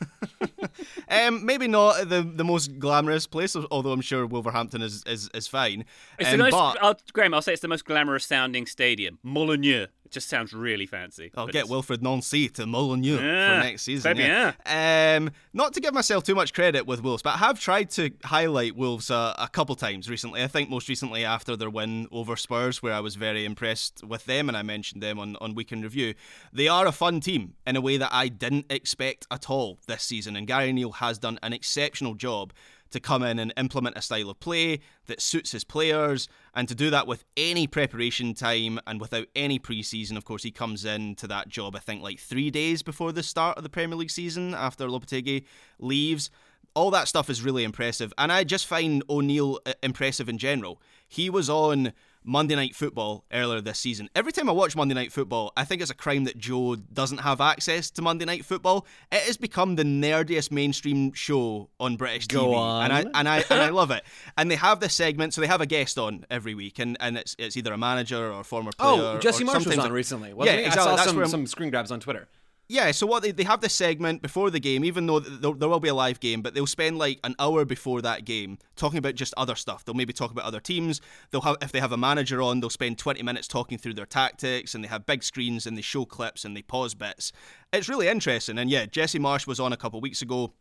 um, 1.08 1.44
maybe 1.46 1.68
not 1.68 2.08
the 2.08 2.22
the 2.22 2.42
most 2.42 2.78
glamorous 2.80 3.28
place, 3.28 3.54
although 3.70 3.92
I'm 3.92 4.00
sure 4.00 4.26
Wolverhampton 4.26 4.82
is 4.82 5.04
is, 5.06 5.30
is 5.32 5.46
fine. 5.46 5.84
It's 6.18 6.28
Um, 6.30 6.38
the 6.38 6.44
most, 6.44 6.52
but 6.52 6.78
I'll, 6.82 6.96
Graham, 7.12 7.34
I'll 7.34 7.42
say 7.42 7.52
it's 7.52 7.62
the 7.62 7.68
most 7.68 7.84
glamorous 7.84 8.24
sounding 8.26 8.66
stadium. 8.66 9.20
Molineux. 9.22 9.86
It 10.10 10.14
just 10.14 10.28
sounds 10.28 10.52
really 10.52 10.86
fancy. 10.86 11.30
I'll 11.36 11.46
get 11.46 11.66
it's- 11.66 11.70
Wilfried 11.70 12.02
Nancy 12.02 12.48
to 12.48 12.66
Molineux 12.66 13.14
Yeah, 13.22 13.60
for 13.60 13.64
next 13.64 13.82
season. 13.82 14.16
yeah. 14.16 14.54
Um, 14.66 15.30
not 15.52 15.72
to 15.74 15.80
give 15.80 15.94
myself 15.94 16.24
too 16.24 16.34
much 16.34 16.52
credit 16.52 16.84
with 16.84 17.00
Wolves, 17.00 17.22
but 17.22 17.34
I 17.36 17.38
have 17.38 17.60
tried 17.60 17.90
to 17.90 18.10
highlight 18.24 18.74
Wolves 18.74 19.08
a, 19.10 19.36
a 19.38 19.46
couple 19.46 19.76
times 19.76 20.10
recently. 20.10 20.42
I 20.42 20.48
think 20.48 20.68
most 20.68 20.88
recently 20.88 21.24
after 21.24 21.54
their 21.54 21.70
win 21.70 22.08
over 22.10 22.34
Spurs, 22.34 22.82
where 22.82 22.92
I 22.92 22.98
was 22.98 23.14
very 23.14 23.44
impressed 23.44 24.02
with 24.04 24.24
them, 24.24 24.48
and 24.48 24.56
I 24.56 24.62
mentioned 24.62 25.00
them 25.00 25.20
on, 25.20 25.36
on 25.40 25.54
Weekend 25.54 25.84
Review. 25.84 26.14
They 26.52 26.66
are 26.66 26.88
a 26.88 26.92
fun 26.92 27.20
team 27.20 27.54
in 27.64 27.76
a 27.76 27.80
way 27.80 27.96
that 27.96 28.10
I 28.12 28.26
didn't 28.26 28.66
expect 28.68 29.28
at 29.30 29.48
all 29.48 29.78
this 29.86 30.02
season, 30.02 30.34
and 30.34 30.44
Gary 30.44 30.72
Neal 30.72 30.90
has 30.90 31.18
done 31.20 31.38
an 31.44 31.52
exceptional 31.52 32.14
job 32.14 32.52
to 32.90 33.00
come 33.00 33.22
in 33.22 33.38
and 33.38 33.52
implement 33.56 33.96
a 33.96 34.02
style 34.02 34.30
of 34.30 34.40
play 34.40 34.80
that 35.06 35.20
suits 35.20 35.52
his 35.52 35.64
players, 35.64 36.28
and 36.54 36.68
to 36.68 36.74
do 36.74 36.90
that 36.90 37.06
with 37.06 37.24
any 37.36 37.66
preparation 37.66 38.34
time 38.34 38.80
and 38.86 39.00
without 39.00 39.26
any 39.34 39.58
preseason. 39.58 40.16
Of 40.16 40.24
course, 40.24 40.42
he 40.42 40.50
comes 40.50 40.84
in 40.84 41.14
to 41.16 41.26
that 41.28 41.48
job, 41.48 41.76
I 41.76 41.78
think, 41.78 42.02
like 42.02 42.18
three 42.18 42.50
days 42.50 42.82
before 42.82 43.12
the 43.12 43.22
start 43.22 43.56
of 43.56 43.62
the 43.62 43.70
Premier 43.70 43.96
League 43.96 44.10
season 44.10 44.54
after 44.54 44.86
Lopetegui 44.86 45.44
leaves. 45.78 46.30
All 46.74 46.90
that 46.92 47.08
stuff 47.08 47.28
is 47.28 47.42
really 47.42 47.64
impressive, 47.64 48.12
and 48.16 48.30
I 48.30 48.44
just 48.44 48.66
find 48.66 49.02
O'Neil 49.10 49.58
uh, 49.66 49.72
impressive 49.82 50.28
in 50.28 50.38
general. 50.38 50.80
He 51.08 51.28
was 51.28 51.50
on 51.50 51.92
Monday 52.24 52.54
Night 52.54 52.74
Football 52.74 53.24
earlier 53.32 53.60
this 53.60 53.78
season. 53.78 54.08
Every 54.14 54.32
time 54.32 54.48
I 54.48 54.52
watch 54.52 54.76
Monday 54.76 54.94
Night 54.94 55.12
Football, 55.12 55.52
I 55.56 55.64
think 55.64 55.80
it's 55.80 55.90
a 55.90 55.94
crime 55.94 56.24
that 56.24 56.38
Joe 56.38 56.76
doesn't 56.76 57.18
have 57.18 57.40
access 57.40 57.90
to 57.92 58.02
Monday 58.02 58.24
Night 58.24 58.44
Football. 58.44 58.86
It 59.10 59.22
has 59.22 59.36
become 59.36 59.76
the 59.76 59.84
nerdiest 59.84 60.50
mainstream 60.50 61.12
show 61.12 61.70
on 61.78 61.96
British 61.96 62.26
Go 62.26 62.48
TV, 62.48 62.56
on. 62.56 62.84
and 62.84 62.92
I 62.92 63.18
and 63.18 63.28
I 63.28 63.36
and 63.50 63.62
I 63.62 63.68
love 63.70 63.90
it. 63.90 64.04
And 64.36 64.50
they 64.50 64.56
have 64.56 64.80
this 64.80 64.94
segment, 64.94 65.34
so 65.34 65.40
they 65.40 65.46
have 65.46 65.60
a 65.60 65.66
guest 65.66 65.98
on 65.98 66.26
every 66.30 66.54
week, 66.54 66.78
and, 66.78 66.96
and 67.00 67.16
it's 67.16 67.34
it's 67.38 67.56
either 67.56 67.72
a 67.72 67.78
manager 67.78 68.32
or 68.32 68.40
a 68.40 68.44
former 68.44 68.72
oh, 68.78 68.96
player. 68.96 69.08
Oh, 69.08 69.18
Jesse 69.18 69.44
Marsch 69.44 69.66
was 69.66 69.78
on 69.78 69.92
recently. 69.92 70.34
Yeah, 70.44 70.52
he? 70.52 70.64
exactly. 70.64 70.92
I 70.92 70.96
saw 70.96 71.04
some, 71.04 71.26
some 71.26 71.46
screen 71.46 71.70
grabs 71.70 71.90
on 71.90 72.00
Twitter. 72.00 72.28
Yeah, 72.70 72.92
so 72.92 73.04
what 73.04 73.24
they, 73.24 73.32
they 73.32 73.42
have 73.42 73.60
this 73.60 73.74
segment 73.74 74.22
before 74.22 74.48
the 74.48 74.60
game, 74.60 74.84
even 74.84 75.06
though 75.06 75.18
there, 75.18 75.52
there 75.54 75.68
will 75.68 75.80
be 75.80 75.88
a 75.88 75.94
live 75.94 76.20
game, 76.20 76.40
but 76.40 76.54
they'll 76.54 76.68
spend 76.68 76.98
like 76.98 77.18
an 77.24 77.34
hour 77.40 77.64
before 77.64 78.00
that 78.02 78.24
game 78.24 78.58
talking 78.76 78.98
about 78.98 79.16
just 79.16 79.34
other 79.36 79.56
stuff. 79.56 79.84
They'll 79.84 79.96
maybe 79.96 80.12
talk 80.12 80.30
about 80.30 80.44
other 80.44 80.60
teams. 80.60 81.00
They'll 81.32 81.40
have 81.40 81.56
if 81.60 81.72
they 81.72 81.80
have 81.80 81.90
a 81.90 81.96
manager 81.96 82.40
on, 82.40 82.60
they'll 82.60 82.70
spend 82.70 82.96
20 82.96 83.24
minutes 83.24 83.48
talking 83.48 83.76
through 83.76 83.94
their 83.94 84.06
tactics 84.06 84.72
and 84.76 84.84
they 84.84 84.88
have 84.88 85.04
big 85.04 85.24
screens 85.24 85.66
and 85.66 85.76
they 85.76 85.82
show 85.82 86.04
clips 86.04 86.44
and 86.44 86.56
they 86.56 86.62
pause 86.62 86.94
bits. 86.94 87.32
It's 87.72 87.88
really 87.88 88.06
interesting. 88.06 88.56
And 88.56 88.70
yeah, 88.70 88.86
Jesse 88.86 89.18
Marsch 89.18 89.48
was 89.48 89.58
on 89.58 89.72
a 89.72 89.76
couple 89.76 90.00
weeks 90.00 90.22
ago. 90.22 90.52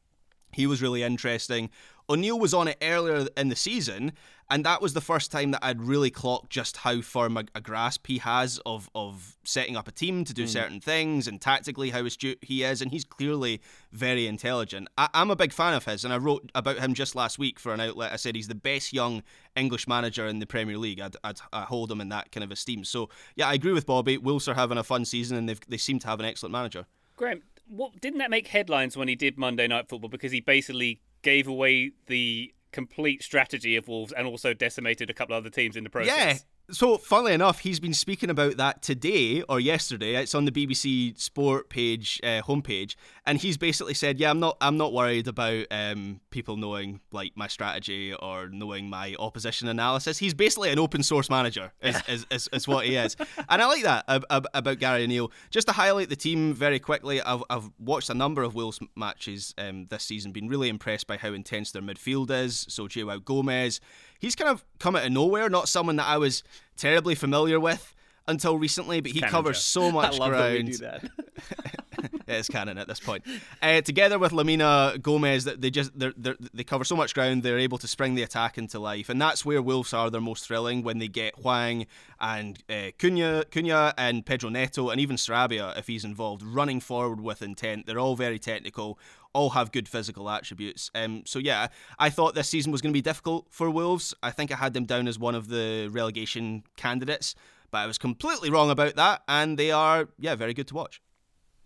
He 0.51 0.67
was 0.67 0.81
really 0.81 1.03
interesting. 1.03 1.69
O'Neil 2.09 2.39
was 2.39 2.55
on 2.55 2.67
it 2.67 2.77
earlier 2.81 3.27
in 3.37 3.49
the 3.49 3.55
season, 3.55 4.13
and 4.49 4.65
that 4.65 4.81
was 4.81 4.95
the 4.95 5.01
first 5.01 5.31
time 5.31 5.51
that 5.51 5.63
I'd 5.63 5.81
really 5.81 6.09
clocked 6.09 6.49
just 6.49 6.77
how 6.77 7.01
firm 7.01 7.37
a, 7.37 7.43
a 7.53 7.61
grasp 7.61 8.07
he 8.07 8.17
has 8.17 8.59
of 8.65 8.89
of 8.95 9.37
setting 9.43 9.77
up 9.77 9.87
a 9.87 9.91
team 9.91 10.25
to 10.25 10.33
do 10.33 10.43
hmm. 10.43 10.47
certain 10.47 10.81
things 10.81 11.27
and 11.27 11.39
tactically 11.39 11.91
how 11.91 12.03
astute 12.03 12.39
he 12.41 12.63
is, 12.63 12.81
and 12.81 12.91
he's 12.91 13.03
clearly 13.03 13.61
very 13.91 14.25
intelligent. 14.25 14.87
I, 14.97 15.09
I'm 15.13 15.29
a 15.29 15.35
big 15.35 15.53
fan 15.53 15.75
of 15.75 15.85
his, 15.85 16.03
and 16.03 16.11
I 16.11 16.17
wrote 16.17 16.51
about 16.55 16.79
him 16.79 16.95
just 16.95 17.15
last 17.15 17.37
week 17.37 17.59
for 17.59 17.73
an 17.73 17.79
outlet. 17.79 18.11
I 18.11 18.15
said 18.15 18.35
he's 18.35 18.47
the 18.47 18.55
best 18.55 18.91
young 18.91 19.21
English 19.55 19.87
manager 19.87 20.25
in 20.25 20.39
the 20.39 20.47
Premier 20.47 20.79
League. 20.79 20.99
I'd, 20.99 21.15
I'd, 21.23 21.39
I 21.53 21.61
hold 21.61 21.91
him 21.91 22.01
in 22.01 22.09
that 22.09 22.31
kind 22.31 22.43
of 22.43 22.51
esteem. 22.51 22.83
So 22.83 23.09
yeah, 23.35 23.47
I 23.47 23.53
agree 23.53 23.73
with 23.73 23.85
Bobby. 23.85 24.17
Wolves 24.17 24.47
are 24.47 24.55
having 24.55 24.79
a 24.79 24.83
fun 24.83 25.05
season, 25.05 25.37
and 25.37 25.47
they've, 25.47 25.61
they 25.67 25.77
seem 25.77 25.99
to 25.99 26.07
have 26.07 26.19
an 26.19 26.25
excellent 26.25 26.53
manager. 26.53 26.87
Graham, 27.17 27.43
what 27.69 28.01
didn't 28.01 28.19
that 28.19 28.29
make 28.29 28.47
headlines 28.47 28.97
when 28.97 29.07
he 29.07 29.15
did 29.15 29.37
Monday 29.37 29.67
Night 29.67 29.87
Football 29.87 30.09
because 30.09 30.31
he 30.31 30.41
basically 30.41 31.01
gave 31.21 31.47
away 31.47 31.91
the 32.07 32.53
complete 32.71 33.23
strategy 33.23 33.75
of 33.75 33.87
Wolves 33.87 34.11
and 34.11 34.27
also 34.27 34.53
decimated 34.53 35.09
a 35.09 35.13
couple 35.13 35.35
of 35.35 35.43
other 35.43 35.49
teams 35.49 35.75
in 35.75 35.83
the 35.83 35.89
process? 35.89 36.45
So, 36.71 36.97
funnily 36.97 37.33
enough, 37.33 37.59
he's 37.59 37.79
been 37.79 37.95
speaking 37.95 38.29
about 38.29 38.57
that 38.57 38.83
today 38.83 39.41
or 39.43 39.59
yesterday. 39.59 40.15
It's 40.15 40.35
on 40.35 40.45
the 40.45 40.51
BBC 40.51 41.19
Sport 41.19 41.67
page, 41.67 42.19
uh, 42.23 42.41
homepage, 42.43 42.95
and 43.25 43.39
he's 43.39 43.57
basically 43.57 43.95
said, 43.95 44.19
"Yeah, 44.19 44.29
I'm 44.29 44.39
not, 44.39 44.55
I'm 44.61 44.77
not 44.77 44.93
worried 44.93 45.27
about 45.27 45.65
um, 45.71 46.19
people 46.29 46.57
knowing 46.57 46.99
like 47.11 47.31
my 47.35 47.47
strategy 47.47 48.13
or 48.13 48.49
knowing 48.49 48.87
my 48.87 49.15
opposition 49.17 49.67
analysis. 49.67 50.19
He's 50.19 50.35
basically 50.35 50.69
an 50.69 50.77
open 50.77 51.01
source 51.01 51.27
manager, 51.29 51.71
is, 51.81 51.97
is, 52.07 52.25
is, 52.29 52.49
is 52.53 52.67
what 52.67 52.85
he 52.85 52.95
is, 52.97 53.15
and 53.49 53.61
I 53.61 53.65
like 53.65 53.83
that 53.83 54.05
ab- 54.07 54.25
ab- 54.29 54.47
about 54.53 54.77
Gary 54.77 55.05
O'Neil. 55.05 55.31
Just 55.49 55.67
to 55.67 55.73
highlight 55.73 56.09
the 56.09 56.15
team 56.15 56.53
very 56.53 56.79
quickly, 56.79 57.19
I've, 57.21 57.43
I've 57.49 57.71
watched 57.79 58.11
a 58.11 58.15
number 58.15 58.43
of 58.43 58.53
Wolves 58.53 58.79
matches 58.95 59.55
um, 59.57 59.87
this 59.89 60.03
season, 60.03 60.31
been 60.31 60.47
really 60.47 60.69
impressed 60.69 61.07
by 61.07 61.17
how 61.17 61.33
intense 61.33 61.71
their 61.71 61.81
midfield 61.81 62.29
is. 62.29 62.67
So, 62.69 62.87
João 62.87 63.23
Gomes 63.23 63.79
he's 64.19 64.35
kind 64.35 64.49
of 64.49 64.63
come 64.79 64.95
out 64.95 65.05
of 65.05 65.11
nowhere. 65.11 65.49
Not 65.49 65.67
someone 65.67 65.95
that 65.95 66.07
I 66.07 66.17
was 66.17 66.43
terribly 66.77 67.15
familiar 67.15 67.59
with 67.59 67.95
until 68.27 68.57
recently, 68.57 69.01
but 69.01 69.11
he 69.11 69.19
Canon 69.19 69.31
covers 69.31 69.59
so 69.59 69.91
much 69.91 70.17
ground. 70.19 70.69
that 72.29 72.33
we 72.33 72.35
it 72.35 72.39
is 72.39 72.47
canon 72.47 72.77
at 72.77 72.87
this 72.87 72.99
point. 72.99 73.25
Uh, 73.61 73.81
together 73.81 74.19
with 74.19 74.31
Lemina 74.31 75.01
Gomes, 75.01 75.45
they 75.45 75.69
just 75.69 75.97
they're, 75.97 76.13
they're, 76.15 76.37
they 76.53 76.63
cover 76.63 76.83
so 76.83 76.95
much 76.95 77.13
ground. 77.13 77.43
They're 77.43 77.59
able 77.59 77.77
to 77.79 77.87
spring 77.87 78.15
the 78.15 78.23
attack 78.23 78.57
into 78.57 78.79
life, 78.79 79.09
and 79.09 79.21
that's 79.21 79.45
where 79.45 79.61
Wolves 79.61 79.93
are 79.93 80.09
their 80.09 80.21
most 80.21 80.45
thrilling 80.45 80.83
when 80.83 80.99
they 80.99 81.07
get 81.07 81.35
Hwang 81.35 81.87
and 82.19 82.63
uh, 82.69 82.91
Cunha, 82.97 83.45
Cunha 83.51 83.93
and 83.97 84.25
Pedro 84.25 84.49
Neto, 84.49 84.89
and 84.89 85.01
even 85.01 85.15
Sarabia 85.15 85.77
if 85.77 85.87
he's 85.87 86.05
involved, 86.05 86.43
running 86.43 86.79
forward 86.79 87.19
with 87.21 87.41
intent. 87.41 87.85
They're 87.85 87.99
all 87.99 88.15
very 88.15 88.39
technical. 88.39 88.99
All 89.33 89.51
have 89.51 89.71
good 89.71 89.87
physical 89.87 90.29
attributes. 90.29 90.89
Um, 90.95 91.23
so 91.25 91.37
yeah, 91.37 91.67
I 91.99 92.09
thought 92.09 92.33
this 92.33 92.49
season 92.49 92.71
was 92.71 92.81
going 92.81 92.91
to 92.91 92.97
be 92.97 93.01
difficult 93.01 93.45
for 93.51 93.69
Wolves. 93.69 94.13
I 94.23 94.31
think 94.31 94.51
I 94.51 94.55
had 94.55 94.73
them 94.73 94.85
down 94.85 95.07
as 95.07 95.19
one 95.19 95.35
of 95.35 95.49
the 95.49 95.87
relegation 95.91 96.63
candidates, 96.77 97.35
but 97.69 97.79
I 97.79 97.85
was 97.85 97.99
completely 97.99 98.49
wrong 98.49 98.71
about 98.71 98.95
that, 98.95 99.21
and 99.27 99.57
they 99.57 99.71
are 99.71 100.09
yeah 100.17 100.35
very 100.35 100.53
good 100.55 100.67
to 100.69 100.73
watch. 100.73 101.01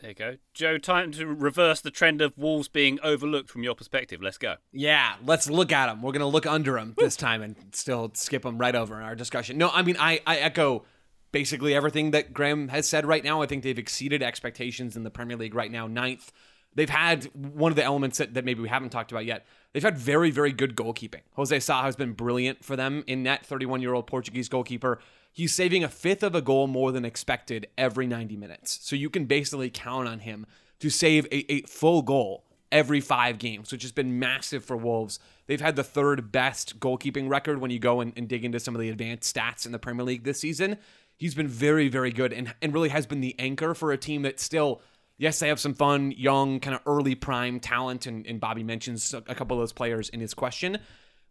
There 0.03 0.09
you 0.11 0.15
go. 0.15 0.35
Joe, 0.53 0.77
time 0.77 1.13
to 1.13 1.25
reverse 1.25 1.79
the 1.79 1.89
trend 1.89 2.21
of 2.21 2.37
Wolves 2.37 2.67
being 2.67 2.99
overlooked 3.01 3.49
from 3.49 3.63
your 3.63 3.73
perspective. 3.73 4.21
Let's 4.21 4.37
go. 4.37 4.55
Yeah, 4.73 5.13
let's 5.23 5.49
look 5.49 5.71
at 5.71 5.85
them. 5.85 6.01
We're 6.01 6.11
gonna 6.11 6.27
look 6.27 6.45
under 6.45 6.73
them 6.73 6.93
this 6.97 7.15
time 7.15 7.41
and 7.41 7.55
still 7.71 8.11
skip 8.13 8.41
them 8.41 8.57
right 8.57 8.75
over 8.75 8.97
in 8.97 9.03
our 9.03 9.15
discussion. 9.15 9.57
No, 9.57 9.69
I 9.69 9.81
mean 9.81 9.95
I 9.97 10.19
I 10.27 10.39
echo 10.39 10.83
basically 11.31 11.73
everything 11.73 12.11
that 12.11 12.33
Graham 12.33 12.67
has 12.67 12.85
said 12.85 13.05
right 13.05 13.23
now. 13.23 13.41
I 13.41 13.45
think 13.45 13.63
they've 13.63 13.79
exceeded 13.79 14.21
expectations 14.21 14.97
in 14.97 15.03
the 15.03 15.09
Premier 15.09 15.37
League 15.37 15.55
right 15.55 15.71
now, 15.71 15.87
ninth. 15.87 16.33
They've 16.75 16.89
had 16.89 17.25
one 17.33 17.71
of 17.71 17.75
the 17.75 17.83
elements 17.83 18.17
that, 18.17 18.33
that 18.33 18.45
maybe 18.45 18.61
we 18.61 18.69
haven't 18.69 18.89
talked 18.89 19.11
about 19.11 19.25
yet. 19.25 19.45
They've 19.73 19.83
had 19.83 19.97
very, 19.97 20.31
very 20.31 20.51
good 20.51 20.75
goalkeeping. 20.75 21.21
Jose 21.33 21.59
Sa 21.59 21.83
has 21.83 21.95
been 21.95 22.13
brilliant 22.13 22.63
for 22.63 22.75
them 22.75 23.03
in 23.07 23.23
net, 23.23 23.45
31 23.45 23.81
year 23.81 23.93
old 23.93 24.07
Portuguese 24.07 24.49
goalkeeper. 24.49 24.99
He's 25.31 25.53
saving 25.53 25.83
a 25.83 25.89
fifth 25.89 26.23
of 26.23 26.35
a 26.35 26.41
goal 26.41 26.67
more 26.67 26.91
than 26.91 27.05
expected 27.05 27.67
every 27.77 28.05
90 28.07 28.35
minutes. 28.37 28.79
So 28.83 28.95
you 28.95 29.09
can 29.09 29.25
basically 29.25 29.69
count 29.69 30.07
on 30.07 30.19
him 30.19 30.45
to 30.79 30.89
save 30.89 31.25
a, 31.27 31.51
a 31.51 31.61
full 31.63 32.01
goal 32.01 32.43
every 32.73 32.99
five 32.99 33.37
games, 33.37 33.71
which 33.71 33.83
has 33.83 33.91
been 33.91 34.19
massive 34.19 34.65
for 34.65 34.75
Wolves. 34.75 35.19
They've 35.45 35.61
had 35.61 35.75
the 35.75 35.83
third 35.83 36.31
best 36.31 36.79
goalkeeping 36.79 37.29
record 37.29 37.59
when 37.59 37.71
you 37.71 37.79
go 37.79 38.01
and, 38.01 38.11
and 38.17 38.27
dig 38.27 38.43
into 38.43 38.59
some 38.59 38.75
of 38.75 38.81
the 38.81 38.89
advanced 38.89 39.33
stats 39.33 39.65
in 39.65 39.71
the 39.71 39.79
Premier 39.79 40.03
League 40.03 40.23
this 40.23 40.39
season. 40.39 40.77
He's 41.15 41.35
been 41.35 41.47
very, 41.47 41.87
very 41.87 42.11
good 42.11 42.33
and, 42.33 42.53
and 42.61 42.73
really 42.73 42.89
has 42.89 43.05
been 43.05 43.21
the 43.21 43.35
anchor 43.39 43.73
for 43.75 43.91
a 43.91 43.97
team 43.97 44.23
that 44.23 44.39
still, 44.39 44.81
yes, 45.23 45.39
they 45.39 45.47
have 45.47 45.59
some 45.59 45.73
fun, 45.73 46.11
young, 46.11 46.59
kind 46.59 46.75
of 46.75 46.81
early 46.85 47.15
prime 47.15 47.61
talent. 47.61 48.05
And, 48.05 48.27
and 48.27 48.41
Bobby 48.41 48.61
mentions 48.61 49.13
a 49.13 49.33
couple 49.33 49.55
of 49.55 49.61
those 49.61 49.71
players 49.71 50.09
in 50.09 50.19
his 50.19 50.33
question. 50.33 50.79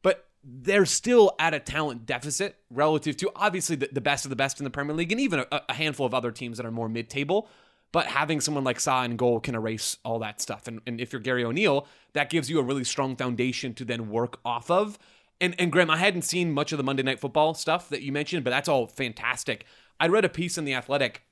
But 0.01 0.27
they're 0.43 0.87
still 0.87 1.33
at 1.39 1.53
a 1.53 1.61
talent 1.61 2.07
deficit 2.07 2.57
relative 2.71 3.19
to 3.19 3.31
obviously 3.37 3.77
the, 3.77 3.91
the 3.93 4.01
best 4.01 4.25
of 4.25 4.31
the 4.31 4.37
best 4.37 4.59
in 4.59 4.65
the 4.65 4.71
Premier 4.71 4.97
League 4.97 5.13
and 5.13 5.21
even 5.21 5.41
a, 5.41 5.63
a 5.69 5.75
handful 5.75 6.07
of 6.07 6.15
other 6.15 6.33
teams 6.33 6.57
that 6.57 6.65
are 6.65 6.71
more 6.71 6.89
mid 6.89 7.11
table. 7.11 7.51
But 7.93 8.07
having 8.07 8.41
someone 8.41 8.65
like 8.65 8.81
Sa 8.81 9.03
and 9.03 9.19
goal 9.19 9.41
can 9.41 9.55
erase 9.55 9.99
all 10.07 10.19
that 10.21 10.41
stuff. 10.41 10.67
And, 10.67 10.81
and 10.87 10.99
if 10.99 11.13
you're 11.13 11.21
Gary 11.21 11.45
O'Neil, 11.45 11.87
that 12.15 12.31
gives 12.31 12.49
you 12.49 12.59
a 12.59 12.63
really 12.63 12.85
strong 12.85 13.15
foundation 13.15 13.75
to 13.75 13.85
then 13.85 14.09
work 14.09 14.41
off 14.43 14.71
of. 14.71 14.99
And, 15.39 15.55
and 15.59 15.71
Graham, 15.71 15.91
I 15.91 15.99
hadn't 15.99 16.23
seen 16.23 16.53
much 16.53 16.73
of 16.73 16.79
the 16.79 16.85
Monday 16.85 17.03
Night 17.03 17.21
Football 17.21 17.53
stuff 17.53 17.91
that 17.91 18.01
you 18.01 18.11
mentioned, 18.11 18.43
but 18.43 18.51
that's 18.51 18.71
all 18.71 18.87
fantastic. 18.87 19.67
I 20.01 20.09
read 20.09 20.25
a 20.25 20.31
piece 20.31 20.57
in 20.57 20.65
The 20.65 20.73
Athletic 20.73 21.25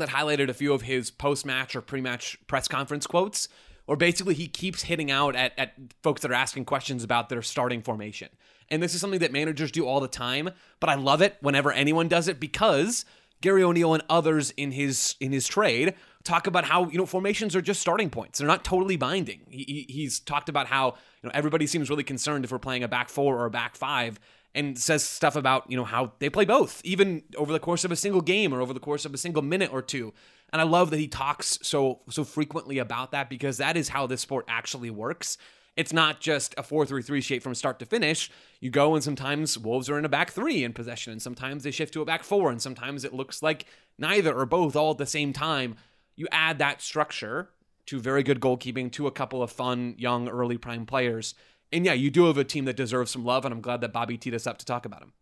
that 0.00 0.10
highlighted 0.10 0.48
a 0.48 0.54
few 0.54 0.72
of 0.72 0.82
his 0.82 1.10
post 1.10 1.46
match 1.46 1.74
or 1.76 1.80
pre 1.80 2.00
match 2.00 2.36
press 2.46 2.68
conference 2.68 3.06
quotes, 3.06 3.48
or 3.86 3.96
basically 3.96 4.34
he 4.34 4.46
keeps 4.48 4.82
hitting 4.82 5.10
out 5.10 5.34
at, 5.36 5.52
at 5.58 5.74
folks 6.02 6.22
that 6.22 6.30
are 6.30 6.34
asking 6.34 6.64
questions 6.64 7.02
about 7.04 7.28
their 7.28 7.42
starting 7.42 7.82
formation. 7.82 8.28
And 8.68 8.82
this 8.82 8.94
is 8.94 9.00
something 9.00 9.20
that 9.20 9.32
managers 9.32 9.72
do 9.72 9.86
all 9.86 10.00
the 10.00 10.08
time, 10.08 10.50
but 10.78 10.90
I 10.90 10.94
love 10.94 11.22
it 11.22 11.36
whenever 11.40 11.72
anyone 11.72 12.06
does 12.08 12.28
it 12.28 12.38
because 12.38 13.04
Gary 13.40 13.62
O'Neil 13.62 13.94
and 13.94 14.02
others 14.10 14.52
in 14.56 14.70
his 14.72 15.16
in 15.18 15.32
his 15.32 15.48
trade 15.48 15.94
talk 16.24 16.46
about 16.46 16.64
how 16.66 16.88
you 16.90 16.98
know 16.98 17.06
formations 17.06 17.56
are 17.56 17.62
just 17.62 17.80
starting 17.80 18.10
points. 18.10 18.38
They're 18.38 18.46
not 18.46 18.64
totally 18.64 18.96
binding. 18.96 19.40
He, 19.48 19.64
he- 19.88 19.92
he's 19.92 20.20
talked 20.20 20.48
about 20.48 20.66
how 20.66 20.88
you 21.22 21.28
know 21.28 21.30
everybody 21.34 21.66
seems 21.66 21.88
really 21.90 22.04
concerned 22.04 22.44
if 22.44 22.52
we're 22.52 22.58
playing 22.58 22.84
a 22.84 22.88
back 22.88 23.08
four 23.08 23.36
or 23.38 23.46
a 23.46 23.50
back 23.50 23.76
five, 23.76 24.20
and 24.54 24.78
says 24.78 25.04
stuff 25.04 25.36
about 25.36 25.70
you 25.70 25.76
know 25.76 25.84
how 25.84 26.12
they 26.18 26.30
play 26.30 26.44
both, 26.44 26.80
even 26.84 27.22
over 27.36 27.52
the 27.52 27.60
course 27.60 27.84
of 27.84 27.92
a 27.92 27.96
single 27.96 28.20
game 28.20 28.52
or 28.52 28.60
over 28.60 28.72
the 28.72 28.80
course 28.80 29.04
of 29.04 29.14
a 29.14 29.18
single 29.18 29.42
minute 29.42 29.72
or 29.72 29.82
two. 29.82 30.12
And 30.52 30.60
I 30.60 30.64
love 30.64 30.90
that 30.90 30.98
he 30.98 31.08
talks 31.08 31.58
so 31.62 32.00
so 32.10 32.24
frequently 32.24 32.78
about 32.78 33.12
that 33.12 33.30
because 33.30 33.58
that 33.58 33.76
is 33.76 33.90
how 33.90 34.06
this 34.06 34.20
sport 34.20 34.44
actually 34.48 34.90
works. 34.90 35.38
It's 35.76 35.92
not 35.92 36.20
just 36.20 36.54
a 36.58 36.62
4 36.62 36.84
3 36.84 37.02
3 37.02 37.20
shape 37.20 37.42
from 37.42 37.54
start 37.54 37.78
to 37.78 37.86
finish. 37.86 38.30
You 38.60 38.70
go, 38.70 38.94
and 38.94 39.04
sometimes 39.04 39.56
Wolves 39.56 39.88
are 39.88 39.98
in 39.98 40.04
a 40.04 40.08
back 40.08 40.30
three 40.30 40.64
in 40.64 40.72
possession, 40.72 41.12
and 41.12 41.22
sometimes 41.22 41.62
they 41.62 41.70
shift 41.70 41.94
to 41.94 42.02
a 42.02 42.04
back 42.04 42.24
four, 42.24 42.50
and 42.50 42.60
sometimes 42.60 43.04
it 43.04 43.14
looks 43.14 43.42
like 43.42 43.66
neither 43.98 44.36
or 44.36 44.46
both 44.46 44.74
all 44.76 44.90
at 44.90 44.98
the 44.98 45.06
same 45.06 45.32
time. 45.32 45.76
You 46.16 46.26
add 46.32 46.58
that 46.58 46.82
structure 46.82 47.50
to 47.86 47.98
very 47.98 48.22
good 48.22 48.40
goalkeeping, 48.40 48.92
to 48.92 49.06
a 49.06 49.10
couple 49.10 49.42
of 49.42 49.50
fun, 49.50 49.94
young, 49.96 50.28
early 50.28 50.58
prime 50.58 50.86
players. 50.86 51.34
And 51.72 51.84
yeah, 51.86 51.92
you 51.92 52.10
do 52.10 52.24
have 52.26 52.36
a 52.38 52.44
team 52.44 52.64
that 52.64 52.76
deserves 52.76 53.12
some 53.12 53.24
love, 53.24 53.44
and 53.44 53.52
I'm 53.54 53.60
glad 53.60 53.80
that 53.82 53.92
Bobby 53.92 54.18
teed 54.18 54.34
us 54.34 54.46
up 54.46 54.58
to 54.58 54.64
talk 54.64 54.84
about 54.84 55.02
him. 55.02 55.12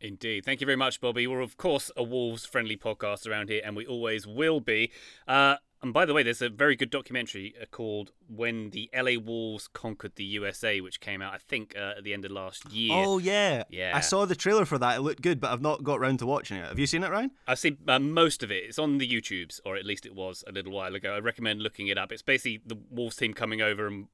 Indeed. 0.00 0.44
Thank 0.44 0.60
you 0.60 0.66
very 0.66 0.76
much, 0.76 1.00
Bobby. 1.00 1.26
We're, 1.26 1.40
of 1.40 1.56
course, 1.56 1.90
a 1.96 2.02
Wolves 2.02 2.44
friendly 2.44 2.76
podcast 2.76 3.26
around 3.26 3.48
here, 3.48 3.62
and 3.64 3.74
we 3.74 3.86
always 3.86 4.26
will 4.26 4.60
be. 4.60 4.90
Uh, 5.26 5.56
And 5.82 5.92
by 5.92 6.06
the 6.06 6.14
way, 6.14 6.22
there's 6.22 6.40
a 6.42 6.48
very 6.48 6.74
good 6.74 6.88
documentary 6.90 7.54
uh, 7.60 7.66
called 7.66 8.10
"When 8.28 8.70
the 8.70 8.88
LA 8.94 9.18
Wolves 9.22 9.68
Conquered 9.68 10.16
the 10.16 10.24
USA," 10.24 10.80
which 10.80 11.00
came 11.00 11.20
out, 11.20 11.34
I 11.34 11.38
think, 11.38 11.74
uh, 11.76 11.94
at 11.98 12.02
the 12.04 12.14
end 12.14 12.24
of 12.24 12.30
last 12.30 12.72
year. 12.72 12.92
Oh 12.94 13.18
yeah, 13.18 13.64
Yeah. 13.68 13.92
I 13.94 14.00
saw 14.00 14.24
the 14.24 14.34
trailer 14.34 14.64
for 14.64 14.78
that. 14.78 14.96
It 14.96 15.00
looked 15.02 15.20
good, 15.22 15.38
but 15.38 15.50
I've 15.52 15.60
not 15.60 15.84
got 15.84 16.00
round 16.00 16.18
to 16.20 16.26
watching 16.26 16.56
it. 16.56 16.66
Have 16.66 16.78
you 16.78 16.86
seen 16.86 17.04
it, 17.04 17.10
Ryan? 17.10 17.30
I've 17.46 17.58
seen 17.58 17.76
uh, 17.86 17.98
most 17.98 18.42
of 18.42 18.50
it. 18.50 18.64
It's 18.64 18.78
on 18.78 18.96
the 18.98 19.06
YouTubes, 19.08 19.60
or 19.66 19.76
at 19.76 19.84
least 19.84 20.06
it 20.06 20.14
was 20.14 20.42
a 20.46 20.50
little 20.52 20.72
while 20.72 20.94
ago. 20.94 21.14
I 21.14 21.18
recommend 21.20 21.60
looking 21.62 21.88
it 21.88 21.98
up. 21.98 22.10
It's 22.10 22.22
basically 22.22 22.62
the 22.66 22.78
Wolves 22.90 23.16
team 23.16 23.34
coming 23.34 23.60
over 23.60 23.86
and 23.86 24.06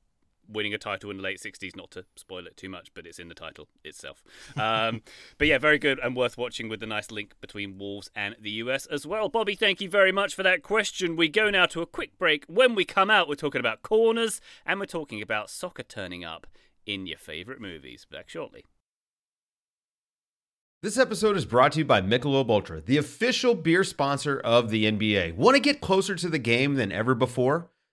winning 0.49 0.74
a 0.74 0.78
title 0.78 1.11
in 1.11 1.18
the 1.18 1.22
late 1.22 1.40
60s. 1.40 1.76
Not 1.76 1.90
to 1.93 2.05
spoil 2.16 2.47
it 2.47 2.57
too 2.57 2.68
much, 2.68 2.93
but 2.95 3.07
it's 3.07 3.18
in 3.18 3.28
the 3.28 3.34
title 3.34 3.68
itself. 3.84 4.22
Um, 4.57 5.03
but 5.38 5.49
yeah, 5.49 5.59
very 5.59 5.78
good 5.78 5.99
and 5.99 6.16
worth 6.16 6.36
watching 6.38 6.68
with 6.68 6.80
the 6.80 6.86
nice 6.86 7.11
link 7.11 7.34
between 7.40 7.78
Wolves 7.78 8.11
and 8.14 8.36
the 8.40 8.51
US 8.51 8.86
as 8.86 9.07
well. 9.07 9.28
Bobby, 9.28 9.55
thank 9.55 9.80
you 9.80 9.88
very 9.88 10.12
much 10.12 10.34
for 10.34 10.43
that 10.43 10.62
question. 10.62 11.16
We 11.16 11.28
go 11.28 11.51
now 11.51 11.66
to 11.66 11.82
a 11.82 11.86
quick 11.86 12.18
break. 12.18 12.45
When 12.47 12.74
we 12.74 12.84
come 12.84 13.11
out, 13.11 13.28
we're 13.28 13.34
talking 13.34 13.61
about 13.61 13.82
corners 13.82 14.40
and 14.66 14.80
we're 14.80 14.86
talking 14.86 15.22
about 15.22 15.51
soccer 15.51 15.82
turning 15.82 16.24
up 16.24 16.47
in 16.86 17.07
your 17.07 17.18
favourite 17.18 17.61
movies. 17.61 18.07
Back 18.11 18.28
shortly. 18.28 18.64
This 20.82 20.99
episode 20.99 21.36
is 21.36 21.45
brought 21.45 21.72
to 21.72 21.78
you 21.78 21.84
by 21.84 22.01
Michelob 22.01 22.51
Ultra, 22.51 22.80
the 22.80 22.97
official 22.97 23.55
beer 23.55 23.84
sponsor 23.84 24.40
of 24.40 24.70
the 24.70 24.90
NBA. 24.90 25.36
Want 25.36 25.55
to 25.55 25.61
get 25.61 25.80
closer 25.80 26.16
to 26.16 26.28
the 26.28 26.40
game 26.40 26.74
than 26.74 26.90
ever 26.90 27.14
before? 27.14 27.70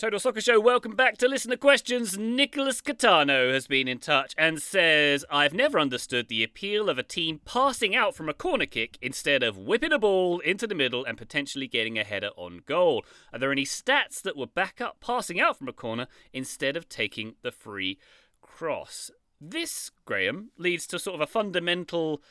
Total 0.00 0.18
Soccer 0.18 0.40
Show, 0.40 0.58
welcome 0.58 0.96
back 0.96 1.18
to 1.18 1.28
Listener 1.28 1.58
Questions. 1.58 2.16
Nicholas 2.16 2.80
Catano 2.80 3.52
has 3.52 3.66
been 3.66 3.86
in 3.86 3.98
touch 3.98 4.34
and 4.38 4.62
says, 4.62 5.26
I've 5.30 5.52
never 5.52 5.78
understood 5.78 6.28
the 6.28 6.42
appeal 6.42 6.88
of 6.88 6.96
a 6.96 7.02
team 7.02 7.38
passing 7.44 7.94
out 7.94 8.16
from 8.16 8.26
a 8.26 8.32
corner 8.32 8.64
kick 8.64 8.96
instead 9.02 9.42
of 9.42 9.58
whipping 9.58 9.92
a 9.92 9.98
ball 9.98 10.38
into 10.38 10.66
the 10.66 10.74
middle 10.74 11.04
and 11.04 11.18
potentially 11.18 11.66
getting 11.66 11.98
a 11.98 12.04
header 12.04 12.30
on 12.36 12.62
goal. 12.64 13.04
Are 13.30 13.38
there 13.38 13.52
any 13.52 13.66
stats 13.66 14.22
that 14.22 14.38
would 14.38 14.54
back 14.54 14.80
up 14.80 15.00
passing 15.02 15.38
out 15.38 15.58
from 15.58 15.68
a 15.68 15.72
corner 15.74 16.06
instead 16.32 16.78
of 16.78 16.88
taking 16.88 17.34
the 17.42 17.52
free 17.52 17.98
cross? 18.40 19.10
This, 19.38 19.90
Graham, 20.06 20.48
leads 20.56 20.86
to 20.86 20.98
sort 20.98 21.16
of 21.16 21.20
a 21.20 21.30
fundamental 21.30 22.22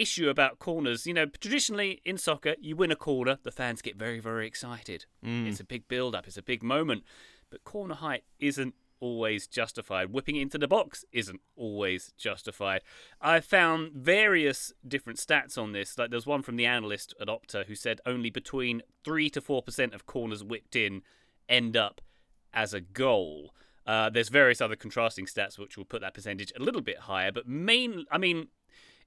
issue 0.00 0.28
about 0.28 0.58
corners. 0.58 1.06
You 1.06 1.14
know, 1.14 1.26
traditionally 1.26 2.00
in 2.04 2.18
soccer, 2.18 2.54
you 2.60 2.76
win 2.76 2.90
a 2.90 2.96
corner, 2.96 3.38
the 3.42 3.52
fans 3.52 3.82
get 3.82 3.96
very, 3.96 4.20
very 4.20 4.46
excited. 4.46 5.06
It's 5.46 5.60
a 5.60 5.64
big 5.64 5.88
build 5.88 6.14
up, 6.14 6.26
it's 6.26 6.36
a 6.36 6.42
big 6.42 6.62
moment. 6.62 7.04
But 7.50 7.64
corner 7.64 7.96
height 7.96 8.24
isn't 8.38 8.74
always 9.00 9.46
justified. 9.46 10.12
Whipping 10.12 10.36
it 10.36 10.42
into 10.42 10.58
the 10.58 10.68
box 10.68 11.04
isn't 11.10 11.40
always 11.56 12.12
justified. 12.16 12.82
I 13.20 13.40
found 13.40 13.92
various 13.92 14.72
different 14.86 15.18
stats 15.18 15.58
on 15.58 15.72
this. 15.72 15.98
Like 15.98 16.10
there's 16.10 16.26
one 16.26 16.42
from 16.42 16.56
the 16.56 16.66
analyst 16.66 17.14
at 17.20 17.28
Opta 17.28 17.66
who 17.66 17.74
said 17.74 18.00
only 18.06 18.30
between 18.30 18.82
3 19.04 19.30
to 19.30 19.40
4% 19.40 19.94
of 19.94 20.06
corners 20.06 20.44
whipped 20.44 20.76
in 20.76 21.02
end 21.48 21.76
up 21.76 22.00
as 22.52 22.72
a 22.74 22.80
goal. 22.80 23.54
Uh, 23.86 24.10
there's 24.10 24.28
various 24.28 24.60
other 24.60 24.76
contrasting 24.76 25.26
stats 25.26 25.58
which 25.58 25.76
will 25.76 25.84
put 25.84 26.02
that 26.02 26.14
percentage 26.14 26.52
a 26.56 26.62
little 26.62 26.82
bit 26.82 26.98
higher, 27.00 27.32
but 27.32 27.48
main, 27.48 28.04
I 28.10 28.18
mean, 28.18 28.48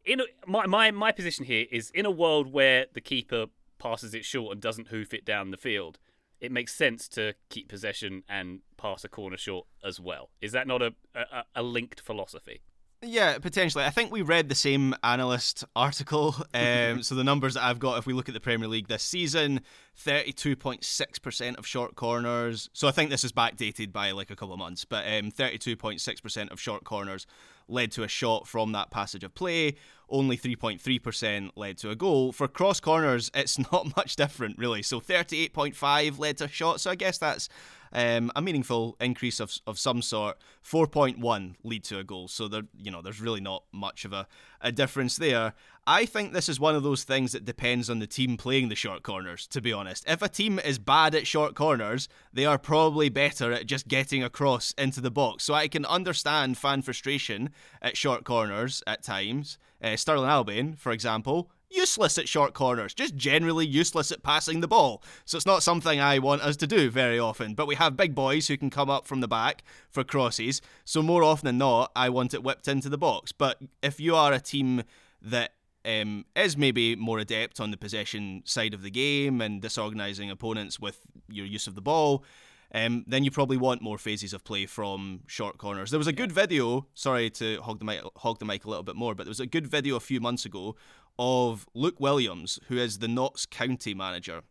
in 0.06 0.22
a, 0.22 0.24
my, 0.46 0.66
my 0.66 0.92
my 0.92 1.12
position 1.12 1.46
here 1.46 1.66
is 1.72 1.90
in 1.92 2.06
a 2.06 2.12
world 2.12 2.52
where 2.52 2.86
the 2.94 3.02
keeper 3.02 3.48
passes 3.80 4.14
it 4.14 4.26
short 4.26 4.54
and 4.54 4.62
doesn't 4.62 4.88
hoof 4.88 5.14
it 5.14 5.26
down 5.26 5.52
the 5.52 5.58
field, 5.58 6.00
it 6.40 6.52
makes 6.52 6.74
sense 6.74 7.08
to 7.10 7.34
keep 7.50 7.70
possession 7.70 8.24
and 8.30 8.60
pass 8.78 9.04
a 9.04 9.10
corner 9.10 9.38
short 9.38 9.68
as 9.84 10.00
well. 10.00 10.30
Is 10.42 10.52
that 10.52 10.68
not 10.68 10.82
a 10.82 10.94
a, 11.16 11.44
a 11.56 11.64
linked 11.64 12.02
philosophy? 12.02 12.62
Yeah, 13.06 13.38
potentially. 13.38 13.84
I 13.84 13.90
think 13.90 14.12
we 14.12 14.22
read 14.22 14.48
the 14.48 14.56
same 14.56 14.96
analyst 15.04 15.66
article. 15.76 16.36
Um, 16.54 17.04
so 17.04 17.16
the 17.16 17.24
numbers 17.24 17.56
that 17.56 17.64
I've 17.64 17.80
got, 17.80 17.98
if 17.98 18.06
we 18.06 18.14
look 18.14 18.30
at 18.30 18.34
the 18.34 18.40
Premier 18.40 18.68
League 18.68 18.88
this 18.88 19.04
season, 19.04 19.62
32.6% 20.06 21.58
of 21.58 21.68
short 21.68 21.96
corners. 21.96 22.70
So 22.72 22.88
I 22.88 22.92
think 22.92 23.10
this 23.10 23.24
is 23.24 23.34
backdated 23.34 23.92
by 23.92 24.12
like 24.12 24.32
a 24.32 24.36
couple 24.36 24.54
of 24.54 24.60
months, 24.60 24.86
but 24.86 25.06
um, 25.06 25.32
32.6% 25.32 26.52
of 26.52 26.60
short 26.60 26.86
corners 26.86 27.28
led 27.68 27.92
to 27.94 28.04
a 28.04 28.08
shot 28.08 28.48
from 28.48 28.72
that 28.74 28.92
passage 28.92 29.24
of 29.24 29.34
play. 29.36 29.76
Only 30.10 30.38
3.3% 30.38 31.52
led 31.56 31.78
to 31.80 31.90
a 31.90 31.96
goal. 31.96 32.32
For 32.32 32.48
cross 32.48 32.80
corners, 32.80 33.32
it's 33.34 33.58
not 33.72 33.96
much 33.96 34.16
different, 34.16 34.58
really. 34.58 34.84
So 34.84 35.00
38.5 35.00 36.20
led 36.20 36.38
to 36.38 36.46
a 36.46 36.50
shot. 36.50 36.82
So 36.82 36.92
I 36.92 36.96
guess 36.96 37.18
that's 37.18 37.50
um, 37.94 38.32
a 38.36 38.42
meaningful 38.42 38.98
increase 39.00 39.40
of, 39.40 39.58
of 39.66 39.80
some 39.80 40.02
sort. 40.02 40.38
4.1 40.64 41.56
lead 41.64 41.84
to 41.86 42.00
a 42.00 42.04
goal. 42.04 42.28
So 42.28 42.48
there, 42.48 42.64
you 42.78 42.92
know, 42.92 43.02
there's 43.02 43.22
really 43.22 43.42
not 43.42 43.64
much 43.72 44.06
of 44.06 44.14
a, 44.14 44.28
a 44.62 44.72
difference 44.72 45.18
there. 45.18 45.54
I 45.86 46.06
think 46.06 46.32
this 46.32 46.48
is 46.48 46.60
one 46.60 46.76
of 46.76 46.84
those 46.84 47.04
things 47.04 47.34
that 47.34 47.44
depends 47.44 47.90
on 47.90 48.00
the 48.00 48.08
team 48.08 48.38
playing 48.38 48.70
the 48.70 48.76
short 48.76 49.04
corners, 49.04 49.46
to 49.48 49.62
be 49.62 49.74
honest. 49.74 50.06
If 50.08 50.22
a 50.22 50.30
team 50.30 50.58
is 50.60 50.80
bad 50.80 51.14
at 51.14 51.28
short 51.28 51.56
corners, 51.56 52.08
they 52.32 52.46
are 52.46 52.58
probably 52.58 53.10
better 53.10 53.52
at 53.52 53.68
just 53.68 53.90
getting 53.90 54.24
across 54.24 54.74
into 54.78 55.02
the 55.02 55.12
box. 55.12 55.44
So 55.44 55.54
I 55.54 55.68
can 55.68 55.86
understand 55.86 56.58
fan 56.58 56.82
frustration 56.82 57.50
at 57.82 57.98
short 57.98 58.24
corners 58.24 58.82
at 58.88 59.04
times. 59.04 59.58
Uh, 59.82 59.98
Stirling 59.98 60.30
Albion, 60.30 60.76
for 60.78 60.94
example, 60.94 61.52
useless 61.74 62.18
at 62.18 62.30
short 62.30 62.54
corners, 62.54 62.94
just 62.94 63.16
generally 63.16 63.66
useless 63.66 64.12
at 64.12 64.24
passing 64.24 64.62
the 64.62 64.68
ball. 64.68 65.04
So 65.26 65.38
it's 65.38 65.46
not 65.46 65.64
something 65.64 66.00
I 66.00 66.20
want 66.20 66.42
us 66.42 66.56
to 66.58 66.68
do 66.68 66.90
very 66.90 67.20
often. 67.20 67.54
But 67.54 67.68
we 67.68 67.76
have 67.76 67.98
big 67.98 68.16
boys 68.16 68.48
who 68.48 68.58
can 68.58 68.70
come 68.70 68.90
up 68.90 69.08
from 69.08 69.22
the 69.22 69.28
back 69.28 69.64
for 69.90 70.04
crosses. 70.04 70.62
So 70.86 71.02
more 71.02 71.24
often 71.24 71.46
than 71.46 71.58
not, 71.58 71.92
I 71.96 72.10
want 72.10 72.34
it 72.34 72.44
whipped 72.44 72.68
into 72.68 72.90
the 72.90 72.98
box. 72.98 73.32
But 73.32 73.60
if 73.82 74.00
you 74.00 74.16
are 74.16 74.34
a 74.34 74.40
team 74.40 74.84
that 75.22 75.54
um, 75.86 76.26
is 76.36 76.56
maybe 76.58 76.96
more 76.96 77.20
adept 77.20 77.60
on 77.60 77.72
the 77.72 77.78
possession 77.78 78.44
side 78.46 78.74
of 78.74 78.82
the 78.82 78.92
game 78.92 79.42
and 79.42 79.62
disorganising 79.62 80.32
opponents 80.32 80.80
with 80.80 81.00
your 81.28 81.46
use 81.46 81.68
of 81.68 81.76
the 81.76 81.82
ball, 81.82 82.24
um, 82.76 83.04
then 83.08 83.24
you 83.24 83.30
probably 83.30 83.58
want 83.58 83.82
more 83.82 83.98
phases 83.98 84.34
of 84.34 84.44
play 84.44 84.66
from 84.66 85.22
short 85.28 85.58
corners. 85.58 85.92
There 85.92 86.00
was 86.00 86.08
a 86.08 86.14
good 86.14 86.32
video. 86.32 86.88
Sorry 86.96 87.30
to 87.32 87.62
hog 87.62 87.80
the 87.80 87.86
mic, 87.86 88.02
hog 88.18 88.40
the 88.40 88.46
mic 88.46 88.66
a 88.66 88.70
little 88.70 88.84
bit 88.84 88.96
more, 88.96 89.14
but 89.14 89.26
there 89.26 89.32
was 89.32 89.40
a 89.40 89.46
good 89.46 89.68
video 89.68 89.96
a 89.96 90.00
few 90.00 90.20
months 90.20 90.46
ago 90.46 90.76
of 91.18 91.68
Luke 91.74 92.00
Williams, 92.00 92.60
who 92.68 92.78
is 92.78 93.00
the 93.00 93.08
Notts 93.08 93.46
County 93.46 93.94
manager 93.94 94.44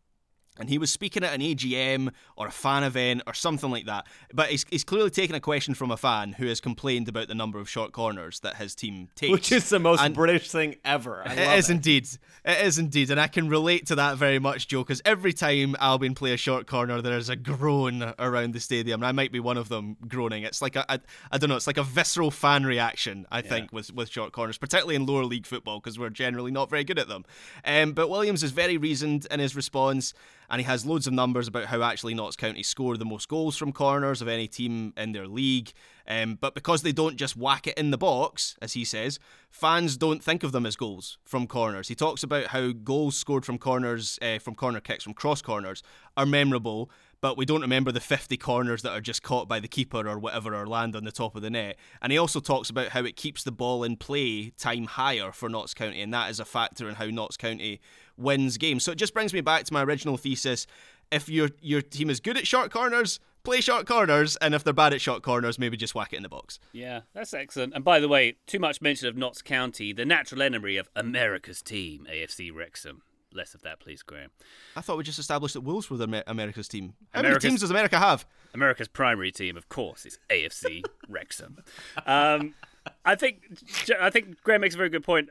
and 0.59 0.68
he 0.68 0.76
was 0.78 0.90
speaking 0.90 1.24
at 1.24 1.32
an 1.32 1.40
AGM 1.40 2.12
or 2.36 2.46
a 2.46 2.50
fan 2.50 2.84
event 2.84 3.22
or 3.26 3.32
something 3.34 3.70
like 3.70 3.86
that. 3.86 4.07
But 4.34 4.50
he's, 4.50 4.66
he's 4.70 4.84
clearly 4.84 5.11
taken 5.11 5.34
a 5.34 5.40
question 5.40 5.74
from 5.74 5.90
a 5.90 5.96
fan 5.96 6.34
who 6.34 6.46
has 6.46 6.61
complained 6.61 7.09
about 7.09 7.28
the 7.28 7.34
number 7.34 7.59
of 7.59 7.68
short 7.70 7.92
corners 7.92 8.40
that 8.40 8.57
his 8.57 8.74
team 8.74 9.09
takes. 9.14 9.32
Which 9.32 9.50
is 9.50 9.70
the 9.70 9.78
most 9.78 10.03
And- 10.03 10.14
British 10.14 10.50
thing 10.50 10.76
ever. 10.84 11.22
I 11.26 11.32
It 11.32 11.59
is 11.59 11.70
indeed. 11.70 12.07
It 12.44 12.66
is 12.66 12.78
indeed. 12.78 13.11
And 13.11 13.18
I 13.18 13.28
can 13.28 13.48
relate 13.48 13.86
to 13.86 13.94
that 13.94 14.18
very 14.18 14.38
much, 14.38 14.68
Joe, 14.68 14.82
because 14.82 15.00
every 15.05 15.32
time 15.32 15.74
Albion 15.80 16.14
play 16.14 16.32
a 16.32 16.36
short 16.36 16.66
corner, 16.66 17.00
there's 17.00 17.28
a 17.30 17.36
groan 17.36 18.12
around 18.18 18.53
the 18.53 18.61
stadium. 18.61 19.00
And 19.00 19.07
I 19.07 19.12
might 19.12 19.32
be 19.32 19.40
one 19.40 19.57
of 19.57 19.68
them 19.70 19.96
groaning. 20.07 20.42
It's 20.42 20.61
like 20.61 20.76
a, 20.76 20.84
a 20.88 21.00
I 21.30 21.38
don't 21.38 21.48
know, 21.48 21.57
it's 21.57 21.66
like 21.66 21.78
a 21.78 21.82
visceral 21.82 22.30
fan 22.30 22.64
reaction, 22.64 23.26
I 23.30 23.40
think, 23.40 23.72
with, 23.72 23.92
with 23.94 24.11
short 24.11 24.32
corners, 24.32 24.59
particularly 24.59 24.96
in 24.96 25.07
lower 25.07 25.24
league 25.24 25.46
football, 25.46 25.80
because 25.80 25.98
we're 25.98 26.11
generally 26.11 26.50
not 26.50 26.68
very 26.68 26.84
good 26.84 26.98
at 26.98 27.09
them. 27.09 27.24
Um, 27.64 27.92
but 27.92 28.09
Williams 28.09 28.42
is 28.42 28.50
very 28.50 28.76
reasoned 28.76 29.26
in 29.30 29.40
his 29.40 29.57
response, 29.57 30.12
and 30.53 30.61
he 30.61 30.66
has 30.66 30.84
loads 30.84 31.07
of 31.07 31.14
numbers 31.14 31.48
about 31.48 31.64
how 31.64 31.82
actually 31.82 32.12
Notts 32.12 32.36
County 32.36 32.62
score 32.62 32.98
the 32.98 33.07
most 33.07 33.26
goals 33.26 33.57
from 33.57 33.72
corners 33.72 34.20
of 34.20 34.28
any 34.28 34.46
team 34.46 34.92
in 34.98 35.12
their 35.12 35.26
league. 35.26 35.72
Um, 36.07 36.36
but 36.38 36.55
because 36.55 36.82
they 36.82 36.92
don't 36.92 37.16
just 37.16 37.38
whack 37.38 37.66
it 37.66 37.78
in 37.78 37.90
the 37.90 37.96
box, 37.96 38.57
as 38.61 38.74
he 38.74 38.84
says, 38.84 39.18
fans 39.50 39.96
don't 39.96 40.22
think 40.22 40.42
of 40.42 40.53
them 40.53 40.66
as 40.66 40.76
goals 40.76 41.16
from 41.24 41.46
corners. 41.46 41.88
He 41.88 41.94
talks 41.94 42.22
about 42.22 42.48
how 42.48 42.72
goals 42.72 43.16
scored 43.16 43.46
from 43.46 43.57
corners, 43.57 44.18
uh, 44.20 44.38
from 44.40 44.55
corner 44.55 44.80
kicks, 44.80 45.05
from 45.05 45.14
cross 45.14 45.40
corners, 45.40 45.82
are 46.18 46.26
memorable, 46.26 46.90
but 47.23 47.39
we 47.39 47.47
don't 47.47 47.62
remember 47.62 47.93
the 47.93 48.01
50 48.01 48.37
corners 48.37 48.83
that 48.83 48.91
are 48.91 49.01
just 49.01 49.23
caught 49.23 49.49
by 49.49 49.61
the 49.61 49.68
keeper 49.68 50.09
or 50.09 50.18
whatever 50.18 50.55
or 50.55 50.66
land 50.66 50.95
on 50.97 51.05
the 51.05 51.12
top 51.12 51.37
of 51.37 51.41
the 51.41 51.51
net. 51.51 51.79
And 52.03 52.11
he 52.12 52.18
also 52.18 52.41
talks 52.41 52.68
about 52.68 52.89
how 52.89 53.05
it 53.05 53.16
keeps 53.16 53.45
the 53.45 53.53
ball 53.53 53.85
in 53.85 53.97
play 53.97 54.51
time 54.59 54.85
higher 54.85 55.31
for 55.31 55.49
Notts 55.49 55.73
County, 55.73 56.03
and 56.03 56.12
that 56.12 56.31
is 56.31 56.41
a 56.41 56.45
factor 56.45 56.89
in 56.89 56.97
how 56.97 57.07
Notts 57.07 57.37
County 57.37 57.81
wins 58.18 58.59
games. 58.59 58.85
So 58.85 58.93
it 58.93 58.99
just 58.99 59.14
brings 59.14 59.33
me 59.33 59.41
back 59.41 59.64
to 59.64 59.73
my 59.73 59.85
original 59.85 60.16
thesis. 60.16 60.66
If 61.12 61.29
your 61.29 61.51
your 61.61 61.81
team 61.81 62.11
is 62.11 62.18
good 62.18 62.37
at 62.37 62.47
short 62.47 62.73
corners, 62.73 63.20
play 63.45 63.61
short 63.61 63.87
corners, 63.87 64.35
and 64.37 64.53
if 64.53 64.64
they're 64.64 64.73
bad 64.73 64.93
at 64.93 65.01
short 65.01 65.23
corners, 65.23 65.59
maybe 65.59 65.77
just 65.77 65.95
whack 65.95 66.12
it 66.12 66.16
in 66.16 66.23
the 66.25 66.29
box. 66.29 66.59
Yeah, 66.73 67.03
that's 67.14 67.35
excellent. 67.35 67.75
And 67.75 67.85
by 67.85 68.01
the 68.01 68.09
way, 68.09 68.37
too 68.47 68.59
much 68.59 68.81
mention 68.81 69.09
of 69.09 69.16
Notts 69.16 69.43
County, 69.43 69.93
the 69.93 70.05
natural 70.05 70.43
enemy 70.43 70.77
of 70.77 70.89
America's 70.97 71.62
team, 71.62 72.07
AFC 72.11 72.53
Wrexham. 72.53 73.03
Less 73.35 73.55
of 73.55 73.62
that, 73.62 73.80
please, 73.80 74.03
Graham. 74.03 74.30
I 74.76 74.80
thought 74.80 74.97
we 74.99 75.05
just 75.05 75.18
established 75.18 75.55
that 75.55 75.61
Wolves 75.62 75.89
were 75.91 75.97
the 75.97 76.05
Amer- 76.05 76.24
America's 76.26 76.68
team. 76.68 76.95
How 77.12 77.20
America's- 77.20 77.45
many 77.45 77.51
teams 77.53 77.61
does 77.61 77.70
America 77.70 77.99
have? 77.99 78.26
America's 78.55 78.89
primary 78.89 79.33
team, 79.33 79.57
of 79.57 79.68
course, 79.68 80.05
is 80.07 80.18
AFC 80.30 80.83
Wrexham. 81.09 81.59
Um, 82.07 82.55
I 83.05 83.14
think 83.14 83.43
I 84.01 84.11
think 84.11 84.43
Graham 84.43 84.61
makes 84.61 84.74
a 84.74 84.78
very 84.78 84.89
good 84.91 85.05
point 85.05 85.28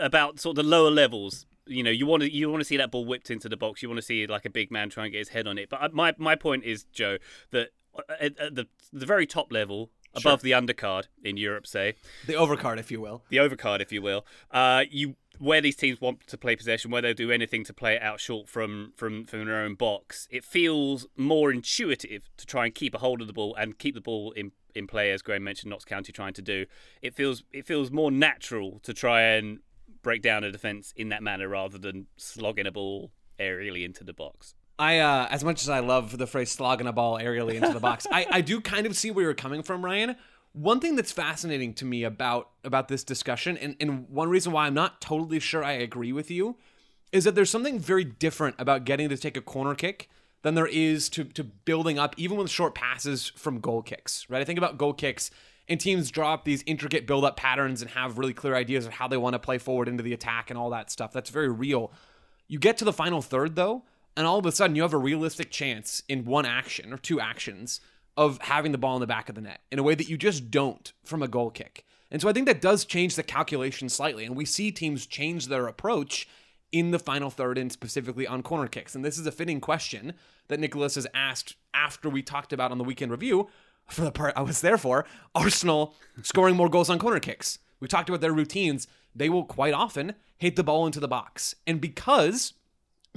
about 0.00 0.40
sort 0.40 0.58
of 0.58 0.64
the 0.64 0.68
lower 0.68 0.90
levels. 0.90 1.46
You 1.66 1.82
know, 1.82 1.90
you 1.90 2.06
want 2.06 2.22
to 2.22 2.32
you 2.32 2.48
want 2.50 2.60
to 2.60 2.64
see 2.64 2.76
that 2.76 2.90
ball 2.90 3.04
whipped 3.04 3.30
into 3.30 3.48
the 3.48 3.56
box. 3.56 3.82
You 3.82 3.88
want 3.88 3.98
to 3.98 4.02
see 4.06 4.26
like 4.26 4.44
a 4.44 4.50
big 4.50 4.70
man 4.70 4.88
try 4.90 5.04
and 5.04 5.12
get 5.12 5.18
his 5.18 5.28
head 5.30 5.46
on 5.46 5.58
it. 5.58 5.68
But 5.70 5.82
uh, 5.82 5.88
my 5.92 6.14
my 6.18 6.34
point 6.36 6.64
is, 6.64 6.84
Joe, 6.92 7.18
that 7.50 7.70
at, 8.20 8.38
at 8.38 8.54
the 8.54 8.66
the 8.92 9.06
very 9.06 9.26
top 9.26 9.52
level, 9.52 9.90
above 10.16 10.42
the 10.42 10.52
undercard 10.52 11.04
in 11.22 11.36
Europe, 11.36 11.66
say 11.66 11.94
The 12.26 12.34
overcard, 12.34 12.78
if 12.78 12.90
you 12.90 13.00
will. 13.00 13.22
the 13.28 13.36
overcard, 13.38 13.80
if 13.80 13.92
you 13.92 14.02
will. 14.02 14.26
Uh, 14.50 14.84
you 14.90 15.16
where 15.38 15.60
these 15.60 15.76
teams 15.76 16.00
want 16.00 16.26
to 16.26 16.38
play 16.38 16.56
possession, 16.56 16.90
where 16.90 17.02
they'll 17.02 17.12
do 17.12 17.30
anything 17.30 17.62
to 17.64 17.74
play 17.74 17.96
it 17.96 18.02
out 18.02 18.20
short 18.20 18.48
from 18.48 18.92
from 18.96 19.24
from 19.26 19.44
their 19.44 19.56
own 19.56 19.74
box. 19.74 20.26
It 20.30 20.44
feels 20.44 21.06
more 21.16 21.52
intuitive 21.52 22.28
to 22.38 22.46
try 22.46 22.64
and 22.64 22.74
keep 22.74 22.94
a 22.94 22.98
hold 22.98 23.20
of 23.20 23.26
the 23.26 23.32
ball 23.32 23.54
and 23.56 23.78
keep 23.78 23.94
the 23.94 24.00
ball 24.00 24.32
in 24.32 24.52
in 24.74 24.86
play, 24.86 25.10
as 25.10 25.22
Graham 25.22 25.44
mentioned, 25.44 25.70
Notts 25.70 25.84
County 25.86 26.12
trying 26.12 26.34
to 26.34 26.42
do. 26.42 26.66
It 27.02 27.14
feels 27.14 27.44
it 27.52 27.66
feels 27.66 27.90
more 27.90 28.10
natural 28.10 28.80
to 28.82 28.94
try 28.94 29.22
and 29.22 29.60
break 30.02 30.22
down 30.22 30.44
a 30.44 30.52
defence 30.52 30.92
in 30.96 31.08
that 31.08 31.22
manner 31.22 31.48
rather 31.48 31.78
than 31.78 32.06
slogging 32.16 32.66
a 32.66 32.72
ball 32.72 33.10
aerially 33.40 33.84
into 33.84 34.04
the 34.04 34.12
box. 34.12 34.54
I, 34.78 34.98
uh, 34.98 35.26
as 35.30 35.42
much 35.42 35.62
as 35.62 35.68
I 35.68 35.80
love 35.80 36.16
the 36.18 36.26
phrase 36.26 36.50
slogging 36.50 36.86
a 36.86 36.92
ball 36.92 37.18
aerially 37.18 37.54
into 37.54 37.72
the 37.72 37.80
box, 37.80 38.06
I, 38.10 38.26
I 38.30 38.40
do 38.42 38.60
kind 38.60 38.86
of 38.86 38.96
see 38.96 39.10
where 39.10 39.24
you're 39.24 39.34
coming 39.34 39.62
from, 39.62 39.84
Ryan. 39.84 40.16
One 40.52 40.80
thing 40.80 40.96
that's 40.96 41.12
fascinating 41.12 41.74
to 41.74 41.84
me 41.84 42.02
about 42.04 42.50
about 42.64 42.88
this 42.88 43.04
discussion, 43.04 43.56
and, 43.56 43.76
and 43.80 44.08
one 44.08 44.28
reason 44.28 44.52
why 44.52 44.66
I'm 44.66 44.74
not 44.74 45.00
totally 45.00 45.40
sure 45.40 45.64
I 45.64 45.72
agree 45.72 46.12
with 46.12 46.30
you, 46.30 46.56
is 47.12 47.24
that 47.24 47.34
there's 47.34 47.50
something 47.50 47.78
very 47.78 48.04
different 48.04 48.56
about 48.58 48.84
getting 48.84 49.08
to 49.08 49.16
take 49.16 49.36
a 49.36 49.42
corner 49.42 49.74
kick 49.74 50.08
than 50.42 50.54
there 50.54 50.66
is 50.66 51.08
to 51.10 51.24
to 51.24 51.44
building 51.44 51.98
up, 51.98 52.14
even 52.18 52.36
with 52.36 52.50
short 52.50 52.74
passes 52.74 53.28
from 53.36 53.60
goal 53.60 53.82
kicks. 53.82 54.26
Right? 54.28 54.40
I 54.40 54.44
think 54.44 54.58
about 54.58 54.78
goal 54.78 54.94
kicks, 54.94 55.30
and 55.68 55.80
teams 55.80 56.10
drop 56.10 56.44
these 56.44 56.62
intricate 56.66 57.06
build 57.06 57.24
up 57.24 57.36
patterns 57.36 57.82
and 57.82 57.90
have 57.90 58.18
really 58.18 58.34
clear 58.34 58.54
ideas 58.54 58.86
of 58.86 58.92
how 58.92 59.08
they 59.08 59.16
want 59.16 59.34
to 59.34 59.38
play 59.38 59.58
forward 59.58 59.88
into 59.88 60.02
the 60.02 60.12
attack 60.12 60.50
and 60.50 60.58
all 60.58 60.70
that 60.70 60.90
stuff. 60.90 61.12
That's 61.12 61.30
very 61.30 61.50
real. 61.50 61.92
You 62.48 62.58
get 62.58 62.78
to 62.78 62.84
the 62.84 62.92
final 62.92 63.20
third 63.22 63.56
though, 63.56 63.82
and 64.16 64.26
all 64.26 64.38
of 64.38 64.46
a 64.46 64.52
sudden 64.52 64.76
you 64.76 64.82
have 64.82 64.94
a 64.94 64.98
realistic 64.98 65.50
chance 65.50 66.02
in 66.08 66.24
one 66.24 66.46
action 66.46 66.92
or 66.92 66.98
two 66.98 67.20
actions 67.20 67.80
of 68.16 68.38
having 68.42 68.72
the 68.72 68.78
ball 68.78 68.96
in 68.96 69.00
the 69.00 69.06
back 69.06 69.28
of 69.28 69.34
the 69.34 69.40
net 69.40 69.60
in 69.70 69.78
a 69.78 69.82
way 69.82 69.94
that 69.94 70.08
you 70.08 70.16
just 70.16 70.50
don't 70.50 70.92
from 71.04 71.22
a 71.22 71.28
goal 71.28 71.50
kick. 71.50 71.84
And 72.10 72.22
so 72.22 72.28
I 72.28 72.32
think 72.32 72.46
that 72.46 72.60
does 72.60 72.84
change 72.84 73.16
the 73.16 73.22
calculation 73.22 73.88
slightly. 73.88 74.24
And 74.24 74.36
we 74.36 74.44
see 74.44 74.70
teams 74.70 75.06
change 75.06 75.48
their 75.48 75.66
approach 75.66 76.28
in 76.72 76.90
the 76.90 76.98
final 76.98 77.30
third 77.30 77.58
and 77.58 77.70
specifically 77.70 78.26
on 78.26 78.42
corner 78.42 78.68
kicks. 78.68 78.94
And 78.94 79.04
this 79.04 79.18
is 79.18 79.26
a 79.26 79.32
fitting 79.32 79.60
question 79.60 80.14
that 80.48 80.60
Nicholas 80.60 80.94
has 80.94 81.06
asked 81.14 81.56
after 81.74 82.08
we 82.08 82.22
talked 82.22 82.52
about 82.52 82.70
on 82.70 82.78
the 82.78 82.84
weekend 82.84 83.10
review 83.10 83.48
for 83.86 84.02
the 84.02 84.12
part 84.12 84.34
I 84.36 84.42
was 84.42 84.60
there 84.60 84.78
for 84.78 85.04
Arsenal 85.34 85.94
scoring 86.22 86.56
more 86.56 86.68
goals 86.68 86.90
on 86.90 86.98
corner 86.98 87.20
kicks. 87.20 87.58
We 87.80 87.88
talked 87.88 88.08
about 88.08 88.20
their 88.20 88.32
routines. 88.32 88.86
They 89.14 89.28
will 89.28 89.44
quite 89.44 89.74
often 89.74 90.14
hit 90.38 90.56
the 90.56 90.64
ball 90.64 90.86
into 90.86 91.00
the 91.00 91.08
box. 91.08 91.54
And 91.66 91.80
because 91.80 92.54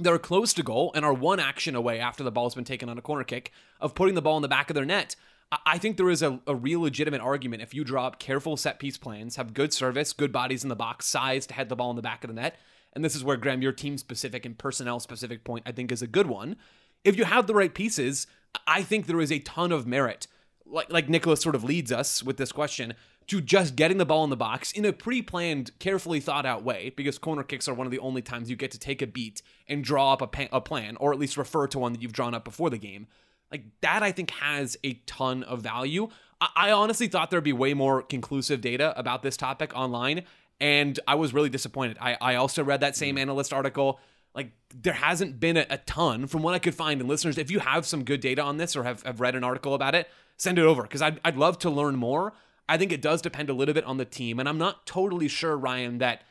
they're 0.02 0.18
close 0.18 0.52
to 0.54 0.62
goal 0.62 0.92
and 0.94 1.04
are 1.04 1.12
one 1.12 1.40
action 1.40 1.74
away 1.74 1.98
after 1.98 2.22
the 2.22 2.30
ball's 2.30 2.54
been 2.54 2.64
taken 2.64 2.88
on 2.88 2.98
a 2.98 3.02
corner 3.02 3.24
kick 3.24 3.52
of 3.80 3.94
putting 3.94 4.14
the 4.14 4.22
ball 4.22 4.36
in 4.36 4.42
the 4.42 4.48
back 4.48 4.70
of 4.70 4.74
their 4.74 4.84
net. 4.84 5.16
I- 5.52 5.78
think 5.78 5.96
there 5.96 6.10
is 6.10 6.22
a, 6.22 6.40
a 6.46 6.54
real 6.54 6.80
legitimate 6.80 7.20
argument 7.20 7.62
if 7.62 7.74
you 7.74 7.84
draw 7.84 8.06
up 8.06 8.18
careful 8.18 8.56
set 8.56 8.78
piece 8.78 8.96
plans, 8.96 9.36
have 9.36 9.54
good 9.54 9.72
service, 9.72 10.12
good 10.12 10.32
bodies 10.32 10.62
in 10.62 10.68
the 10.68 10.76
box, 10.76 11.06
size 11.06 11.46
to 11.46 11.54
head 11.54 11.68
the 11.68 11.76
ball 11.76 11.90
in 11.90 11.96
the 11.96 12.02
back 12.02 12.22
of 12.22 12.28
the 12.28 12.34
net. 12.34 12.56
And 12.92 13.04
this 13.04 13.16
is 13.16 13.24
where, 13.24 13.36
Graham, 13.36 13.62
your 13.62 13.72
team 13.72 13.98
specific 13.98 14.44
and 14.44 14.58
personnel 14.58 15.00
specific 15.00 15.44
point, 15.44 15.64
I 15.66 15.72
think, 15.72 15.92
is 15.92 16.02
a 16.02 16.06
good 16.06 16.26
one. 16.26 16.56
If 17.04 17.16
you 17.16 17.24
have 17.24 17.46
the 17.46 17.54
right 17.54 17.72
pieces, 17.72 18.26
I 18.66 18.82
think 18.82 19.06
there 19.06 19.20
is 19.20 19.32
a 19.32 19.38
ton 19.38 19.72
of 19.72 19.86
merit, 19.86 20.26
like, 20.66 20.92
like 20.92 21.08
Nicholas 21.08 21.40
sort 21.40 21.54
of 21.54 21.64
leads 21.64 21.90
us 21.92 22.22
with 22.22 22.36
this 22.36 22.52
question, 22.52 22.94
to 23.26 23.40
just 23.40 23.76
getting 23.76 23.98
the 23.98 24.06
ball 24.06 24.24
in 24.24 24.30
the 24.30 24.36
box 24.36 24.72
in 24.72 24.84
a 24.84 24.92
pre 24.92 25.22
planned, 25.22 25.70
carefully 25.78 26.20
thought 26.20 26.44
out 26.44 26.64
way, 26.64 26.92
because 26.96 27.18
corner 27.18 27.42
kicks 27.42 27.68
are 27.68 27.74
one 27.74 27.86
of 27.86 27.90
the 27.90 27.98
only 28.00 28.22
times 28.22 28.50
you 28.50 28.56
get 28.56 28.72
to 28.72 28.78
take 28.78 29.00
a 29.02 29.06
beat 29.06 29.42
and 29.68 29.84
draw 29.84 30.12
up 30.12 30.22
a, 30.22 30.26
pa- 30.26 30.48
a 30.52 30.60
plan, 30.60 30.96
or 30.96 31.12
at 31.12 31.18
least 31.18 31.36
refer 31.36 31.66
to 31.68 31.78
one 31.78 31.92
that 31.92 32.02
you've 32.02 32.12
drawn 32.12 32.34
up 32.34 32.44
before 32.44 32.70
the 32.70 32.78
game. 32.78 33.06
Like 33.50 33.64
that, 33.82 34.02
I 34.02 34.12
think 34.12 34.30
has 34.30 34.76
a 34.84 34.94
ton 35.06 35.42
of 35.44 35.60
value. 35.60 36.08
I, 36.40 36.48
I 36.56 36.72
honestly 36.72 37.08
thought 37.08 37.30
there'd 37.30 37.44
be 37.44 37.52
way 37.52 37.74
more 37.74 38.02
conclusive 38.02 38.60
data 38.60 38.98
about 38.98 39.22
this 39.22 39.36
topic 39.36 39.72
online, 39.74 40.24
and 40.60 40.98
I 41.06 41.14
was 41.14 41.32
really 41.32 41.50
disappointed. 41.50 41.98
I, 42.00 42.16
I 42.20 42.34
also 42.34 42.62
read 42.64 42.80
that 42.80 42.96
same 42.96 43.14
mm-hmm. 43.14 43.22
analyst 43.22 43.52
article. 43.52 44.00
Like 44.34 44.52
there 44.74 44.92
hasn't 44.92 45.40
been 45.40 45.56
a, 45.56 45.66
a 45.70 45.78
ton 45.78 46.26
from 46.26 46.42
what 46.42 46.54
I 46.54 46.58
could 46.58 46.74
find. 46.74 47.00
And 47.00 47.08
listeners, 47.08 47.38
if 47.38 47.50
you 47.50 47.60
have 47.60 47.86
some 47.86 48.04
good 48.04 48.20
data 48.20 48.42
on 48.42 48.58
this 48.58 48.76
or 48.76 48.84
have, 48.84 49.02
have 49.02 49.20
read 49.20 49.34
an 49.34 49.42
article 49.42 49.74
about 49.74 49.94
it, 49.94 50.08
send 50.36 50.58
it 50.58 50.62
over 50.62 50.82
because 50.82 51.02
I'd, 51.02 51.20
I'd 51.24 51.36
love 51.36 51.58
to 51.60 51.70
learn 51.70 51.96
more. 51.96 52.32
I 52.70 52.78
think 52.78 52.92
it 52.92 53.02
does 53.02 53.20
depend 53.20 53.50
a 53.50 53.52
little 53.52 53.74
bit 53.74 53.84
on 53.84 53.96
the 53.96 54.04
team, 54.04 54.38
and 54.38 54.48
I'm 54.48 54.56
not 54.56 54.86
totally 54.86 55.26
sure, 55.26 55.56
Ryan, 55.56 55.98
that 55.98 56.22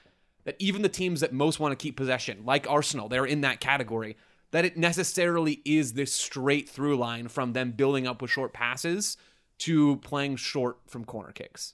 that 0.45 0.55
even 0.57 0.81
the 0.81 0.89
teams 0.89 1.19
that 1.19 1.33
most 1.33 1.59
want 1.59 1.73
to 1.73 1.83
keep 1.83 1.97
possession, 1.97 2.45
like 2.45 2.65
Arsenal, 2.69 3.09
they're 3.09 3.25
in 3.25 3.41
that 3.41 3.59
category, 3.59 4.15
that 4.51 4.63
it 4.63 4.77
necessarily 4.77 5.61
is 5.65 5.93
this 5.93 6.13
straight 6.13 6.69
through 6.69 6.95
line 6.95 7.27
from 7.27 7.51
them 7.51 7.73
building 7.73 8.07
up 8.07 8.21
with 8.21 8.31
short 8.31 8.53
passes 8.53 9.17
to 9.57 9.97
playing 9.97 10.37
short 10.37 10.77
from 10.87 11.03
corner 11.03 11.33
kicks. 11.33 11.73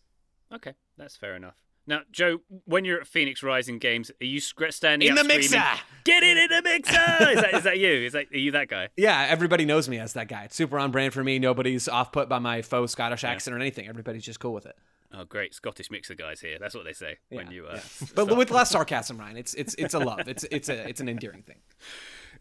Okay, 0.51 0.73
that's 0.97 1.15
fair 1.15 1.35
enough. 1.35 1.55
Now, 1.87 2.01
Joe, 2.11 2.39
when 2.65 2.83
you're 2.83 2.99
at 3.01 3.07
Phoenix 3.07 3.43
Rising 3.43 3.77
Games, 3.77 4.09
are 4.19 4.25
you 4.25 4.39
standing 4.39 5.07
In 5.07 5.15
the 5.15 5.23
mixer! 5.23 5.49
screaming, 5.49 5.77
Get 6.03 6.23
it 6.23 6.37
in 6.37 6.49
the 6.49 6.61
mixer! 6.63 7.29
is 7.31 7.41
that 7.41 7.53
is 7.53 7.63
that 7.63 7.77
you? 7.79 7.91
Is 7.91 8.13
that 8.13 8.25
are 8.33 8.37
you 8.37 8.51
that 8.51 8.69
guy? 8.69 8.89
Yeah, 8.97 9.25
everybody 9.29 9.65
knows 9.65 9.87
me 9.87 9.99
as 9.99 10.13
that 10.13 10.27
guy. 10.27 10.45
It's 10.45 10.55
super 10.55 10.79
on 10.79 10.91
brand 10.91 11.13
for 11.13 11.23
me. 11.23 11.37
Nobody's 11.37 11.87
off 11.87 12.11
put 12.11 12.27
by 12.27 12.39
my 12.39 12.61
faux 12.63 12.91
Scottish 12.91 13.23
accent 13.23 13.55
or 13.55 13.59
anything. 13.59 13.87
Everybody's 13.87 14.23
just 14.23 14.39
cool 14.39 14.53
with 14.53 14.65
it. 14.65 14.75
Oh, 15.13 15.23
great, 15.23 15.53
Scottish 15.53 15.89
mixer 15.91 16.15
guys 16.15 16.41
here. 16.41 16.57
That's 16.59 16.75
what 16.75 16.83
they 16.85 16.91
say 16.93 17.17
when 17.29 17.47
Yeah, 17.47 17.53
you. 17.53 17.65
Uh, 17.67 17.75
yeah. 18.01 18.07
But 18.15 18.35
with 18.35 18.49
less 18.51 18.71
sarcasm, 18.71 19.17
Ryan. 19.19 19.37
It's 19.37 19.53
it's 19.53 19.75
it's 19.75 19.93
a 19.93 19.99
love. 19.99 20.27
It's 20.27 20.43
it's 20.51 20.69
a 20.69 20.89
it's 20.89 20.99
an 20.99 21.07
endearing 21.07 21.43
thing. 21.43 21.57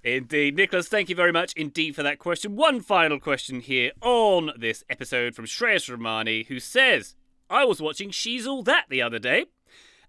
Indeed. 0.03 0.57
Nicholas, 0.57 0.89
thank 0.89 1.09
you 1.09 1.15
very 1.17 1.33
much 1.33 1.53
indeed 1.55 1.95
for 1.97 2.03
that 2.03 2.19
question. 2.19 2.57
One 2.57 2.81
final 2.81 3.19
question 3.19 3.61
here 3.61 3.93
on 4.03 4.53
this 4.59 4.85
episode 4.91 5.35
from 5.35 5.47
Shreyas 5.47 5.89
Ramani, 5.91 6.43
who 6.45 6.61
says, 6.61 7.15
I 7.51 7.65
was 7.65 7.81
watching 7.81 8.11
She's 8.11 8.47
All 8.47 8.63
That 8.63 8.87
the 8.89 9.03
other 9.03 9.19
day, 9.19 9.47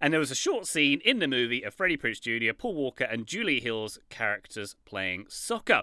and 0.00 0.12
there 0.12 0.20
was 0.20 0.30
a 0.30 0.34
short 0.36 0.66
scene 0.66 1.00
in 1.04 1.18
the 1.18 1.28
movie 1.28 1.62
of 1.62 1.74
Freddie 1.74 1.96
Prinze 1.96 2.20
Jr., 2.20 2.52
Paul 2.56 2.74
Walker, 2.74 3.04
and 3.04 3.26
Dulé 3.26 3.62
Hill's 3.62 3.98
characters 4.10 4.76
playing 4.84 5.26
soccer. 5.28 5.82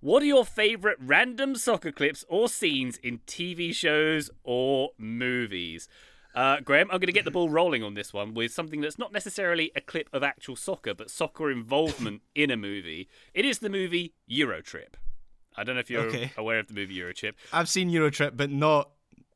What 0.00 0.22
are 0.22 0.26
your 0.26 0.44
favorite 0.44 0.98
random 1.00 1.56
soccer 1.56 1.90
clips 1.92 2.24
or 2.28 2.48
scenes 2.48 2.98
in 2.98 3.20
TV 3.26 3.74
shows 3.74 4.30
or 4.42 4.90
movies? 4.98 5.88
Uh, 6.34 6.58
Graham, 6.60 6.88
I'm 6.90 6.98
going 6.98 7.06
to 7.06 7.12
get 7.12 7.24
the 7.24 7.30
ball 7.30 7.48
rolling 7.48 7.82
on 7.84 7.94
this 7.94 8.12
one 8.12 8.34
with 8.34 8.52
something 8.52 8.80
that's 8.80 8.98
not 8.98 9.12
necessarily 9.12 9.70
a 9.76 9.80
clip 9.80 10.08
of 10.12 10.22
actual 10.22 10.56
soccer, 10.56 10.92
but 10.92 11.08
soccer 11.10 11.50
involvement 11.50 12.22
in 12.34 12.50
a 12.50 12.56
movie. 12.56 13.08
It 13.32 13.44
is 13.44 13.60
the 13.60 13.70
movie 13.70 14.14
Eurotrip. 14.30 14.94
I 15.56 15.62
don't 15.62 15.76
know 15.76 15.80
if 15.80 15.88
you're 15.90 16.06
Okay. 16.08 16.32
aware 16.36 16.58
of 16.58 16.66
the 16.66 16.74
movie 16.74 16.98
Eurotrip. 16.98 17.34
I've 17.52 17.68
seen 17.68 17.88
Eurotrip, 17.88 18.36
but 18.36 18.50
not 18.50 18.90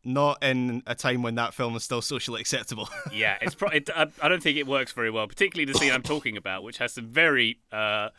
not 0.05 0.43
in 0.43 0.83
a 0.87 0.95
time 0.95 1.23
when 1.23 1.35
that 1.35 1.55
film 1.55 1.75
was 1.75 1.85
still 1.85 2.03
socially 2.03 2.41
acceptable. 2.41 2.89
Yeah, 3.13 3.39
it's 3.41 3.55
pro- 3.55 3.71
it, 3.71 3.89
I, 3.95 4.07
I 4.23 4.29
don't 4.29 4.43
think 4.43 4.59
it 4.59 4.67
works 4.67 4.93
very 4.93 5.11
well, 5.11 5.27
particularly 5.27 5.71
the 5.71 5.79
scene 5.79 5.91
I'm 5.91 6.03
talking 6.03 6.37
about, 6.37 6.63
which 6.63 6.79
has 6.79 6.93
some 6.93 7.07
very 7.07 7.59
uh, 7.73 8.11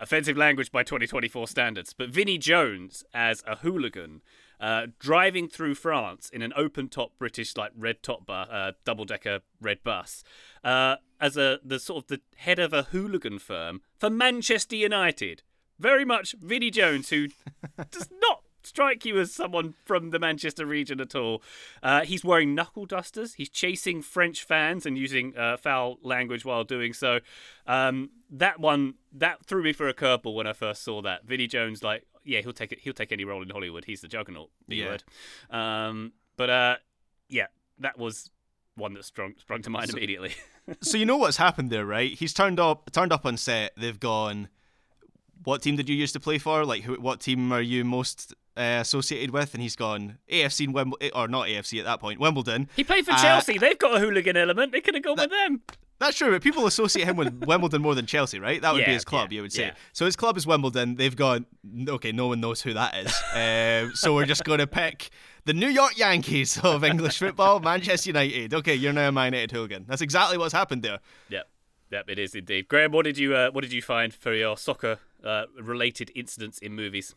offensive 0.00 0.36
language 0.36 0.70
by 0.70 0.82
2024 0.82 1.46
standards. 1.48 1.92
But 1.92 2.10
Vinnie 2.10 2.36
Jones 2.38 3.04
as 3.14 3.42
a 3.46 3.56
hooligan 3.56 4.22
uh, 4.60 4.88
driving 4.98 5.48
through 5.48 5.76
France 5.76 6.30
in 6.30 6.42
an 6.42 6.52
open-top 6.56 7.12
British 7.18 7.56
like 7.56 7.72
red 7.76 8.02
top 8.02 8.24
uh, 8.28 8.72
double-decker 8.84 9.40
red 9.60 9.82
bus 9.84 10.24
uh, 10.64 10.96
as 11.20 11.36
a 11.36 11.60
the 11.64 11.78
sort 11.78 12.04
of 12.04 12.08
the 12.08 12.20
head 12.36 12.58
of 12.58 12.72
a 12.72 12.84
hooligan 12.84 13.38
firm 13.38 13.80
for 13.98 14.10
Manchester 14.10 14.76
United. 14.76 15.42
Very 15.78 16.04
much 16.04 16.34
Vinnie 16.40 16.72
Jones, 16.72 17.10
who 17.10 17.28
does 17.90 18.08
not 18.20 18.37
strike 18.68 19.04
you 19.04 19.18
as 19.18 19.32
someone 19.32 19.74
from 19.84 20.10
the 20.10 20.18
Manchester 20.18 20.66
region 20.66 21.00
at 21.00 21.14
all. 21.14 21.42
Uh, 21.82 22.02
he's 22.02 22.24
wearing 22.24 22.54
knuckle 22.54 22.86
dusters. 22.86 23.34
He's 23.34 23.48
chasing 23.48 24.02
French 24.02 24.44
fans 24.44 24.86
and 24.86 24.96
using 24.96 25.36
uh, 25.36 25.56
foul 25.56 25.98
language 26.02 26.44
while 26.44 26.64
doing 26.64 26.92
so. 26.92 27.20
Um, 27.66 28.10
that 28.30 28.60
one 28.60 28.94
that 29.12 29.44
threw 29.44 29.62
me 29.62 29.72
for 29.72 29.88
a 29.88 29.94
curveball 29.94 30.34
when 30.34 30.46
I 30.46 30.52
first 30.52 30.82
saw 30.82 31.02
that. 31.02 31.24
Vinnie 31.26 31.46
Jones, 31.46 31.82
like, 31.82 32.04
yeah, 32.24 32.40
he'll 32.40 32.52
take 32.52 32.72
it. 32.72 32.80
He'll 32.80 32.92
take 32.92 33.10
any 33.12 33.24
role 33.24 33.42
in 33.42 33.50
Hollywood. 33.50 33.84
He's 33.86 34.00
the 34.02 34.08
juggernaut. 34.08 34.50
B 34.68 34.76
Yeah. 34.76 34.86
word. 34.88 35.04
Um, 35.50 36.12
but 36.36 36.50
uh, 36.50 36.76
yeah, 37.28 37.46
that 37.78 37.98
was 37.98 38.30
one 38.74 38.94
that 38.94 39.04
sprung 39.04 39.34
sprung 39.38 39.62
to 39.62 39.70
mind 39.70 39.90
immediately. 39.90 40.34
so 40.82 40.98
you 40.98 41.06
know 41.06 41.16
what's 41.16 41.38
happened 41.38 41.70
there, 41.70 41.86
right? 41.86 42.12
He's 42.12 42.32
turned 42.34 42.60
up 42.60 42.92
turned 42.92 43.12
up 43.12 43.24
on 43.24 43.36
set. 43.36 43.72
They've 43.76 43.98
gone. 43.98 44.48
What 45.44 45.62
team 45.62 45.76
did 45.76 45.88
you 45.88 45.96
used 45.96 46.12
to 46.14 46.20
play 46.20 46.36
for? 46.38 46.64
Like, 46.64 46.82
who, 46.82 46.94
what 47.00 47.20
team 47.20 47.52
are 47.52 47.62
you 47.62 47.84
most 47.84 48.34
uh, 48.58 48.80
associated 48.80 49.30
with? 49.30 49.54
And 49.54 49.62
he's 49.62 49.76
gone 49.76 50.18
AFC 50.30 50.64
and 50.66 50.74
Wimbledon, 50.74 51.10
or 51.14 51.28
not 51.28 51.46
AFC 51.46 51.78
at 51.78 51.84
that 51.84 52.00
point, 52.00 52.18
Wimbledon. 52.20 52.68
he 52.76 52.84
played 52.84 53.04
for 53.04 53.12
Uh, 53.12 53.22
Chelsea. 53.22 53.56
They've 53.58 53.78
got 53.78 53.96
a 53.96 54.00
hooligan 54.00 54.36
element. 54.36 54.72
They 54.72 54.80
could 54.80 54.94
have 54.94 55.04
gone 55.04 55.16
with 55.16 55.30
them. 55.30 55.62
That's 56.00 56.16
true, 56.16 56.30
but 56.30 56.42
people 56.42 56.64
associate 56.66 57.06
him 57.08 57.16
with 57.16 57.32
Wimbledon 57.46 57.82
more 57.82 57.94
than 57.96 58.06
Chelsea, 58.06 58.38
right? 58.38 58.62
That 58.62 58.72
would 58.72 58.84
be 58.84 58.92
his 58.92 59.04
club, 59.04 59.32
yeah, 59.32 59.36
you 59.36 59.42
would 59.42 59.52
say. 59.52 59.62
yeah. 59.66 59.74
So 59.92 60.04
his 60.06 60.14
club 60.14 60.36
is 60.36 60.46
Wimbledon. 60.46 60.94
They've 60.94 61.16
gone, 61.16 61.44
okay, 61.88 62.12
no 62.12 62.28
one 62.28 62.40
knows 62.40 62.62
who 62.62 62.72
that 62.74 62.94
is. 62.98 63.12
Um, 63.34 63.96
so 63.96 64.14
we're 64.14 64.24
just 64.26 64.44
going 64.44 64.60
to 64.60 64.68
pick 64.68 65.10
the 65.44 65.54
New 65.54 65.66
York 65.66 65.98
Yankees 65.98 66.56
of 66.62 66.84
English 66.84 67.18
football, 67.18 67.58
Manchester 67.58 68.10
United. 68.10 68.54
Okay, 68.54 68.76
you're 68.76 68.92
now 68.92 69.08
a 69.08 69.12
Man 69.12 69.32
United 69.32 69.50
hooligan. 69.50 69.86
That's 69.88 70.00
exactly 70.00 70.38
what's 70.38 70.52
happened 70.54 70.84
there. 70.84 71.00
Yep, 71.30 71.48
yep, 71.90 72.04
it 72.08 72.18
is 72.20 72.32
indeed. 72.36 72.68
Graham, 72.68 72.92
what 72.92 73.02
did 73.04 73.18
you 73.18 73.34
uh, 73.34 73.50
what 73.50 73.62
did 73.62 73.72
you 73.72 73.82
find 73.82 74.14
for 74.14 74.32
your 74.32 74.56
soccer 74.56 75.00
uh, 75.24 75.46
related 75.60 76.12
incidents 76.14 76.60
in 76.60 76.74
movies? 76.74 77.16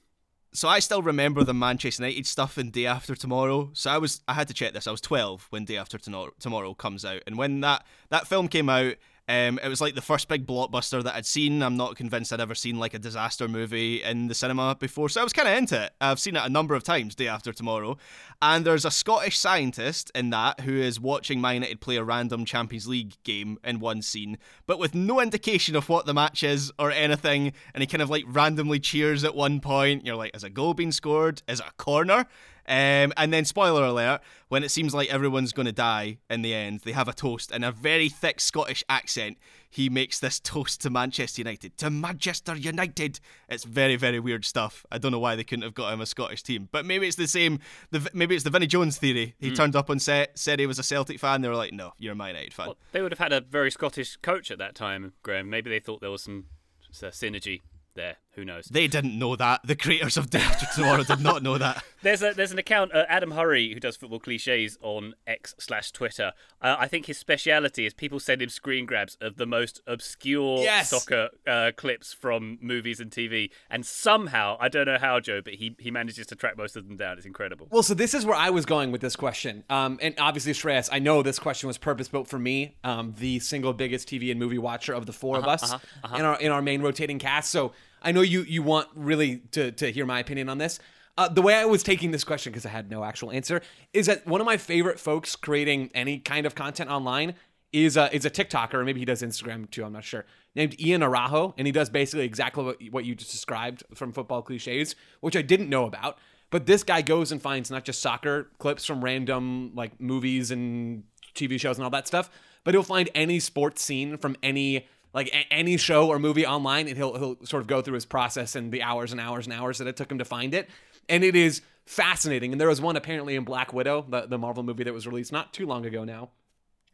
So 0.54 0.68
I 0.68 0.80
still 0.80 1.02
remember 1.02 1.46
the 1.46 1.54
Manchester 1.54 2.04
United 2.04 2.28
stuff 2.28 2.58
in 2.58 2.72
Day 2.72 2.86
After 2.86 3.16
Tomorrow. 3.16 3.70
So 3.74 3.90
I 3.90 3.98
was 3.98 4.22
I 4.28 4.34
had 4.34 4.50
to 4.50 4.54
check 4.54 4.74
this. 4.74 4.86
I 4.86 4.92
was 4.92 5.00
12 5.00 5.48
when 5.50 5.64
Day 5.64 5.78
After 5.78 5.98
Tomorrow, 5.98 6.74
comes 6.74 7.06
out, 7.06 7.22
and 7.26 7.38
when 7.38 7.62
that 7.62 7.86
that 8.10 8.28
film 8.28 8.50
came 8.50 8.68
out, 8.68 8.96
um, 9.28 9.60
it 9.64 9.68
was 9.68 9.82
like 9.82 9.96
the 9.96 10.02
first 10.02 10.28
big 10.28 10.46
blockbuster 10.46 11.04
that 11.04 11.16
I'd 11.16 11.26
seen. 11.26 11.62
I'm 11.62 11.78
not 11.78 11.96
convinced 11.96 12.34
I'd 12.34 12.42
ever 12.42 12.56
seen 12.56 12.80
like 12.80 12.94
a 12.94 13.00
disaster 13.00 13.48
movie 13.48 14.04
in 14.04 14.28
the 14.28 14.36
cinema 14.36 14.76
before, 14.80 15.10
so 15.10 15.22
I 15.22 15.24
was 15.24 15.34
kind 15.34 15.48
of 15.48 15.58
into 15.58 15.84
it. 15.86 15.94
I've 16.02 16.20
seen 16.20 16.36
it 16.36 16.44
a 16.44 16.50
number 16.50 16.76
of 16.76 16.84
times. 16.84 17.16
Day 17.16 17.28
After 17.28 17.54
Tomorrow, 17.54 17.98
and 18.42 18.66
there's 18.66 18.86
a 18.86 18.92
Scottish 18.92 19.38
scientist 19.38 20.12
in 20.16 20.32
that 20.32 20.62
who 20.62 20.74
is 20.74 21.00
watching 21.00 21.40
Man 21.40 21.56
United 21.56 21.82
play 21.82 21.98
a 21.98 22.04
random 22.04 22.46
Champions 22.46 22.88
League 22.88 23.16
game 23.24 23.58
in 23.64 23.80
one 23.80 24.02
scene, 24.02 24.38
but 24.66 24.80
with 24.80 24.96
no 24.96 25.22
indication 25.22 25.76
of 25.76 25.90
what 25.90 26.06
the 26.06 26.14
match 26.14 26.44
is 26.44 26.72
or 26.80 26.92
anything. 26.92 27.54
And 27.74 27.82
he 27.82 27.88
kind 27.88 28.02
of 28.02 28.10
like 28.10 28.26
randomly 28.28 28.80
cheers 28.80 29.24
at 29.24 29.36
one 29.36 29.60
point. 29.60 30.06
You're 30.06 30.16
like, 30.16 30.36
is 30.36 30.44
a 30.44 30.50
goal 30.50 30.74
being 30.74 30.92
scored? 30.92 31.42
Is 31.48 31.60
it 31.60 31.66
a 31.68 31.74
corner? 31.74 32.26
Um, 32.68 33.12
and 33.18 33.34
then, 33.34 33.46
spoiler 33.46 33.84
alert, 33.84 34.22
when 34.50 34.64
it 34.64 34.70
seems 34.70 34.94
like 34.94 35.10
everyone's 35.10 35.52
going 35.52 35.66
to 35.66 35.72
die 35.72 36.20
in 36.30 36.42
the 36.42 36.54
end, 36.54 36.82
they 36.82 36.92
have 36.92 37.08
a 37.08 37.14
toast 37.14 37.52
in 37.52 37.64
a 37.64 37.72
very 37.72 38.10
thick 38.10 38.40
Scottish 38.40 38.84
accent. 38.88 39.38
He 39.70 39.90
makes 39.90 40.20
this 40.20 40.40
toast 40.40 40.82
to 40.82 40.90
Manchester 40.90 41.42
United. 41.42 41.78
To 41.78 41.90
Manchester 41.90 42.56
United! 42.56 43.20
It's 43.48 43.64
very, 43.64 43.96
very 43.96 44.20
weird 44.20 44.46
stuff. 44.46 44.86
I 44.92 44.98
don't 44.98 45.12
know 45.12 45.20
why 45.20 45.36
they 45.36 45.44
couldn't 45.44 45.64
have 45.64 45.74
got 45.74 45.94
him 45.94 46.02
a 46.02 46.06
Scottish 46.06 46.44
team, 46.44 46.68
but 46.72 46.86
maybe 46.86 47.08
it's 47.08 47.16
the 47.16 47.28
same. 47.28 47.60
The 47.90 48.10
maybe 48.14 48.36
it's 48.36 48.44
the 48.44 48.50
Vinnie 48.50 48.68
Jones 48.68 48.98
theory. 48.98 49.36
He 49.40 49.54
turned 49.54 49.76
up 49.76 49.90
on 49.90 50.00
set, 50.00 50.38
said 50.38 50.60
he 50.60 50.66
was 50.66 50.78
a 50.78 50.84
Celtic 50.84 51.20
fan. 51.20 51.42
They 51.42 51.48
were 51.48 51.56
like, 51.56 51.74
"No, 51.74 51.94
you're 51.98 52.14
a 52.14 52.16
Man 52.16 52.30
United 52.30 52.54
fan." 52.54 52.68
Well, 52.68 52.78
they 52.92 53.02
would 53.02 53.12
have 53.12 53.20
had 53.20 53.34
a 53.34 53.42
very 53.42 53.72
Scottish 53.72 54.18
coach 54.18 54.52
at 54.52 54.58
that 54.58 54.76
time, 54.76 55.14
Graham. 55.24 55.50
Maybe 55.50 55.70
they 55.70 55.80
thought 55.80 56.02
there 56.02 56.12
was 56.12 56.24
some 56.24 56.46
synergy 56.92 57.62
there. 57.96 58.18
Who 58.36 58.46
knows? 58.46 58.66
They 58.66 58.88
didn't 58.88 59.20
know 59.20 59.36
that. 59.36 59.60
The 59.66 59.76
creators 59.76 60.16
of 60.16 60.30
Day 60.30 60.40
After 60.40 60.66
Tomorrow 60.74 61.04
did 61.04 61.20
not 61.20 61.44
know 61.44 61.58
that. 61.58 61.84
There's 62.02 62.24
a 62.24 62.34
there's 62.34 62.52
an 62.52 62.58
account 62.58 62.96
uh, 62.96 63.06
Adam 63.08 63.30
Hurrey 63.30 63.74
who 63.76 63.80
does 63.80 63.96
football 63.96 64.20
cliches 64.20 64.76
on 64.82 65.14
X 65.28 65.54
slash 65.60 65.92
Twitter. 65.92 66.32
Uh, 66.60 66.76
I 66.80 66.88
think 66.88 67.06
his 67.06 67.20
speciality 67.20 67.86
is 67.86 67.94
people 67.94 68.20
send 68.20 68.42
him 68.42 68.50
screen 68.50 68.88
grabs 68.88 69.18
of 69.22 69.36
the 69.36 69.46
most 69.46 69.82
obscure 69.86 70.64
Yes. 70.64 70.90
soccer 70.90 71.30
uh, 71.46 71.70
clips 71.78 72.12
from 72.12 72.58
movies 72.60 73.00
and 73.00 73.12
TV, 73.12 73.52
and 73.70 73.86
somehow 73.86 74.58
I 74.60 74.68
don't 74.68 74.88
know 74.88 74.98
how 74.98 75.20
Joe, 75.20 75.42
but 75.44 75.54
he 75.54 75.76
he 75.78 75.92
manages 75.92 76.26
to 76.28 76.36
track 76.36 76.58
most 76.58 76.76
of 76.76 76.88
them 76.88 76.98
down. 76.98 77.18
It's 77.18 77.28
incredible. 77.28 77.68
Well, 77.70 77.84
so 77.84 77.94
this 77.94 78.16
is 78.16 78.26
where 78.26 78.36
I 78.36 78.50
was 78.50 78.66
going 78.66 78.92
with 78.92 79.02
this 79.02 79.16
question. 79.16 79.64
Um, 79.70 80.00
and 80.02 80.16
obviously, 80.18 80.54
Shreyas, 80.54 80.90
I 80.92 80.98
know 80.98 81.22
this 81.22 81.38
question 81.38 81.68
was 81.68 81.78
purpose 81.78 82.08
built 82.08 82.28
for 82.28 82.40
me, 82.40 82.78
um, 82.84 83.14
the 83.20 83.38
single 83.42 83.74
biggest 83.74 84.08
TV 84.10 84.32
and 84.32 84.40
movie 84.40 84.58
watcher 84.58 84.94
of 84.94 85.06
the 85.06 85.14
4 85.14 85.38
of 85.38 85.46
us 85.46 85.72
in 86.16 86.22
our 86.26 86.40
in 86.42 86.52
our 86.52 86.64
main 86.64 86.82
rotating 86.82 87.20
cast. 87.20 87.52
So 87.52 87.74
I 88.02 88.12
know 88.12 88.22
you 88.22 88.42
you 88.44 88.64
want 88.64 88.88
really 88.96 89.38
to 89.52 89.72
to 89.72 89.92
hear 89.92 90.06
my 90.06 90.20
opinion 90.20 90.50
on 90.50 90.58
this. 90.58 90.80
Uh, 91.18 91.28
the 91.28 91.42
way 91.42 91.56
I 91.56 91.66
was 91.66 91.84
taking 91.84 92.12
this 92.12 92.24
question, 92.24 92.52
because 92.52 92.66
I 92.66 92.70
had 92.70 92.90
no 92.90 93.04
actual 93.04 93.32
answer, 93.32 93.62
is 93.94 94.06
that 94.06 94.26
one 94.26 94.40
of 94.40 94.46
my 94.46 94.58
favorite 94.58 95.00
folks 95.00 95.36
creating 95.36 95.92
any 95.94 96.20
kind 96.20 96.46
of 96.46 96.56
content 96.56 96.90
online 96.90 97.36
is 97.74 97.98
a, 97.98 98.14
is 98.16 98.26
a 98.26 98.30
TikToker, 98.30 98.76
or 98.76 98.84
maybe 98.84 99.00
he 99.00 99.06
does 99.06 99.22
Instagram 99.22 99.70
too, 99.70 99.84
I'm 99.84 99.94
not 99.94 100.04
sure, 100.04 100.26
named 100.56 100.80
Ian 100.80 101.04
Araujo, 101.04 101.54
and 101.58 101.68
he 101.68 101.72
does 101.72 101.90
basically 101.90 102.26
exactly 102.26 102.64
what, 102.64 102.78
what 102.92 103.06
you 103.06 103.16
just 103.16 103.32
described 103.32 103.84
from 103.94 104.12
football 104.12 104.42
cliches, 104.42 104.96
which 105.20 105.36
I 105.36 105.42
didn't 105.42 105.70
know 105.70 105.86
about. 105.86 106.18
But 106.50 106.66
this 106.66 106.84
guy 106.84 107.02
goes 107.02 107.32
and 107.32 107.42
finds 107.42 107.72
not 107.72 107.86
just 107.86 108.02
soccer 108.02 108.50
clips 108.60 108.86
from 108.86 109.04
random 109.04 109.72
like 109.74 110.00
movies 110.02 110.52
and 110.52 111.04
TV 111.34 111.60
shows 111.60 111.78
and 111.78 111.84
all 111.84 111.92
that 111.92 112.08
stuff, 112.08 112.30
but 112.64 112.74
he'll 112.74 112.84
find 112.84 113.10
any 113.16 113.40
sports 113.40 113.82
scene 113.82 114.18
from 114.18 114.36
any 114.44 114.88
like 115.14 115.28
a- 115.28 115.54
any 115.54 115.78
show 115.78 116.08
or 116.08 116.20
movie 116.20 116.46
online, 116.46 116.88
and 116.88 116.98
he'll 116.98 117.18
he'll 117.18 117.46
sort 117.46 117.62
of 117.62 117.68
go 117.68 117.82
through 117.82 117.96
his 117.96 118.06
process 118.06 118.56
and 118.56 118.72
the 118.72 118.82
hours 118.82 119.12
and 119.12 119.22
hours 119.22 119.46
and 119.46 119.54
hours 119.54 119.78
that 119.80 119.88
it 119.88 119.96
took 119.96 120.12
him 120.12 120.18
to 120.20 120.26
find 120.26 120.54
it, 120.54 120.70
and 121.10 121.24
it 121.24 121.36
is 121.36 121.62
fascinating. 121.86 122.52
And 122.52 122.62
there 122.62 122.68
was 122.68 122.82
one 122.82 122.96
apparently 122.96 123.36
in 123.36 123.44
Black 123.44 123.74
Widow, 123.74 124.06
the, 124.08 124.28
the 124.28 124.38
Marvel 124.38 124.64
movie 124.64 124.84
that 124.84 124.94
was 124.94 125.08
released 125.08 125.32
not 125.32 125.54
too 125.54 125.66
long 125.66 125.86
ago 125.86 126.04
now. 126.04 126.30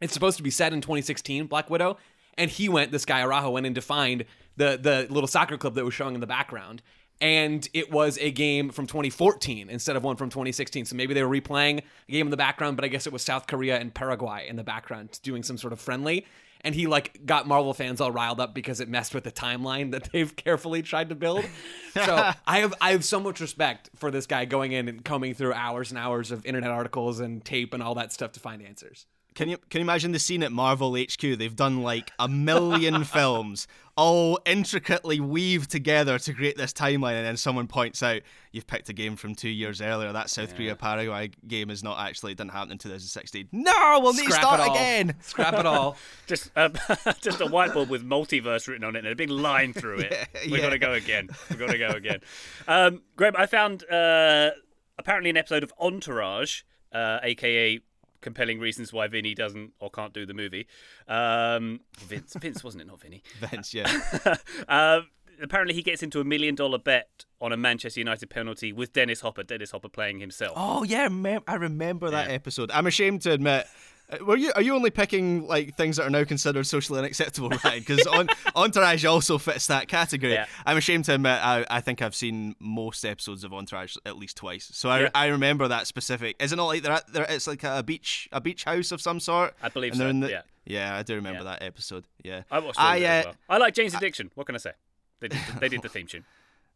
It's 0.00 0.12
supposed 0.12 0.36
to 0.36 0.42
be 0.42 0.50
set 0.50 0.72
in 0.72 0.80
2016, 0.80 1.46
Black 1.46 1.70
Widow, 1.70 1.98
and 2.36 2.50
he 2.50 2.68
went. 2.68 2.92
This 2.92 3.04
guy 3.04 3.22
Araujo 3.22 3.50
went 3.50 3.66
in 3.66 3.74
to 3.74 3.80
find 3.80 4.24
the 4.56 4.78
the 4.80 5.06
little 5.12 5.28
soccer 5.28 5.56
club 5.56 5.74
that 5.74 5.84
was 5.84 5.94
showing 5.94 6.14
in 6.14 6.20
the 6.20 6.26
background, 6.26 6.82
and 7.20 7.68
it 7.74 7.90
was 7.90 8.18
a 8.18 8.30
game 8.30 8.70
from 8.70 8.86
2014 8.86 9.68
instead 9.68 9.96
of 9.96 10.04
one 10.04 10.16
from 10.16 10.30
2016. 10.30 10.86
So 10.86 10.96
maybe 10.96 11.14
they 11.14 11.22
were 11.22 11.34
replaying 11.34 11.80
a 12.08 12.12
game 12.12 12.26
in 12.26 12.30
the 12.30 12.36
background, 12.36 12.76
but 12.76 12.84
I 12.84 12.88
guess 12.88 13.06
it 13.06 13.12
was 13.12 13.22
South 13.22 13.46
Korea 13.46 13.78
and 13.78 13.92
Paraguay 13.92 14.46
in 14.48 14.56
the 14.56 14.64
background 14.64 15.18
doing 15.22 15.42
some 15.42 15.58
sort 15.58 15.72
of 15.72 15.80
friendly. 15.80 16.26
And 16.62 16.74
he 16.74 16.86
like 16.86 17.24
got 17.24 17.46
Marvel 17.46 17.72
fans 17.74 18.00
all 18.00 18.10
riled 18.10 18.40
up 18.40 18.54
because 18.54 18.80
it 18.80 18.88
messed 18.88 19.14
with 19.14 19.24
the 19.24 19.32
timeline 19.32 19.92
that 19.92 20.04
they've 20.12 20.34
carefully 20.34 20.82
tried 20.82 21.08
to 21.10 21.14
build. 21.14 21.44
So 21.94 22.32
I 22.46 22.58
have 22.58 22.74
I 22.80 22.92
have 22.92 23.04
so 23.04 23.20
much 23.20 23.40
respect 23.40 23.90
for 23.96 24.10
this 24.10 24.26
guy 24.26 24.44
going 24.44 24.72
in 24.72 24.88
and 24.88 25.04
combing 25.04 25.34
through 25.34 25.54
hours 25.54 25.90
and 25.90 25.98
hours 25.98 26.30
of 26.30 26.44
internet 26.44 26.70
articles 26.70 27.20
and 27.20 27.44
tape 27.44 27.74
and 27.74 27.82
all 27.82 27.94
that 27.94 28.12
stuff 28.12 28.32
to 28.32 28.40
find 28.40 28.62
answers. 28.62 29.06
Can 29.38 29.48
you 29.48 29.56
can 29.70 29.78
you 29.78 29.84
imagine 29.84 30.10
the 30.10 30.18
scene 30.18 30.42
at 30.42 30.50
Marvel 30.50 30.96
HQ? 30.96 31.20
They've 31.20 31.54
done 31.54 31.84
like 31.84 32.10
a 32.18 32.26
million 32.26 33.04
films, 33.04 33.68
all 33.96 34.40
intricately 34.44 35.20
weaved 35.20 35.70
together 35.70 36.18
to 36.18 36.34
create 36.34 36.56
this 36.56 36.72
timeline, 36.72 37.12
and 37.12 37.24
then 37.24 37.36
someone 37.36 37.68
points 37.68 38.02
out 38.02 38.22
you've 38.50 38.66
picked 38.66 38.88
a 38.88 38.92
game 38.92 39.14
from 39.14 39.36
two 39.36 39.48
years 39.48 39.80
earlier. 39.80 40.12
That 40.12 40.28
South 40.28 40.56
Korea 40.56 40.74
Paraguay 40.74 41.30
game 41.46 41.70
is 41.70 41.84
not 41.84 42.00
actually 42.00 42.32
it 42.32 42.38
didn't 42.38 42.50
happen 42.50 42.72
in 42.72 42.78
2016. 42.78 43.50
No, 43.52 44.00
we'll 44.02 44.12
need 44.12 44.26
to 44.26 44.32
start 44.32 44.60
again. 44.72 45.14
Scrap 45.20 45.54
it 45.54 45.66
all. 45.66 45.96
Just 46.26 46.50
um, 46.56 46.72
just 47.20 47.40
a 47.40 47.46
whiteboard 47.46 47.88
with 47.88 48.04
multiverse 48.04 48.66
written 48.66 48.82
on 48.82 48.96
it 48.96 49.04
and 49.04 49.08
a 49.08 49.14
big 49.14 49.30
line 49.30 49.72
through 49.72 50.00
it. 50.00 50.28
We've 50.46 50.56
yeah. 50.56 50.62
got 50.62 50.70
to 50.70 50.78
go 50.80 50.94
again. 50.94 51.28
We've 51.48 51.60
got 51.60 51.70
to 51.70 51.78
go 51.78 51.90
again. 51.90 52.18
Um, 52.66 53.02
Graham, 53.14 53.36
I 53.38 53.46
found 53.46 53.88
uh, 53.88 54.50
apparently 54.98 55.30
an 55.30 55.36
episode 55.36 55.62
of 55.62 55.72
Entourage, 55.78 56.62
uh, 56.92 57.20
aka 57.22 57.80
compelling 58.28 58.58
reasons 58.60 58.92
why 58.92 59.08
Vinny 59.08 59.34
doesn't 59.34 59.72
or 59.80 59.90
can't 59.90 60.12
do 60.12 60.26
the 60.26 60.34
movie. 60.34 60.66
Um, 61.08 61.80
Vince, 61.98 62.34
Vince 62.38 62.62
wasn't 62.62 62.82
it, 62.82 62.86
not 62.86 63.00
Vinny? 63.00 63.22
Vince, 63.40 63.72
yeah. 63.72 63.90
um, 64.68 65.08
apparently 65.42 65.74
he 65.74 65.82
gets 65.82 66.02
into 66.02 66.20
a 66.20 66.24
million 66.24 66.54
dollar 66.54 66.78
bet 66.78 67.24
on 67.40 67.52
a 67.52 67.56
Manchester 67.56 68.00
United 68.00 68.28
penalty 68.28 68.70
with 68.70 68.92
Dennis 68.92 69.22
Hopper. 69.22 69.42
Dennis 69.42 69.70
Hopper 69.70 69.88
playing 69.88 70.20
himself. 70.20 70.52
Oh 70.56 70.82
yeah, 70.82 71.08
I 71.46 71.54
remember 71.54 72.10
that 72.10 72.30
episode. 72.30 72.70
I'm 72.70 72.86
ashamed 72.86 73.22
to 73.22 73.32
admit. 73.32 73.66
Uh, 74.10 74.24
Were 74.24 74.36
you? 74.36 74.52
Are 74.54 74.62
you 74.62 74.74
only 74.74 74.90
picking 74.90 75.46
like 75.46 75.74
things 75.76 75.96
that 75.96 76.06
are 76.06 76.10
now 76.10 76.24
considered 76.24 76.66
socially 76.66 76.98
unacceptable, 76.98 77.50
right? 77.64 77.84
Because 77.84 78.06
on, 78.06 78.28
Entourage 78.56 79.04
also 79.04 79.38
fits 79.38 79.66
that 79.66 79.88
category. 79.88 80.32
Yeah. 80.34 80.46
I'm 80.66 80.76
ashamed 80.76 81.04
to 81.06 81.14
admit 81.14 81.32
I, 81.42 81.64
I 81.70 81.80
think 81.80 82.00
I've 82.02 82.14
seen 82.14 82.54
most 82.58 83.04
episodes 83.04 83.44
of 83.44 83.52
Entourage 83.52 83.96
at 84.06 84.16
least 84.16 84.36
twice. 84.36 84.70
So 84.72 84.88
I, 84.88 85.00
Yeah. 85.02 85.10
I 85.14 85.26
remember 85.26 85.68
that 85.68 85.86
specific. 85.86 86.36
Isn't 86.40 86.58
it 86.58 86.62
like 86.62 86.82
they're, 86.82 86.92
at, 86.92 87.12
they're 87.12 87.26
it's 87.28 87.46
like 87.46 87.64
a 87.64 87.82
beach 87.82 88.28
a 88.32 88.40
beach 88.40 88.64
house 88.64 88.92
of 88.92 89.00
some 89.00 89.20
sort? 89.20 89.54
I 89.62 89.68
believe 89.68 89.94
so, 89.96 90.06
in 90.08 90.20
the- 90.20 90.30
yeah. 90.30 90.42
Yeah, 90.64 90.96
I 90.96 91.02
do 91.02 91.14
remember 91.14 91.40
Yeah. 91.44 91.56
that 91.56 91.62
episode. 91.62 92.04
Yeah, 92.22 92.42
I 92.50 92.58
watched 92.58 92.78
as 92.78 93.00
uh, 93.02 93.22
well. 93.24 93.34
I 93.48 93.56
like 93.56 93.72
Jane's 93.72 93.94
Addiction. 93.94 94.30
What 94.34 94.44
can 94.46 94.54
I 94.54 94.58
say? 94.58 94.72
They 95.20 95.28
did, 95.28 95.40
they 95.60 95.68
did 95.70 95.80
the 95.82 95.88
theme 95.94 96.06
tune. 96.06 96.24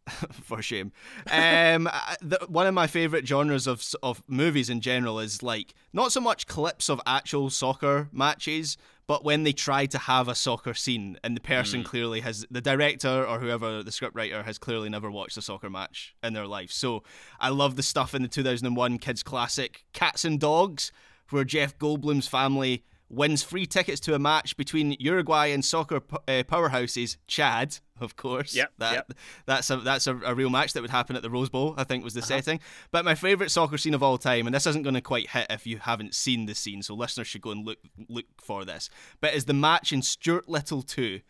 for 0.43 0.61
shame. 0.61 0.93
Um, 1.31 1.89
the, 2.21 2.39
one 2.49 2.67
of 2.67 2.75
my 2.75 2.87
favorite 2.87 3.27
genres 3.27 3.67
of 3.67 3.85
of 4.03 4.23
movies 4.27 4.69
in 4.69 4.81
general 4.81 5.21
is 5.21 5.43
like 5.43 5.75
not 5.93 6.13
so 6.13 6.21
much 6.21 6.47
clips 6.47 6.89
of 6.89 7.01
actual 7.07 7.51
soccer 7.51 8.09
matches, 8.13 8.77
but 9.07 9.25
when 9.25 9.45
they 9.45 9.53
try 9.53 9.87
to 9.87 9.99
have 9.99 10.27
a 10.29 10.35
soccer 10.35 10.75
scene 10.75 11.19
and 11.23 11.37
the 11.37 11.41
person 11.41 11.85
clearly 11.85 12.21
has 12.21 12.47
the 12.51 12.61
director 12.61 13.25
or 13.25 13.39
whoever 13.39 13.83
the 13.83 13.91
scriptwriter 13.91 14.45
has 14.45 14.59
clearly 14.59 14.89
never 14.89 15.11
watched 15.11 15.37
a 15.37 15.43
soccer 15.43 15.71
match 15.71 16.15
in 16.23 16.33
their 16.33 16.47
life. 16.47 16.73
So 16.73 17.05
I 17.39 17.51
love 17.51 17.77
the 17.77 17.83
stuff 17.83 18.15
in 18.15 18.23
the 18.23 18.29
2001 18.29 18.99
kids 18.99 19.23
classic 19.23 19.85
Cats 19.93 20.25
and 20.25 20.41
Dogs, 20.41 20.91
where 21.31 21.45
Jeff 21.45 21.79
Goldblum's 21.79 22.27
family 22.27 22.85
wins 23.13 23.43
free 23.43 23.67
tickets 23.67 24.01
to 24.01 24.15
a 24.15 24.19
match 24.19 24.57
between 24.57 24.97
Uruguay 24.99 25.49
and 25.49 25.65
soccer 25.65 25.97
uh, 25.97 26.43
powerhouses 26.45 27.19
Chad, 27.29 27.79
of 28.01 28.17
course. 28.17 28.55
Yep, 28.57 28.73
that 28.79 28.93
yep. 28.95 29.13
that's 29.47 29.71
a 29.71 29.77
that's 29.77 30.07
a, 30.07 30.17
a 30.25 30.35
real 30.35 30.51
match 30.51 30.73
that 30.73 30.81
would 30.81 30.91
happen 30.91 31.15
at 31.15 31.23
the 31.23 31.31
Rose 31.31 31.51
Bowl. 31.51 31.75
I 31.77 31.85
think 31.85 32.03
was 32.03 32.15
the 32.15 32.21
Uh-huh. 32.21 32.29
setting. 32.29 32.61
But 32.91 33.05
my 33.05 33.15
favorite 33.15 33.51
soccer 33.51 33.79
scene 33.79 33.95
of 33.95 34.03
all 34.03 34.19
time, 34.19 34.47
and 34.47 34.55
this 34.55 34.67
isn't 34.67 34.83
going 34.83 34.95
to 34.95 35.01
quite 35.01 35.31
hit 35.31 35.47
if 35.51 35.67
you 35.67 35.79
haven't 35.79 36.15
seen 36.15 36.47
the 36.47 36.55
scene, 36.55 36.83
so 36.83 36.95
listeners 36.95 37.27
should 37.29 37.43
go 37.43 37.51
and 37.51 37.65
look 37.67 37.79
look 38.09 38.25
for 38.41 38.65
this. 38.65 38.89
But 39.21 39.35
is 39.35 39.45
the 39.45 39.55
match 39.55 39.93
in 39.93 40.03
Stuart 40.03 40.49
Little 40.49 40.83
two. 40.83 41.21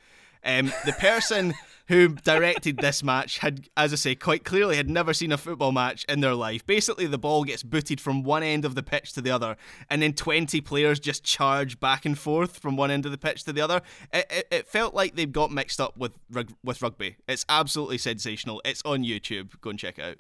Um, 0.45 0.73
the 0.85 0.93
person 0.93 1.55
who 1.89 2.09
directed 2.09 2.79
this 2.79 3.03
match 3.03 3.39
had, 3.39 3.69
as 3.77 3.93
I 3.93 3.97
say, 3.97 4.15
quite 4.15 4.45
clearly 4.45 4.77
had 4.77 4.89
never 4.89 5.13
seen 5.13 5.33
a 5.33 5.39
football 5.39 5.73
match 5.73 6.05
in 6.09 6.21
their 6.21 6.35
life. 6.35 6.65
Basically, 6.67 7.07
the 7.07 7.19
ball 7.19 7.45
gets 7.45 7.63
booted 7.63 8.01
from 8.01 8.23
one 8.23 8.43
end 8.43 8.65
of 8.65 8.75
the 8.75 8.83
pitch 8.83 9.13
to 9.13 9.21
the 9.21 9.31
other, 9.31 9.57
and 9.91 10.01
then 10.01 10.13
20 10.13 10.61
players 10.63 11.01
just 11.01 11.25
charge 11.25 11.81
back 11.81 12.07
and 12.07 12.19
forth 12.19 12.59
from 12.59 12.77
one 12.77 12.91
end 12.91 13.05
of 13.05 13.13
the 13.13 13.19
pitch 13.19 13.45
to 13.45 13.53
the 13.53 13.61
other. 13.61 13.83
It, 14.13 14.27
it, 14.31 14.49
it 14.51 14.67
felt 14.67 14.95
like 14.95 15.17
they 15.17 15.27
got 15.27 15.51
mixed 15.51 15.81
up 15.81 15.97
with 15.97 16.19
with 16.65 16.81
rugby. 16.83 17.17
It's 17.29 17.45
absolutely 17.49 17.99
sensational. 17.99 18.63
It's 18.65 18.83
on 18.85 19.03
YouTube. 19.05 19.61
Go 19.61 19.71
and 19.71 19.79
check 19.79 19.99
it 19.99 20.05
out. 20.05 20.17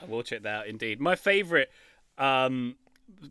I 0.00 0.04
will 0.04 0.22
check 0.22 0.42
that 0.42 0.54
out 0.60 0.66
indeed. 0.66 1.00
My 1.00 1.16
favourite, 1.16 1.68
um, 2.18 2.76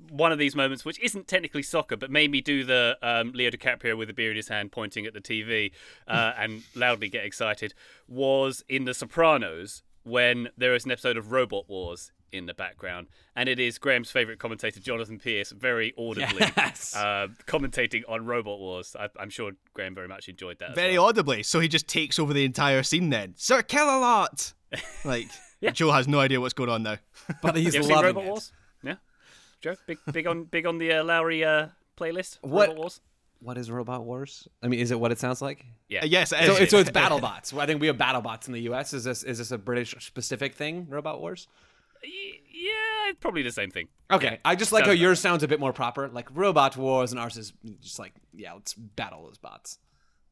one 0.09 0.31
of 0.31 0.37
these 0.39 0.55
moments, 0.55 0.83
which 0.85 0.99
isn't 0.99 1.27
technically 1.27 1.63
soccer, 1.63 1.95
but 1.97 2.09
made 2.09 2.31
me 2.31 2.41
do 2.41 2.63
the 2.63 2.97
um, 3.01 3.31
Leo 3.33 3.49
DiCaprio 3.51 3.97
with 3.97 4.09
a 4.09 4.13
beer 4.13 4.31
in 4.31 4.37
his 4.37 4.47
hand 4.47 4.71
pointing 4.71 5.05
at 5.05 5.13
the 5.13 5.21
TV 5.21 5.71
uh, 6.07 6.33
and 6.37 6.63
loudly 6.75 7.09
get 7.09 7.25
excited, 7.25 7.73
was 8.07 8.63
in 8.69 8.85
The 8.85 8.93
Sopranos 8.93 9.83
when 10.03 10.49
there 10.57 10.73
is 10.75 10.85
an 10.85 10.91
episode 10.91 11.17
of 11.17 11.31
Robot 11.31 11.67
Wars 11.67 12.11
in 12.31 12.45
the 12.47 12.53
background. 12.53 13.07
And 13.35 13.47
it 13.49 13.59
is 13.59 13.77
Graham's 13.77 14.11
favourite 14.11 14.39
commentator, 14.39 14.79
Jonathan 14.79 15.19
Pearce, 15.19 15.51
very 15.51 15.93
audibly 15.97 16.39
Yes. 16.57 16.95
uh, 16.95 17.27
commentating 17.47 18.03
on 18.07 18.25
Robot 18.25 18.59
Wars. 18.59 18.95
I, 18.99 19.09
I'm 19.19 19.29
sure 19.29 19.51
Graham 19.73 19.95
very 19.95 20.07
much 20.07 20.27
enjoyed 20.29 20.59
that. 20.59 20.75
Very 20.75 20.97
well. 20.97 21.07
audibly, 21.07 21.43
so 21.43 21.59
he 21.59 21.67
just 21.67 21.87
takes 21.87 22.19
over 22.19 22.33
the 22.33 22.43
entire 22.45 22.83
scene. 22.83 23.09
Then 23.09 23.33
Sir 23.37 23.61
Killalot. 23.61 24.53
Like 25.05 25.27
Joe 25.73 25.91
has 25.91 26.07
no 26.07 26.19
idea 26.19 26.41
what's 26.41 26.53
going 26.53 26.69
on 26.69 26.83
now. 26.83 26.97
but 27.41 27.55
he's 27.55 27.73
You 27.73 27.79
ever 27.79 27.87
seen 27.87 27.95
loving 27.95 28.07
Robot 28.15 28.23
it. 28.25 28.29
Wars? 28.29 28.51
Yeah, 29.65 29.73
Joe, 29.73 29.77
big, 29.87 29.97
big 30.11 30.27
on, 30.27 30.43
big 30.45 30.65
on 30.65 30.77
the 30.77 30.93
uh, 30.93 31.03
Lowry 31.03 31.43
uh, 31.43 31.67
playlist. 31.97 32.37
What- 32.41 32.69
Robot 32.69 32.77
Wars. 32.77 33.01
What 33.39 33.57
is 33.57 33.69
Robot 33.69 34.05
Wars? 34.05 34.47
I 34.63 34.67
mean, 34.69 34.79
is 34.79 34.91
it 34.91 34.99
what 34.99 35.11
it 35.11 35.19
sounds 35.19 35.41
like? 35.41 35.65
Yeah. 35.89 36.01
Uh, 36.01 36.05
yes, 36.05 36.29
So, 36.29 36.37
is. 36.37 36.49
it's- 36.49 36.69
so 36.71 36.79
it's 36.79 36.89
BattleBots. 37.01 37.55
I 37.59 37.65
think 37.65 37.81
we 37.81 37.87
have 37.87 37.97
BattleBots 37.97 38.47
in 38.47 38.53
the 38.53 38.61
U.S. 38.61 38.93
Is 38.93 39.03
this 39.03 39.23
is 39.23 39.37
this 39.37 39.51
a 39.51 39.57
British 39.57 39.93
specific 39.99 40.55
thing? 40.55 40.87
Robot 40.89 41.19
Wars. 41.19 41.47
Yeah, 42.03 43.11
probably 43.19 43.41
the 43.43 43.51
same 43.51 43.71
thing. 43.71 43.87
Okay, 44.11 44.39
I 44.45 44.55
just 44.55 44.71
like 44.71 44.83
how 44.85 44.91
Sounds 44.91 45.01
yours 45.01 45.19
sounds 45.19 45.43
a 45.43 45.47
bit 45.47 45.59
more 45.59 45.73
proper, 45.73 46.07
like 46.07 46.29
Robot 46.33 46.77
Wars, 46.77 47.11
and 47.11 47.19
ours 47.19 47.37
is 47.37 47.53
just 47.81 47.99
like, 47.99 48.13
yeah, 48.33 48.53
let's 48.53 48.73
battle 48.73 49.25
those 49.25 49.37
bots. 49.37 49.79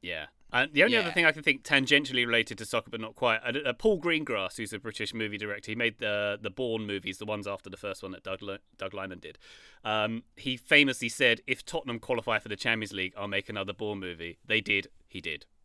Yeah. 0.01 0.25
And 0.53 0.71
the 0.71 0.83
only 0.83 0.97
other 0.97 1.11
thing 1.11 1.25
I 1.25 1.31
can 1.31 1.41
think 1.43 1.63
tangentially 1.63 2.25
related 2.25 2.57
to 2.59 2.65
soccer, 2.65 2.91
but 2.91 3.01
not 3.01 3.15
quite, 3.15 3.39
uh, 3.43 3.57
uh, 3.65 3.73
Paul 3.73 3.99
Greengrass, 3.99 4.57
who's 4.57 4.71
a 4.71 4.79
British 4.79 5.13
movie 5.13 5.37
director, 5.37 5.71
he 5.71 5.75
made 5.75 5.97
the 5.99 6.37
the 6.41 6.49
Bourne 6.51 6.85
movies, 6.85 7.17
the 7.17 7.25
ones 7.25 7.47
after 7.47 7.69
the 7.69 7.77
first 7.77 8.03
one 8.03 8.11
that 8.11 8.23
Doug 8.23 8.41
Le- 8.41 8.59
Doug 8.77 8.93
Liman 8.93 9.19
did. 9.19 9.39
Um, 9.83 10.23
he 10.35 10.55
famously 10.55 11.09
said, 11.09 11.41
"If 11.47 11.65
Tottenham 11.65 11.99
qualify 11.99 12.39
for 12.39 12.49
the 12.49 12.55
Champions 12.55 12.93
League, 12.93 13.13
I'll 13.17 13.27
make 13.27 13.49
another 13.49 13.73
Bourne 13.73 13.99
movie." 13.99 14.37
They 14.45 14.61
did. 14.61 14.87
He 15.07 15.19
did. 15.21 15.45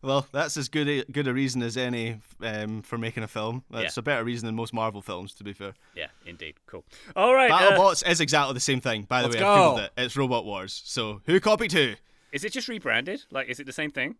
Well, 0.00 0.28
that's 0.30 0.56
as 0.56 0.68
good 0.68 0.88
a, 0.88 1.04
good 1.10 1.26
a 1.26 1.34
reason 1.34 1.60
as 1.60 1.76
any 1.76 2.20
um, 2.40 2.82
for 2.82 2.96
making 2.98 3.24
a 3.24 3.28
film. 3.28 3.64
That's 3.68 3.96
Yeah. 3.96 4.00
a 4.00 4.02
better 4.02 4.22
reason 4.24 4.46
than 4.46 4.54
most 4.54 4.72
Marvel 4.72 5.02
films, 5.02 5.34
to 5.34 5.42
be 5.44 5.52
fair. 5.52 5.74
yeah, 5.96 6.06
indeed. 6.24 6.54
Cool. 6.66 6.84
All 7.16 7.34
right. 7.34 7.50
uh, 7.50 7.72
BattleBots 7.72 8.08
is 8.08 8.20
exactly 8.20 8.54
the 8.54 8.60
same 8.60 8.80
thing, 8.80 9.02
by 9.02 9.22
the 9.22 9.28
way. 9.28 9.38
I've 9.38 9.42
googled 9.42 9.84
it. 9.86 9.90
It's 9.96 10.16
Robot 10.16 10.44
Wars. 10.44 10.80
So 10.84 11.20
who 11.26 11.40
copied 11.40 11.72
who? 11.72 11.94
Is 12.32 12.44
it 12.44 12.52
just 12.52 12.68
rebranded? 12.68 13.22
Like, 13.30 13.48
is 13.48 13.60
it 13.60 13.66
the 13.66 13.72
same 13.72 13.90
thing? 13.90 14.16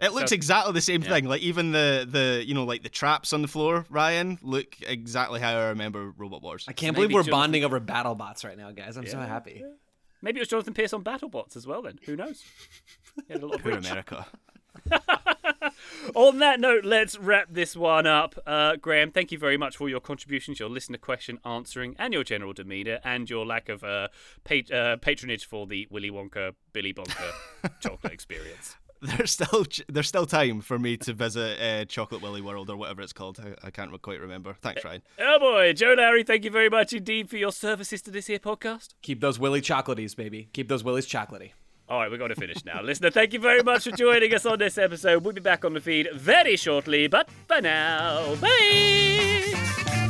It 0.00 0.12
looks 0.14 0.30
So- 0.30 0.34
exactly 0.34 0.72
the 0.72 0.80
same 0.80 1.02
thing. 1.02 1.26
Like 1.26 1.42
even 1.42 1.72
the 1.72 2.06
the 2.10 2.42
you 2.46 2.54
know 2.54 2.64
like 2.64 2.82
the 2.82 2.88
traps 2.88 3.32
on 3.34 3.42
the 3.42 3.48
floor, 3.48 3.84
Ryan, 3.90 4.38
look 4.40 4.76
exactly 4.86 5.40
how 5.40 5.50
I 5.58 5.68
remember 5.68 6.12
Robot 6.16 6.42
Wars. 6.42 6.64
I 6.68 6.72
can't 6.72 6.96
Maybe 6.96 7.08
believe 7.08 7.14
we're 7.14 7.22
Jonathan- 7.22 7.30
bonding 7.32 7.64
over 7.64 7.80
BattleBots 7.80 8.44
right 8.44 8.56
now, 8.56 8.70
guys. 8.70 8.96
I'm 8.96 9.06
so 9.06 9.18
happy. 9.18 9.62
Maybe 10.22 10.38
it 10.38 10.42
was 10.42 10.48
Jonathan 10.48 10.72
Pearce 10.74 10.92
on 10.94 11.04
BattleBots 11.04 11.54
as 11.56 11.66
well. 11.66 11.82
Then 11.82 11.98
who 12.06 12.16
knows? 12.16 12.42
He 13.26 13.32
had 13.32 13.42
a 13.42 13.46
lot 13.46 13.56
of 13.56 13.62
Poor. 13.62 13.72
America. 13.72 14.26
On 16.14 16.38
that 16.38 16.60
note, 16.60 16.84
let's 16.84 17.18
wrap 17.18 17.48
this 17.50 17.76
one 17.76 18.06
up. 18.06 18.36
Uh, 18.46 18.76
Graham, 18.76 19.10
thank 19.10 19.32
you 19.32 19.38
very 19.38 19.56
much 19.56 19.76
for 19.76 19.88
your 19.88 20.00
contributions, 20.00 20.58
your 20.58 20.68
listener 20.68 20.98
question 20.98 21.38
answering, 21.44 21.94
and 21.98 22.12
your 22.12 22.24
general 22.24 22.52
demeanour, 22.52 22.98
and 23.04 23.28
your 23.28 23.44
lack 23.46 23.68
of 23.68 23.84
uh, 23.84 24.08
pat- 24.44 24.70
uh, 24.70 24.96
patronage 24.96 25.46
for 25.46 25.66
the 25.66 25.86
Willy 25.90 26.10
Wonka, 26.10 26.54
Billy 26.72 26.92
Bonker 26.92 27.32
chocolate 27.80 28.12
experience. 28.12 28.76
There's 29.02 29.30
still 29.30 29.64
there's 29.88 30.08
still 30.08 30.26
time 30.26 30.60
for 30.60 30.78
me 30.78 30.98
to 30.98 31.14
visit 31.14 31.58
uh, 31.58 31.84
Chocolate 31.86 32.20
Willy 32.20 32.42
World 32.42 32.68
or 32.68 32.76
whatever 32.76 33.00
it's 33.00 33.14
called. 33.14 33.40
I, 33.40 33.68
I 33.68 33.70
can't 33.70 33.90
quite 34.02 34.20
remember. 34.20 34.54
Thanks, 34.60 34.84
Ryan. 34.84 35.00
Oh 35.18 35.38
boy, 35.38 35.72
Joe 35.72 35.94
Larry, 35.96 36.22
thank 36.22 36.44
you 36.44 36.50
very 36.50 36.68
much 36.68 36.92
indeed 36.92 37.30
for 37.30 37.38
your 37.38 37.52
services 37.52 38.02
to 38.02 38.10
this 38.10 38.26
here 38.26 38.38
podcast. 38.38 38.88
Keep 39.00 39.20
those 39.20 39.38
Willy 39.38 39.62
chocolaties, 39.62 40.14
baby. 40.14 40.50
Keep 40.52 40.68
those 40.68 40.84
Willies 40.84 41.06
chocolatey. 41.06 41.52
All 41.90 41.98
right, 41.98 42.08
we're 42.08 42.18
going 42.18 42.28
to 42.28 42.36
finish 42.36 42.64
now. 42.64 42.80
Listener, 42.82 43.10
thank 43.10 43.32
you 43.32 43.40
very 43.40 43.64
much 43.64 43.82
for 43.82 43.90
joining 43.90 44.32
us 44.32 44.46
on 44.46 44.60
this 44.60 44.78
episode. 44.78 45.24
We'll 45.24 45.34
be 45.34 45.40
back 45.40 45.64
on 45.64 45.74
the 45.74 45.80
feed 45.80 46.08
very 46.14 46.54
shortly, 46.54 47.08
but 47.08 47.28
for 47.48 47.60
now, 47.60 48.36
bye! 48.36 50.09